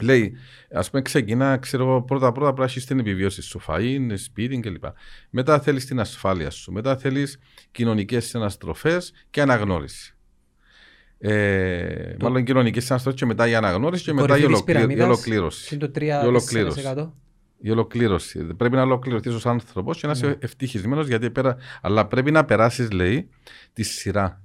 [0.02, 0.34] Λέει,
[0.72, 4.60] ας πούμε, ξεκινά, ξέρω εγώ, πρώτα πρώτα πρέπει να έχεις την επιβίωση σου, φαΐ, σπίτι
[4.60, 4.84] κλπ.
[5.30, 6.72] Μετά θέλεις την ασφάλεια σου.
[6.72, 7.40] Μετά θέλεις
[7.72, 10.12] κοινωνικές συναστροφές και αναγνώριση.
[11.20, 14.56] Ε, Το- Μάλλον κοινωνικές συναστροφές και μετά η αναγνώριση και Η μετά η, κορυφής της
[14.58, 15.76] ολοκλήρω- η πυραμίδας ολοκλήρωση.
[15.76, 16.82] Είναι το Η ολοκλήρωση.
[16.82, 17.14] 3-4%.
[17.60, 18.44] Η ολοκλήρωση.
[18.44, 20.36] Πρέπει να ολοκληρωθείς ως άνθρωπος και να είσαι Ναι.
[20.40, 23.30] ευτυχισμένος, γιατί πέρα, αλλά πρέπει να περάσεις, λέει,
[23.74, 24.42] τη σειρά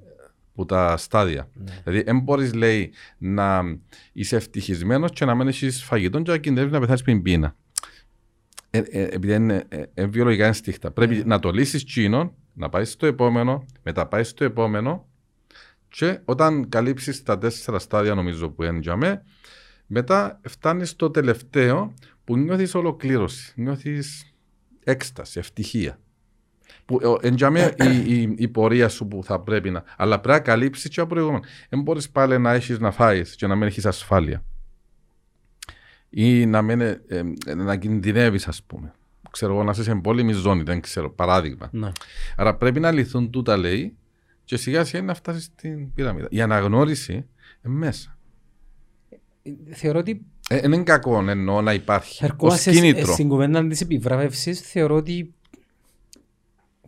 [0.55, 1.49] που τα στάδια.
[1.55, 1.81] Ναι.
[1.85, 3.63] Δηλαδή, δεν μπορείς, λέει, να
[4.13, 7.57] είσαι ευτυχισμένος και να μην έχεις φαγητό και να κινδυνεύεις να πεθάνει πριν πείνα.
[8.71, 10.91] Ε, ε, επειδή είναι ε, ε, βιολογικά ένστιχτα.
[10.91, 11.23] Πρέπει Ναι.
[11.25, 15.09] να το λύσεις τσίνο, να πάεις στο επόμενο, μετά πάεις στο επόμενο
[15.89, 19.23] και όταν καλύψεις τα τέσσερα στάδια, νομίζω που είναι για μέ,
[19.87, 21.95] μετά φτάνεις στο τελευταίο
[22.25, 24.35] που νιώθεις ολοκλήρωση, νιώθεις
[24.85, 25.99] έκσταση, ευτυχία.
[26.93, 29.85] Που ε, εν για μέ η, η, η πορεία σου που θα πρέπει να.
[29.97, 31.45] Αλλά πρέπει να καλύψεις και το προηγούμενο.
[31.69, 34.45] Δεν μπορείς πάλι να έχεις να φάεις και να μην έχεις ασφάλεια.
[36.11, 37.01] Ή να, μην, ε,
[37.47, 38.93] ε, να κινδυνεύεις, ας πούμε.
[39.31, 41.69] Ξέρω εγώ, να είσαι σε εμπόλεμη ζώνη, δεν ξέρω, παράδειγμα.
[41.73, 41.93] Ναι.
[42.37, 43.97] Άρα πρέπει να λυθούν τούτα, λέει,
[44.45, 46.27] και σιγά σιγά να φτάσεις στην πυραμίδα.
[46.31, 48.19] Η αναγνώριση είναι μέσα.
[49.71, 52.25] Θεωρώ ότι Ε, δεν είναι κακό εννοώ να υπάρχει.
[52.25, 53.05] Ω ερχόμαστε κίνητρο.
[53.07, 54.61] σ- στην κουβέντα της επιβράβευσης.
[54.61, 55.35] Θεωρώ ότι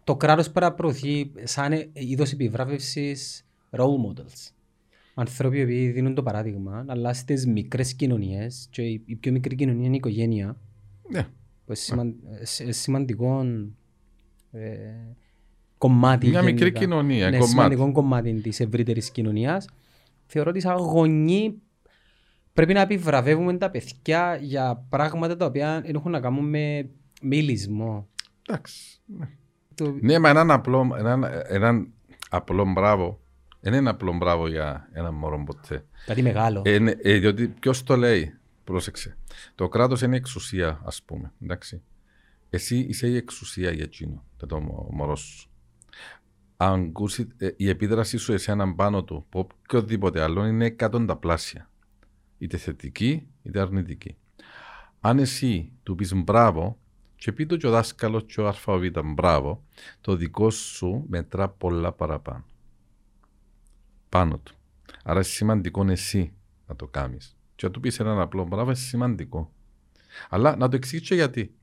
[0.05, 4.51] το κράτος πρέπει να προωθεί σαν ε- είδος επιβράβευσης role models.
[5.15, 9.55] Άνθρωποι οι οποίοι δίνουν το παράδειγμα, αλλά στις μικρές κοινωνίες και η η πιο μικρή
[9.55, 10.57] κοινωνία είναι η οικογένεια,
[11.11, 11.23] Ναι.
[11.23, 11.29] που
[11.67, 13.45] είναι σημαν- ε, σε- σημαντικό
[14.51, 14.69] ε,
[15.79, 16.29] κομμάτι.
[16.29, 16.79] Μια μικρή γενικά.
[16.81, 17.51] κοινωνία, ναι, κομμάτι.
[17.51, 19.69] σημαντικό κομμάτι της ευρύτερης κοινωνίας.
[20.27, 21.55] Θεωρώ ότι σαν γονεί
[22.53, 26.89] πρέπει να επιβραβεύουμε τα παιδιά για πράγματα τα οποία δεν έχουν να κάνουν με
[27.23, 28.09] μιλισμό.
[28.49, 29.01] Εντάξει.
[29.07, 29.29] Ναι.
[29.75, 29.97] Το...
[30.01, 31.93] Ναι, μα έναν απλό, έναν, έναν
[32.31, 33.21] απλό μπράβο.
[33.61, 35.85] Δεν είναι απλό μπράβο για έναν μωρό ποτέ.
[36.07, 36.63] Κάτι μεγάλο.
[36.65, 39.17] Ε, ναι, ε, διότι ποιος το λέει, πρόσεξε.
[39.55, 41.33] Το κράτος είναι εξουσία, ας πούμε.
[41.43, 41.83] Εντάξει.
[42.51, 45.49] Εσύ είσαι η εξουσία για εκείνο, για το μω- μωρό σου.
[46.57, 51.71] Αν ακούσει, ε, η επίδραση σου εσένα πάνω του, από οποιοδήποτε άλλο, είναι εκατονταπλάσια.
[52.39, 54.17] Είτε θετική, είτε αρνητική.
[55.01, 56.79] Αν εσύ του πεις μπράβο,
[57.25, 59.65] και πει το και ο δάσκαλος και ο ΑΒ, μπράβο,
[60.01, 62.45] το δικό σου μετρά πολλά παραπάνω.
[64.09, 64.55] Πάνω του.
[65.05, 66.33] Άρα σημαντικό εσύ
[66.67, 67.37] να το κάνεις.
[67.55, 69.53] Και να του πεις έναν απλό μπράβο, είναι σημαντικό.
[70.29, 71.55] Αλλά να το εξηγήσω γιατί.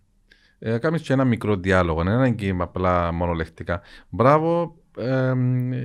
[0.59, 3.81] Ε, κάνει και ένα μικρό διάλογο, δεν είναι και απλά μονολεκτικά.
[4.09, 5.33] Μπράβο, ε,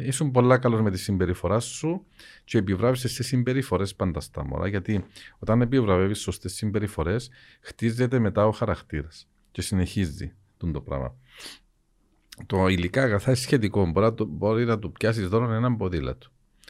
[0.07, 2.07] ήσουν πολλά καλός με τη συμπεριφορά σου
[2.45, 4.69] και επιβράβευσε σε συμπεριφορές πάντα στα μωρά.
[4.69, 5.05] Γιατί
[5.39, 11.15] όταν επιβραβεύεις σωστές συμπεριφορές, χτίζεται μετά ο χαρακτήρας και συνεχίζει τον το πράγμα.
[12.47, 13.87] Το υλικά αγαθά είναι σχετικό.
[13.87, 16.27] Μπορεί, να, μπορεί να του πιάσεις δώρο έναν ποδήλατο.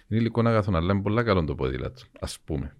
[0.08, 2.76] Είναι υλικό αγαθό, αλλά είναι πολύ καλό το ποδήλατο, ας πούμε.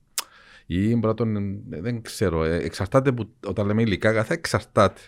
[0.66, 1.36] Ή μπορεί να τον.
[1.70, 2.44] Ε, δεν ξέρω.
[2.44, 5.00] Ε, εξαρτάται που όταν λέμε υλικά αγαθά, εξαρτάται.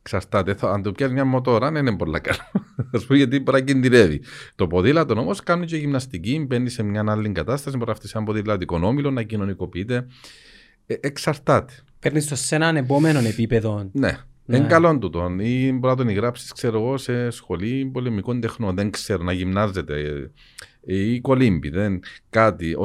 [0.00, 0.56] Εξαρτάται.
[0.60, 2.40] Αν το πιάσει μια μοτόρα, δεν είναι πολύ καλό.
[2.96, 4.22] Α πούμε γιατί μπορεί να κινδυνεύει.
[4.54, 7.76] Το ποδήλατο όμως κάνει και γυμναστική, μπαίνεις σε μια άλλη κατάσταση.
[7.76, 10.06] Μπορεί να φτιάξει ένα ποδήλατο όμιλο, να κοινωνικοποιείται.
[10.86, 11.74] Ε, εξαρτάται.
[12.06, 13.90] Παίρνεις το σε έναν επόμενο επίπεδο.
[13.92, 14.18] Ναι.
[14.44, 14.56] Ναι.
[14.56, 15.36] Είναι καλό τούτο.
[15.38, 18.74] Ή μπορεί να τον γράψει, ξέρω εγώ, σε σχολή πολεμικών τεχνών.
[18.74, 20.30] Δεν ξέρω, να γυμνάζεται.
[20.80, 21.68] Ή κολύμπη.
[21.68, 22.00] Δεν,
[22.30, 22.76] κάτι.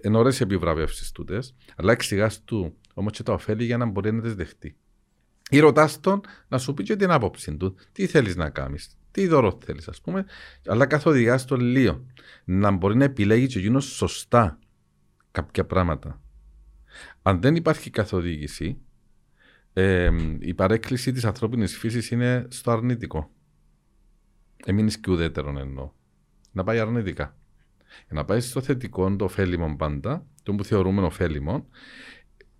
[0.00, 1.54] Εν ωραίες επιβραβεύσεις τούτες.
[1.76, 4.76] Αλλά εξηγάς του όμως και τα ωφέλη για να μπορεί να τις δεχτεί.
[5.50, 7.74] Ή ρωτάς τον να σου πει και την άποψη του.
[7.92, 8.96] Τι θέλεις να κάνεις.
[9.10, 10.24] Τι δώρο θέλεις, ας πούμε.
[10.66, 12.04] Αλλά καθοδηγάς τον λίγο.
[12.44, 14.58] Να μπορεί να επιλέγει και εκείνο σωστά
[15.30, 16.20] κάποια πράγματα.
[17.22, 18.78] Αν δεν υπάρχει καθοδήγηση,
[19.72, 23.30] ε, η παρέκκληση της ανθρώπινης φύσης είναι στο αρνητικό.
[24.64, 25.90] Έμεινε και ουδέτερον εννοώ.
[26.52, 27.36] Να πάει αρνητικά.
[28.06, 31.66] Για να πάει στο θετικό, το ωφέλιμο πάντα, το που θεωρούμε ωφέλιμο,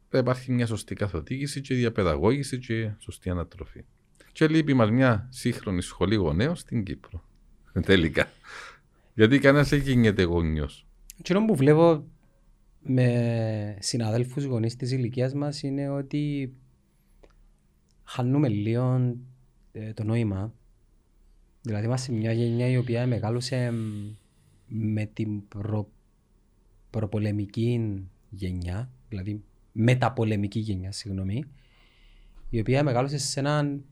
[0.08, 3.84] θα υπάρχει μια σωστή καθοδήγηση και διαπαιδαγώγηση και σωστή ανατροφή.
[4.32, 7.24] Και λείπει μας μια σύγχρονη σχολή γονέων στην Κύπρο.
[7.86, 8.28] Τελικά.
[9.14, 10.86] Γιατί κανένας δεν γίνεται γονιός.
[11.22, 12.09] Τι που βλέπω
[12.82, 16.52] με συναδέλφους γονείς της ηλικίας μας είναι ότι
[18.04, 19.16] χάνουμε λίγο
[19.72, 20.52] ε, το νόημα.
[21.62, 23.72] Δηλαδή είμαστε μια γενιά η οποία μεγάλωσε
[24.66, 25.90] με την προ,
[26.90, 31.44] προπολεμική γενιά, δηλαδή μεταπολεμική γενιά, συγγνώμη,
[32.50, 33.84] η οποία μεγάλωσε σε έναν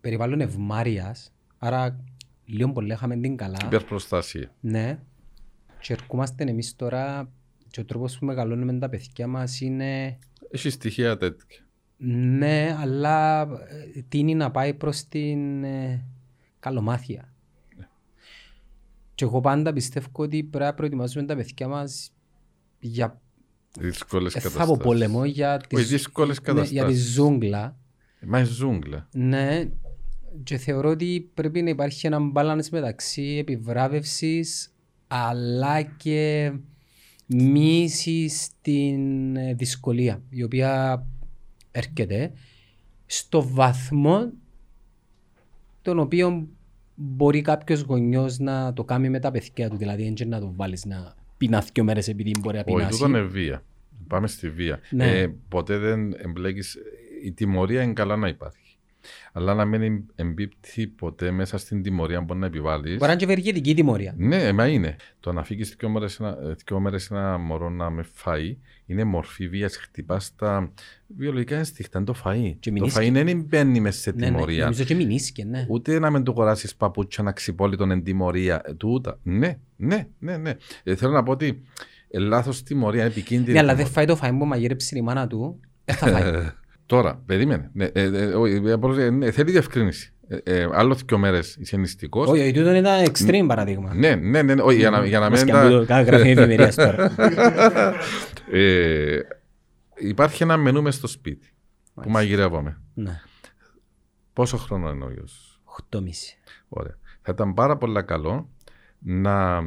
[0.00, 1.16] περιβάλλον ευμάρεια,
[1.58, 2.04] άρα
[2.44, 3.58] λίγο πολύ είχαμε την καλά.
[3.64, 4.54] Υπερπροστασία.
[4.60, 4.98] Ναι.
[5.84, 7.30] Και ερχόμαστε εμείς τώρα
[7.70, 10.18] και ο τρόπος που μεγαλώνουμε τα παιδιά μας είναι.
[10.50, 11.58] Έχει στοιχεία τέτοια.
[11.96, 13.42] Ναι, αλλά
[13.94, 16.04] ε, τίνει να πάει προς την ε,
[16.58, 17.32] καλομάθεια.
[17.76, 17.88] Ναι.
[19.14, 22.12] Και εγώ πάντα πιστεύω ότι πρέπει να προετοιμάσουμε τα παιδιά μας
[22.78, 23.20] για
[23.78, 24.58] δύσκολες καταστάσει.
[24.58, 25.76] Θα πω πόλεμο για τη,
[26.52, 27.76] ναι, για τη ζούγκλα.
[28.20, 29.08] Μα η ζούγκλα.
[29.12, 29.68] Ναι,
[30.42, 34.73] και θεωρώ ότι πρέπει να υπάρχει ένα balance μεταξύ επιβράβευσης
[35.06, 36.52] αλλά και
[37.26, 41.04] μίση στην ε, δυσκολία η οποία
[41.70, 42.32] έρχεται
[43.06, 44.32] στο βαθμό
[45.82, 46.48] τον οποίο
[46.94, 49.76] μπορεί κάποιος γονιός να το κάνει με τα παιδιά του.
[49.76, 52.84] Δηλαδή, δεν να το βάλεις να πεινά δύο μέρες επειδή μπορεί να πεινάσει.
[52.84, 53.64] Όχι, τούτο είναι βία.
[54.08, 54.80] Πάμε στη βία.
[54.90, 55.18] Ναι.
[55.18, 56.78] Ε, ποτέ δεν εμπλέκεις.
[57.24, 58.63] Η τιμωρία είναι καλά να υπάρχει.
[59.32, 62.90] Αλλά να μην εμπίπτει ποτέ μέσα στην τιμωρία που μπορεί να επιβάλλεις.
[62.90, 64.14] Μπορεί να είναι και ευεργετική τιμωρία.
[64.16, 64.96] Ναι, μα είναι.
[65.20, 65.76] Το να φύγεις
[66.66, 69.76] δύο μέρες ένα μωρό να με φάει είναι μορφή βίας.
[69.76, 70.72] Χτυπάς τα
[71.06, 72.56] βιολογικά ένστιχτα, είναι το φαΐ.
[72.78, 74.56] Το φαΐ δεν μπαίνει μέσα σε ναι, ναι, τιμωρία.
[74.56, 75.66] Ναι, νομίζω και μηνύσκε, ναι.
[75.68, 78.62] Ούτε να μην του κοράσει παπούτσια να ξυπόλυτον εν τιμωρία.
[78.64, 79.18] Ε, τούτα.
[79.22, 80.36] Ναι, ναι, ναι.
[80.36, 80.54] ναι.
[80.82, 81.62] Ε, θέλω να πω ότι
[82.08, 83.52] ε, λάθος τιμωρία, επικίνδυνη.
[83.52, 85.60] Ναι, αλλά δεν φάει το φαΐ που μαγείρεψε η μάνα του.
[85.84, 86.22] Δεν θα φάει.
[86.86, 87.70] Τώρα, περίμενε.
[87.72, 90.14] Ναι, ε, ε, ε, ναι, θέλει διευκρίνηση.
[90.28, 92.28] Ε, ε, άλλο δύο μέρες είσαι νηστικός.
[92.28, 93.94] Όχι, τούτο ήταν extreme παραδείγμα.
[93.94, 94.62] Ναι, ναι, ναι.
[94.62, 95.46] Όχι, για να, για να μην.
[95.86, 97.14] Κάθε γραφή εφημερίας τώρα.
[98.50, 99.18] ε,
[99.94, 101.52] υπάρχει ένα μενού μες στο σπίτι
[101.94, 102.80] που μαγειρεύομαι.
[102.94, 103.20] Ναι.
[104.32, 105.60] Πόσο χρόνο είναι ο γιος.
[105.90, 105.98] 8,5.
[106.68, 106.96] Ωραία.
[107.22, 108.50] Θα ήταν πάρα πολύ καλό
[108.98, 109.60] να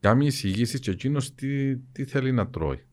[0.00, 2.86] κάνει εισηγήσεις και εκείνος τι, τι θέλει να τρώει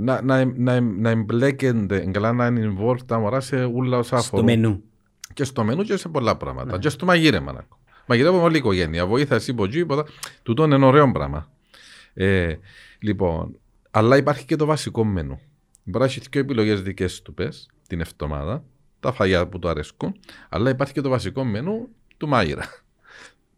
[0.00, 4.42] να, να, να, να εμπλέκονται, καλά να είναι involved τα μωρά σε όλα όσα Στο
[4.42, 4.82] μενού.
[5.32, 6.72] Και στο μενού και σε πολλά πράγματα.
[6.72, 6.78] Ναι.
[6.78, 7.66] Και στο μαγείρεμα.
[8.06, 9.06] Μαγειρεύουμε όλη η οικογένεια.
[9.06, 10.04] Βοήθεια, εσύ, ποτζή, ποτά.
[10.42, 11.50] Τούτο είναι ωραίο πράγμα.
[12.14, 12.54] Ε,
[12.98, 13.58] λοιπόν,
[13.90, 15.40] αλλά υπάρχει και το βασικό μενού.
[15.84, 18.64] Μπορεί να έχεις δύο επιλογές δικές του, πες, την εβδομάδα,
[19.00, 20.14] τα φαγιά που του αρέσκουν,
[20.48, 22.64] αλλά υπάρχει και το βασικό μενού του μάγειρα.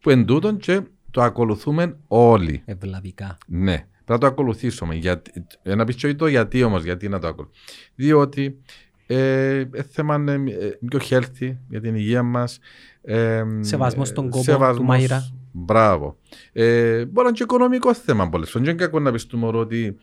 [0.00, 0.80] Που εν τούτον και
[1.10, 2.62] το ακολουθούμε όλοι.
[2.64, 3.38] Ευλαβικά.
[3.46, 3.86] Ναι.
[4.10, 4.94] Πρέπει να το ακολουθήσουμε.
[4.94, 7.66] Γιατί, να πεις το γιατί όμως, γιατί να το ακολουθήσουμε.
[7.94, 8.60] Διότι
[9.06, 12.58] ε, ε θέμα είναι ε, πιο healthy για την υγεία μας.
[13.02, 15.30] Ε, Σεβασμός στον κόπο σεβασμός, του Μάιρα.
[15.52, 16.16] Μπράβο.
[16.52, 18.66] Ε, μπορεί να είναι και οικονομικό θέμα πολλές φορές.
[18.66, 19.96] Δεν είναι κακό να πεις του μωρό ότι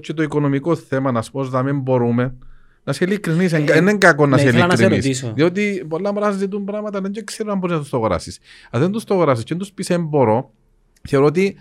[0.00, 2.22] και το οικονομικό θέμα, να σου πω, να μην μπορούμε
[2.84, 5.20] Να είσαι ειλικρινής, δεν είναι κακό να ναι, είσαι ήθελα να σε ειλικρινής.
[5.20, 5.34] ρωτήσω.
[5.34, 8.40] Διότι πολλά μωρά ζητούν πράγματα, δεν ξέρουν αν μπορείς να τους το αγοράσει.
[8.70, 10.52] Αν δεν τους το αγοράσεις και δεν τους πεις δεν μπορώ,
[11.08, 11.56] θεωρώ ότι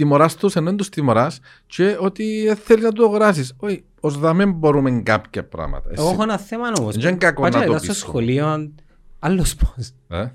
[0.00, 3.52] τιμωράς τους ενώ δεν τους τιμωράς και ότι δεν θέλεις να του αγοράσεις.
[3.56, 5.90] Όχι, ως δαμέ μπορούμε κάποια πράγματα.
[5.92, 6.96] Εγώ έχω ένα θέμα όμως.
[6.96, 8.08] Δεν είναι κακό να Πάτσι το λέει, πεις στο όμως.
[8.26, 8.72] σχολείο,
[9.18, 9.90] άλλος πώς.
[10.08, 10.32] Ε;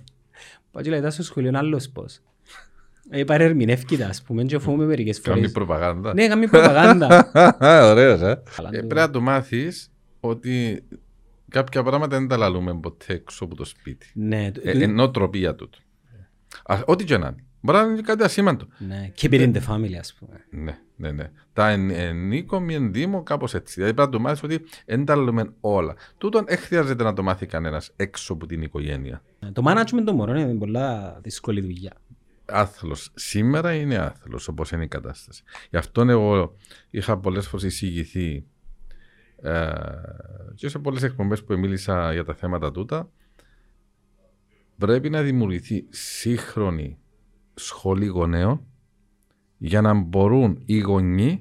[0.72, 2.20] Πάτσι λέει, στο σχολείο, άλλος πώς.
[3.10, 5.52] Ε, παρερμηνεύκει τα, ας πούμε, και φοβούμαι μερικές Κάνει φορές.
[5.52, 6.14] προπαγάνδα.
[6.14, 7.32] Ναι, κάνει προπαγάνδα.
[7.92, 8.42] Ωραίος, ε.
[8.56, 10.84] Καλά, Ε, το- Πρέπει να του μάθεις ότι
[11.50, 14.08] κάποια πράγματα δεν τα λαλούμε ποτέ έξω από το σπίτι.
[14.14, 15.78] Ναι, το- Ε, το- ενώ τροπία τούτο.
[16.66, 17.44] Α, Ό,τι και να είναι.
[17.66, 18.68] Μπορεί να είναι κάτι ασήμαντο.
[18.78, 20.46] ναι, keep it in the family, ας πούμε.
[20.50, 21.32] Ναι, ναι, ναι.
[21.54, 23.74] Τα εν, ενίκο, μη ενδύμο, κάπως έτσι.
[23.74, 25.96] Δηλαδή πρέπει να το μάθεις ότι δεν τα λέμε όλα.
[26.18, 29.22] Τούτον δεν χρειάζεται να το μάθει κανένας έξω από την οικογένεια.
[29.40, 31.94] Ε, Το management των μωρών είναι πολλά δύσκολη δουλειά.
[32.46, 33.12] Άθλος.
[33.16, 35.44] Σήμερα είναι άθλος όπως είναι η κατάσταση.
[35.70, 36.56] Γι' αυτό εγώ
[36.90, 38.46] είχα πολλές φορές εισηγηθεί
[39.42, 39.72] ε,
[40.56, 43.10] και σε πολλές εκπομπές που μίλησα για τα θέματα τούτα
[44.78, 46.98] πρέπει να δημιουργηθεί σύγχρονη
[47.56, 48.62] σχολή γονέων
[49.58, 51.40] για να μπορούν οι γονείς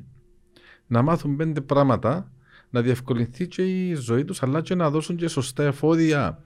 [0.87, 2.33] να μάθουν πέντε πράγματα
[2.71, 6.45] να διευκολυνθεί και η ζωή τους αλλά και να δώσουν και σωστά εφόδια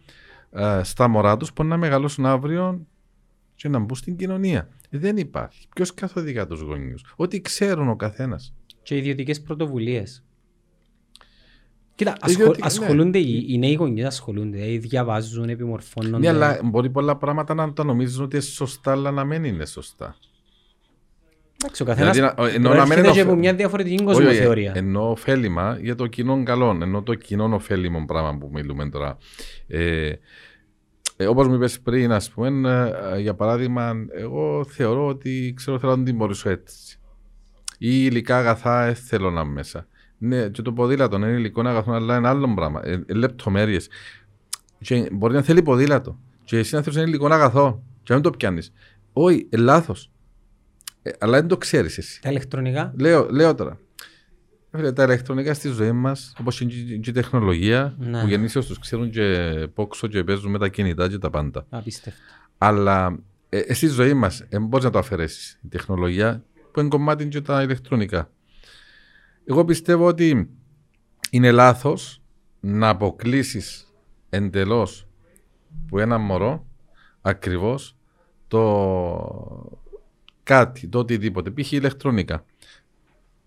[0.50, 2.86] ε, στα μωρά τους που να μεγαλώσουν αύριο
[3.54, 4.68] και να μπουν στην κοινωνία.
[4.90, 5.68] Δεν υπάρχει.
[5.74, 6.94] Ποιος καθοδηγά τους γονεί.
[7.16, 8.54] Ό,τι ξέρουν ο καθένας.
[8.82, 10.24] Και ιδιωτικές πρωτοβουλίες.
[11.98, 12.86] Κοίτα, Ιδιωτικά, ασχολ, ναι.
[12.86, 16.18] ασχολούνται, οι, οι νέοι γονείς ασχολούνται, δηλαδή διαβάζουν, επιμορφώνονται.
[16.18, 19.66] Ναι, αλλά μπορεί πολλά πράγματα να τα νομίζουν ότι είναι σωστά, αλλά να μην είναι
[19.66, 20.16] σωστά.
[21.62, 23.94] Εντάξει, ο καθένας Δηλαδή, να- ενώ να μην προέρχεται είναι και από οφε- μια διαφορετική
[23.94, 24.72] Όχι, όχι, κοσμοθεωρία.
[24.74, 26.78] Εννοώ ωφέλιμα για το κοινό καλό.
[26.82, 29.16] Ενώ το κοινό ωφέλιμο πράγμα που μιλούμε τώρα.
[29.66, 30.12] Ε,
[31.16, 35.90] ε, Όπως μου είπες πριν, ας πούμε, ε, για παράδειγμα, εγώ θεωρώ ότι ξέρω θέλω
[35.96, 36.98] να την τιμωρήσω έτσι.
[37.78, 39.86] Ή υλικά αγαθά ε, θέλω να είναι μέσα.
[40.18, 42.80] Ναι, και το ποδήλατο είναι υλικό αγαθό, αλλά είναι άλλο πράγμα.
[42.84, 43.88] Ε, ε, Λεπτομέρειες.
[45.12, 46.18] Μπορεί να θέλει ποδήλατο.
[46.44, 47.82] Και εσύ να θέλεις ένα υλικό αγαθό.
[48.02, 48.72] Και να μην το πιάνεις.
[49.12, 50.10] Όχι, ε, λάθος.
[51.02, 52.20] Ε, αλλά δεν το ξέρεις εσύ.
[52.20, 53.78] Τα ηλεκτρονικά; Λέω, λέω τώρα.
[54.70, 58.20] Φίλε, τα ηλεκτρονικά στη ζωή μας, όπως και η- και η τεχνολογία, Ναι.
[58.20, 61.66] που γεννήσεως τους ξέρουν και πόξο και παίζουν με τα κινητά και τα πάντα.
[61.70, 62.20] Απίστευτο.
[62.58, 63.18] Αλλά
[63.48, 65.58] ε, εσύ στη ζωή μας, ε, μπορείς να το αφαιρέσεις.
[65.64, 68.30] Η τεχνολογία που είναι κομμάτι και τα ηλεκτρονικά.
[69.50, 70.48] Εγώ πιστεύω ότι
[71.30, 72.22] είναι λάθος
[72.60, 73.92] να αποκλείσεις
[74.28, 75.06] εντελώς
[75.88, 76.66] που ένα μωρό
[77.20, 77.96] ακριβώς
[78.48, 79.78] το
[80.42, 81.72] κάτι, το οτιδήποτε, π.χ.
[81.72, 82.44] ηλεκτρονικά.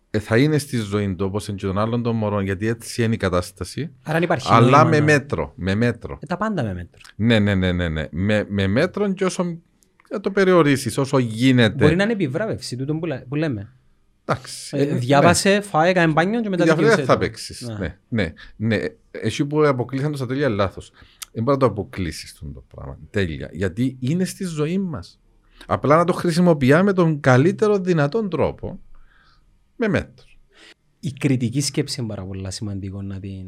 [0.09, 3.13] Ε, θα είναι στη ζωή του όπως και των άλλων των μωρών, γιατί έτσι είναι
[3.13, 3.91] η κατάσταση.
[4.03, 5.53] Άρα αν υπάρχει αλλά νόημα με να- μέτρο.
[5.55, 6.17] Με μέτρο.
[6.21, 7.01] Ε, τα πάντα με μέτρο.
[7.15, 7.87] Ναι, ναι, ναι, ναι.
[7.89, 8.07] ναι.
[8.11, 9.57] Με, με μέτρο και όσο
[10.09, 11.75] θα το περιορίσεις, όσο γίνεται.
[11.83, 13.73] Μπορεί να είναι επιβράβευση τούτο που, λέ- που λέμε.
[14.25, 14.77] Εντάξει.
[14.77, 16.49] Ε, ε, διάβασε, φάε, έκανε μπάνιο και ναι.
[16.49, 17.25] μετά Διαφορετικά δικαιούσε θα το.
[17.25, 17.61] παίξεις.
[17.61, 17.97] Ναι.
[18.09, 18.33] Ναι.
[18.57, 18.85] ναι, ναι.
[19.11, 20.91] Εσύ που αποκλείσαν το στα τέλεια λάθος.
[21.31, 22.97] Δεν μπορεί να το αποκλείσεις το πράγμα.
[23.09, 23.49] Τέλεια.
[23.51, 25.19] Γιατί είναι στη ζωή μας.
[25.65, 28.79] Απλά να το χρησιμοποιάμε με τον καλύτερο δυνατόν τρόπο.
[29.75, 30.25] Με μέτρο.
[30.99, 33.47] Η κριτική σκέψη είναι πάρα πολύ σημαντικό να την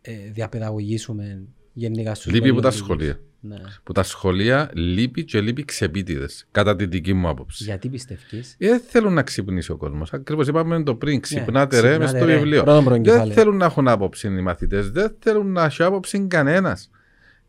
[0.00, 1.42] ε, ε, διαπαιδαγωγήσουμε
[1.74, 2.88] γενικά στους Λείπει από τα μελλοντικούς.
[2.88, 3.20] σχολεία.
[3.40, 3.56] Ναι.
[3.82, 6.46] Που τα σχολεία λείπει και λείπει ξεπίτηδες.
[6.50, 7.64] Κατά την δική μου άποψη.
[7.64, 10.12] Γιατί πιστεύεις; Ε, Δεν θέλουν να ξυπνήσει ο κόσμος.
[10.12, 11.20] Ακριβώς είπαμε το πριν.
[11.20, 12.34] Ξυπνάτε ρε μες ξυπνάτε, στο ρε.
[12.36, 12.62] βιβλίο.
[12.62, 13.34] Πρώτον Δεν προκεφάλαιο.
[13.34, 14.90] θέλουν να έχουν άποψη οι μαθητές.
[14.90, 16.90] Δεν θέλουν να έχει άποψη κανένας.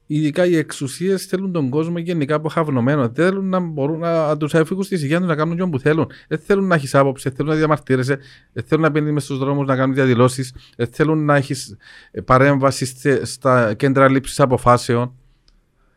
[0.08, 3.10] Ειδικά οι εξουσίες θέλουν τον κόσμο γενικά αποχαυνομένο.
[3.10, 6.08] Δεν θέλουν να μπορούν να τους αφήγουν στη υγεία τους να κάνουν ό,τι που θέλουν.
[6.28, 8.20] Δεν θέλουν να έχεις άποψη, δεν θέλουν να διαμαρτύρεσαι,
[8.54, 11.78] δεν θέλουν να μπαίνει στους δρόμους να κάνουν διαδηλώσεις, δεν θέλουν να έχεις
[12.26, 15.14] παρέμβαση στε- στα κέντρα λήψης αποφάσεων.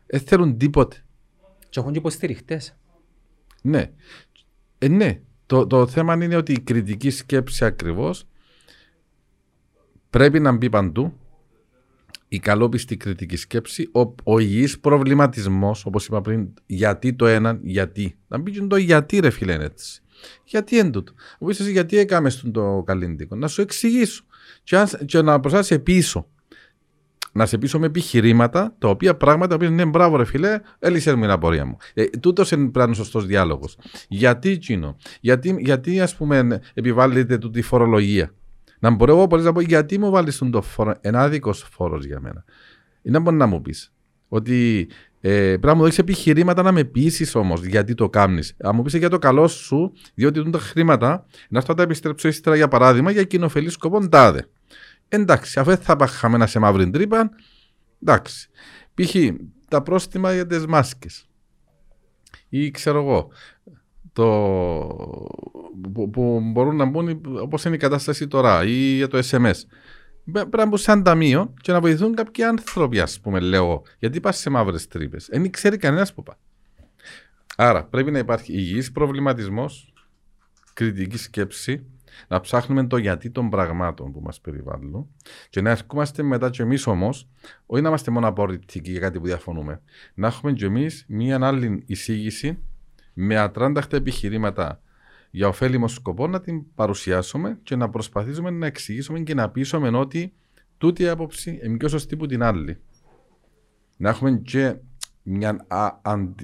[0.05, 1.03] Δεν θέλουν τίποτε.
[1.69, 2.75] Και έχουν και υποστηριχτές.
[3.61, 3.91] Ναι.
[4.77, 5.21] Ε, ναι.
[5.45, 8.27] Το, το θέμα είναι ότι η κριτική σκέψη ακριβώς
[10.09, 11.13] πρέπει να μπει παντού.
[12.31, 18.17] Η καλόπιστη κριτική σκέψη, ο, ο υγιής προβληματισμός, όπως είπα πριν, γιατί το έναν, γιατί.
[18.27, 20.01] Να μπει και το γιατί ρε φίλε είναι έτσι.
[20.43, 21.13] Γιατί είναι τούτο.
[21.39, 23.35] Μου πεις εσύ γιατί έκαμες στον το καλλίντικο.
[23.35, 24.23] Να σου εξηγήσω.
[24.63, 26.27] Και, αν, και να προσάσει πίσω.
[27.31, 31.21] Να σε πείσω με επιχειρήματα, τα οποία πράγματα που είναι μπράβο, ρε φιλέ, έλυσες μου
[31.21, 31.77] την απορία μου.
[31.93, 33.77] Ε, Τούτος είναι πράγμα σωστός διάλογος.
[34.07, 38.33] Γιατί εκείνο, γιατί, γιατί ας πούμε επιβάλλεται τούτη φορολογία.
[38.79, 42.05] Να μπορώ εγώ πολύ να πω γιατί μου βάλεις τον το φόρο, ένα άδικο φόρος
[42.05, 42.43] για μένα.
[43.01, 43.93] Είναι να μπορεί να μου πεις
[44.27, 44.87] ότι
[45.21, 48.55] ε, πρέπει να μου δώσεις επιχειρήματα να με πείσεις όμως γιατί το κάνεις.
[48.57, 52.55] Αν μου πεις για το καλό σου, διότι τα χρήματα να αυτά τα επιστρέψω ύστερα
[52.55, 54.47] για παράδειγμα για κοινοφελή σκοπό τάδε.
[55.07, 57.29] Εντάξει, αφού δεν θα πάμε χαμένα σε μαύρη τρύπα,
[58.03, 58.49] εντάξει.
[58.93, 59.15] Π.χ.
[59.67, 61.29] τα πρόστιμα για τις μάσκες
[62.49, 63.29] ή ξέρω εγώ,
[64.13, 64.25] το,
[65.93, 69.55] που, που μπορούν να μπουν όπως είναι η κατάσταση τώρα ή για το SMS.
[70.31, 73.81] Πρέπει να μπουν σαν ταμείο και να βοηθούν κάποιοι άνθρωποι, ας πούμε, λέω.
[73.99, 75.27] Γιατί πας σε μαύρες τρύπες.
[75.31, 76.37] Δεν ξέρει κανένας που πάει.
[77.55, 79.93] Άρα πρέπει να υπάρχει υγιής προβληματισμός,
[80.73, 81.85] κριτική σκέψη,
[82.27, 85.07] να ψάχνουμε το γιατί των πραγμάτων που μας περιβάλλουν
[85.49, 87.27] και να ερχόμαστε μετά και εμείς όμως,
[87.65, 89.81] όχι να είμαστε μόνο απορριπτικοί για κάτι που διαφωνούμε,
[90.13, 92.59] να έχουμε και εμείς μία άλλη εισήγηση
[93.21, 94.81] με ατράνταχτα επιχειρήματα
[95.31, 100.33] για ωφέλιμο σκοπό να την παρουσιάσουμε και να προσπαθήσουμε να εξηγήσουμε και να πείσουμε ότι
[100.77, 102.81] τούτη η άποψη είναι πιο σωστή που την άλλη.
[103.97, 104.75] Να έχουμε και
[105.23, 105.67] μια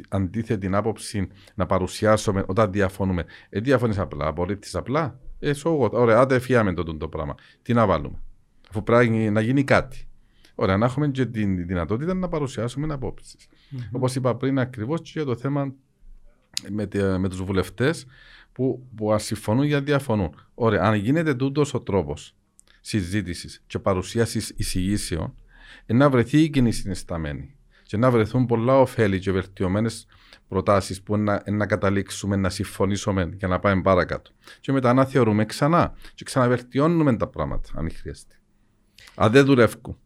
[0.09, 3.25] αντίθετη άποψη να παρουσιάσουμε όταν διαφωνούμε.
[3.49, 5.19] Ε, διαφωνείς απλά, απορρίπτεις απλά.
[5.39, 7.35] Ε, σόγω, ωραία, άντε φιάμε το, το, το πράγμα.
[7.61, 8.21] Τι να βάλουμε.
[8.69, 10.07] Αφού πρέπει να γίνει κάτι.
[10.55, 13.47] Ωραία, να έχουμε και τη δυνατότητα να παρουσιάσουμε απόψεις.
[13.47, 13.89] Mm-hmm.
[13.91, 15.73] Όπως είπα πριν, ακριβώς και για το θέμα
[16.69, 16.87] με,
[17.17, 18.05] με τους βουλευτές
[18.51, 20.35] που, που συμφωνούν για διαφωνούν.
[20.53, 22.35] Ωραία, αν γίνεται τούτος ο τρόπος
[22.81, 25.33] συζήτησης και παρουσίασης εισηγήσεων,
[25.85, 30.07] να βρεθεί η κοινή συνισταμένη και να βρεθούν πολλά ωφέλη και βελτιωμένες
[30.47, 34.31] προτάσεις που να, να καταλήξουμε, να συμφωνήσουμε για να πάμε παρακάτω.
[34.59, 38.35] Και μετά να θεωρούμε ξανά και ξαναβελτιώνουμε τα πράγματα, αν χρειαστεί.
[39.15, 39.97] Αν δεν δουλεύουν.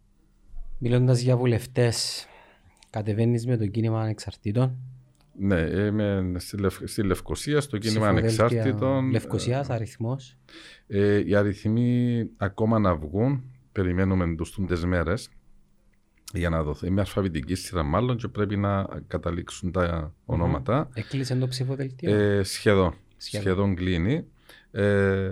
[0.77, 2.27] Μιλώντας για βουλευτές,
[2.89, 4.77] κατεβαίνεις με το κίνημα ανεξαρτήτων;
[5.41, 6.77] Ναι, είμαι στη, Λευ...
[6.83, 9.09] στη Λευκοσία, στο κίνημα ανεξάρτητων.
[9.09, 10.37] Λευκοσίας, αριθμός.
[10.87, 13.43] Ε, οι αριθμοί ακόμα να βγουν.
[13.71, 15.29] Περιμένουμε τους μέρες
[16.33, 20.87] για να δοθεί μια αλφαβητική σειρά μάλλον και πρέπει να καταλήξουν τα ονόματα.
[20.87, 20.97] Mm-hmm.
[20.97, 22.13] Έκλεισε το ψηφοδελτίο.
[22.13, 22.93] Ε, σχεδόν.
[23.17, 23.45] σχεδόν.
[23.45, 24.25] Σχεδόν κλείνει.
[24.71, 25.31] Ε,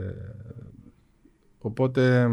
[1.57, 2.29] οπότε...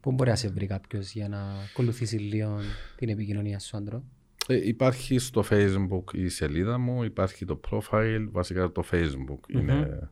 [0.00, 1.38] Πού μπορεί να σε βρει κάποιος για να
[1.70, 2.58] ακολουθήσει λίγο
[2.96, 4.04] την επικοινωνία σου, Άντρο;
[4.50, 9.60] Ε, υπάρχει στο facebook η σελίδα μου, υπάρχει το profile, βασικά το facebook mm-hmm.
[9.60, 10.10] είναι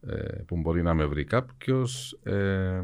[0.00, 2.18] ε, που μπορεί να με βρει κάποιος.
[2.22, 2.82] Ε,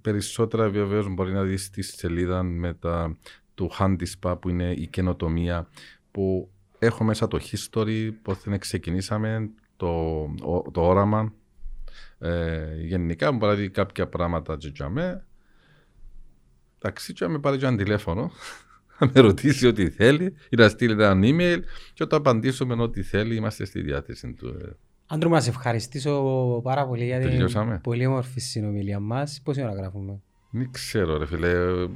[0.00, 3.16] περισσότερα βεβαίως μπορεί να δεις στη σελίδα με τα
[3.54, 5.68] του Handispa που είναι η καινοτομία
[6.10, 10.24] που έχω μέσα το history, πώς ξεκινήσαμε, το,
[10.72, 11.32] το όραμα.
[12.18, 15.26] Ε, γενικά μου παράδει κάποια πράγματα τζετζαμέ.
[16.78, 18.30] Εντάξει, και με πάρει και ένα τηλέφωνο,
[19.02, 21.58] να με ρωτήσει ό,τι θέλει ή να στείλει ένα email
[21.94, 24.76] και όταν απαντήσουμε ό,τι θέλει είμαστε στη διάθεση του.
[25.06, 26.22] Άντρο, να σε ευχαριστήσω
[26.62, 29.40] πάρα πολύ για την πολύ όμορφη συνομιλία μας.
[29.44, 30.20] Πόση ώρα γράφουμε;
[30.50, 31.50] Δεν ξέρω ρε φίλε,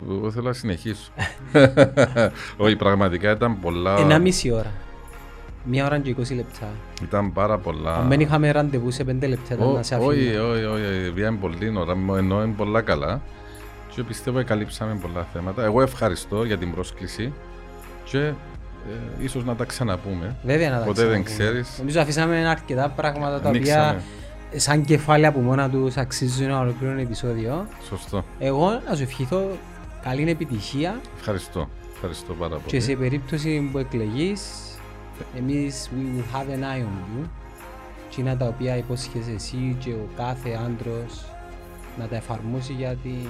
[0.09, 1.13] εγώ θέλω να συνεχίσω.
[2.57, 3.99] Όχι, πραγματικά ήταν πολλά...
[3.99, 4.73] Ένα μισή ώρα.
[5.65, 6.69] Μία ώρα και 20 λεπτά.
[7.03, 7.95] Ήταν πάρα πολλά.
[7.95, 10.11] Αν δεν είχαμε ραντεβού σε πέντε λεπτά ήταν να σε αφήνω.
[10.11, 13.23] Όχι, όχι, όχι, βγαίνει πολύ ώρα, ενώ είναι πολλά καλά.
[13.97, 15.65] Και πιστεύω καλύψαμε πολλά θέματα.
[15.65, 17.33] Εγώ ευχαριστώ για την πρόσκληση
[18.05, 18.35] και ε,
[19.19, 20.37] ίσως να τα ξαναπούμε.
[20.45, 21.79] Βέβαια να τα Ποτέ δεν ξέρεις.
[21.79, 24.03] Νομίζω αφήσαμε αρκετά πράγματα τα οποία
[24.57, 27.67] σαν κεφάλαια που μόνα τους αξίζουν ένα ολοκληρώνει επεισόδιο.
[27.89, 28.25] Σωστό.
[28.39, 29.57] Εγώ να σου ευχηθώ
[30.03, 31.01] καλή επιτυχία.
[31.19, 31.69] Ευχαριστώ.
[31.95, 32.67] Ευχαριστώ πάρα πολύ.
[32.67, 34.43] Και σε περίπτωση που εκλεγείς,
[35.39, 37.29] εμείς we will have an eye on you.
[38.09, 41.25] Και είναι τα οποία υπόσχεσαι εσύ και ο κάθε άντρος
[41.99, 43.29] να τα εφαρμόσει για την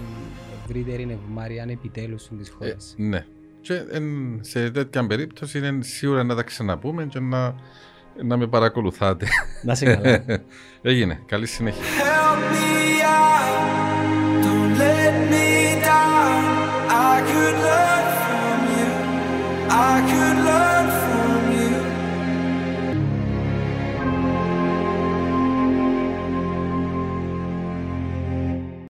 [0.68, 2.94] ευρύτερη ευμάρεια επιτέλους της ε, χώρας.
[2.98, 3.26] Ε, ναι.
[3.60, 7.54] Και εν, σε τέτοια περίπτωση είναι σίγουρα να τα ξαναπούμε και να,
[8.22, 9.26] να με παρακολουθάτε.
[9.62, 10.00] Να σε.
[10.82, 11.22] Έγινε.
[11.26, 11.84] Καλή συνέχεια.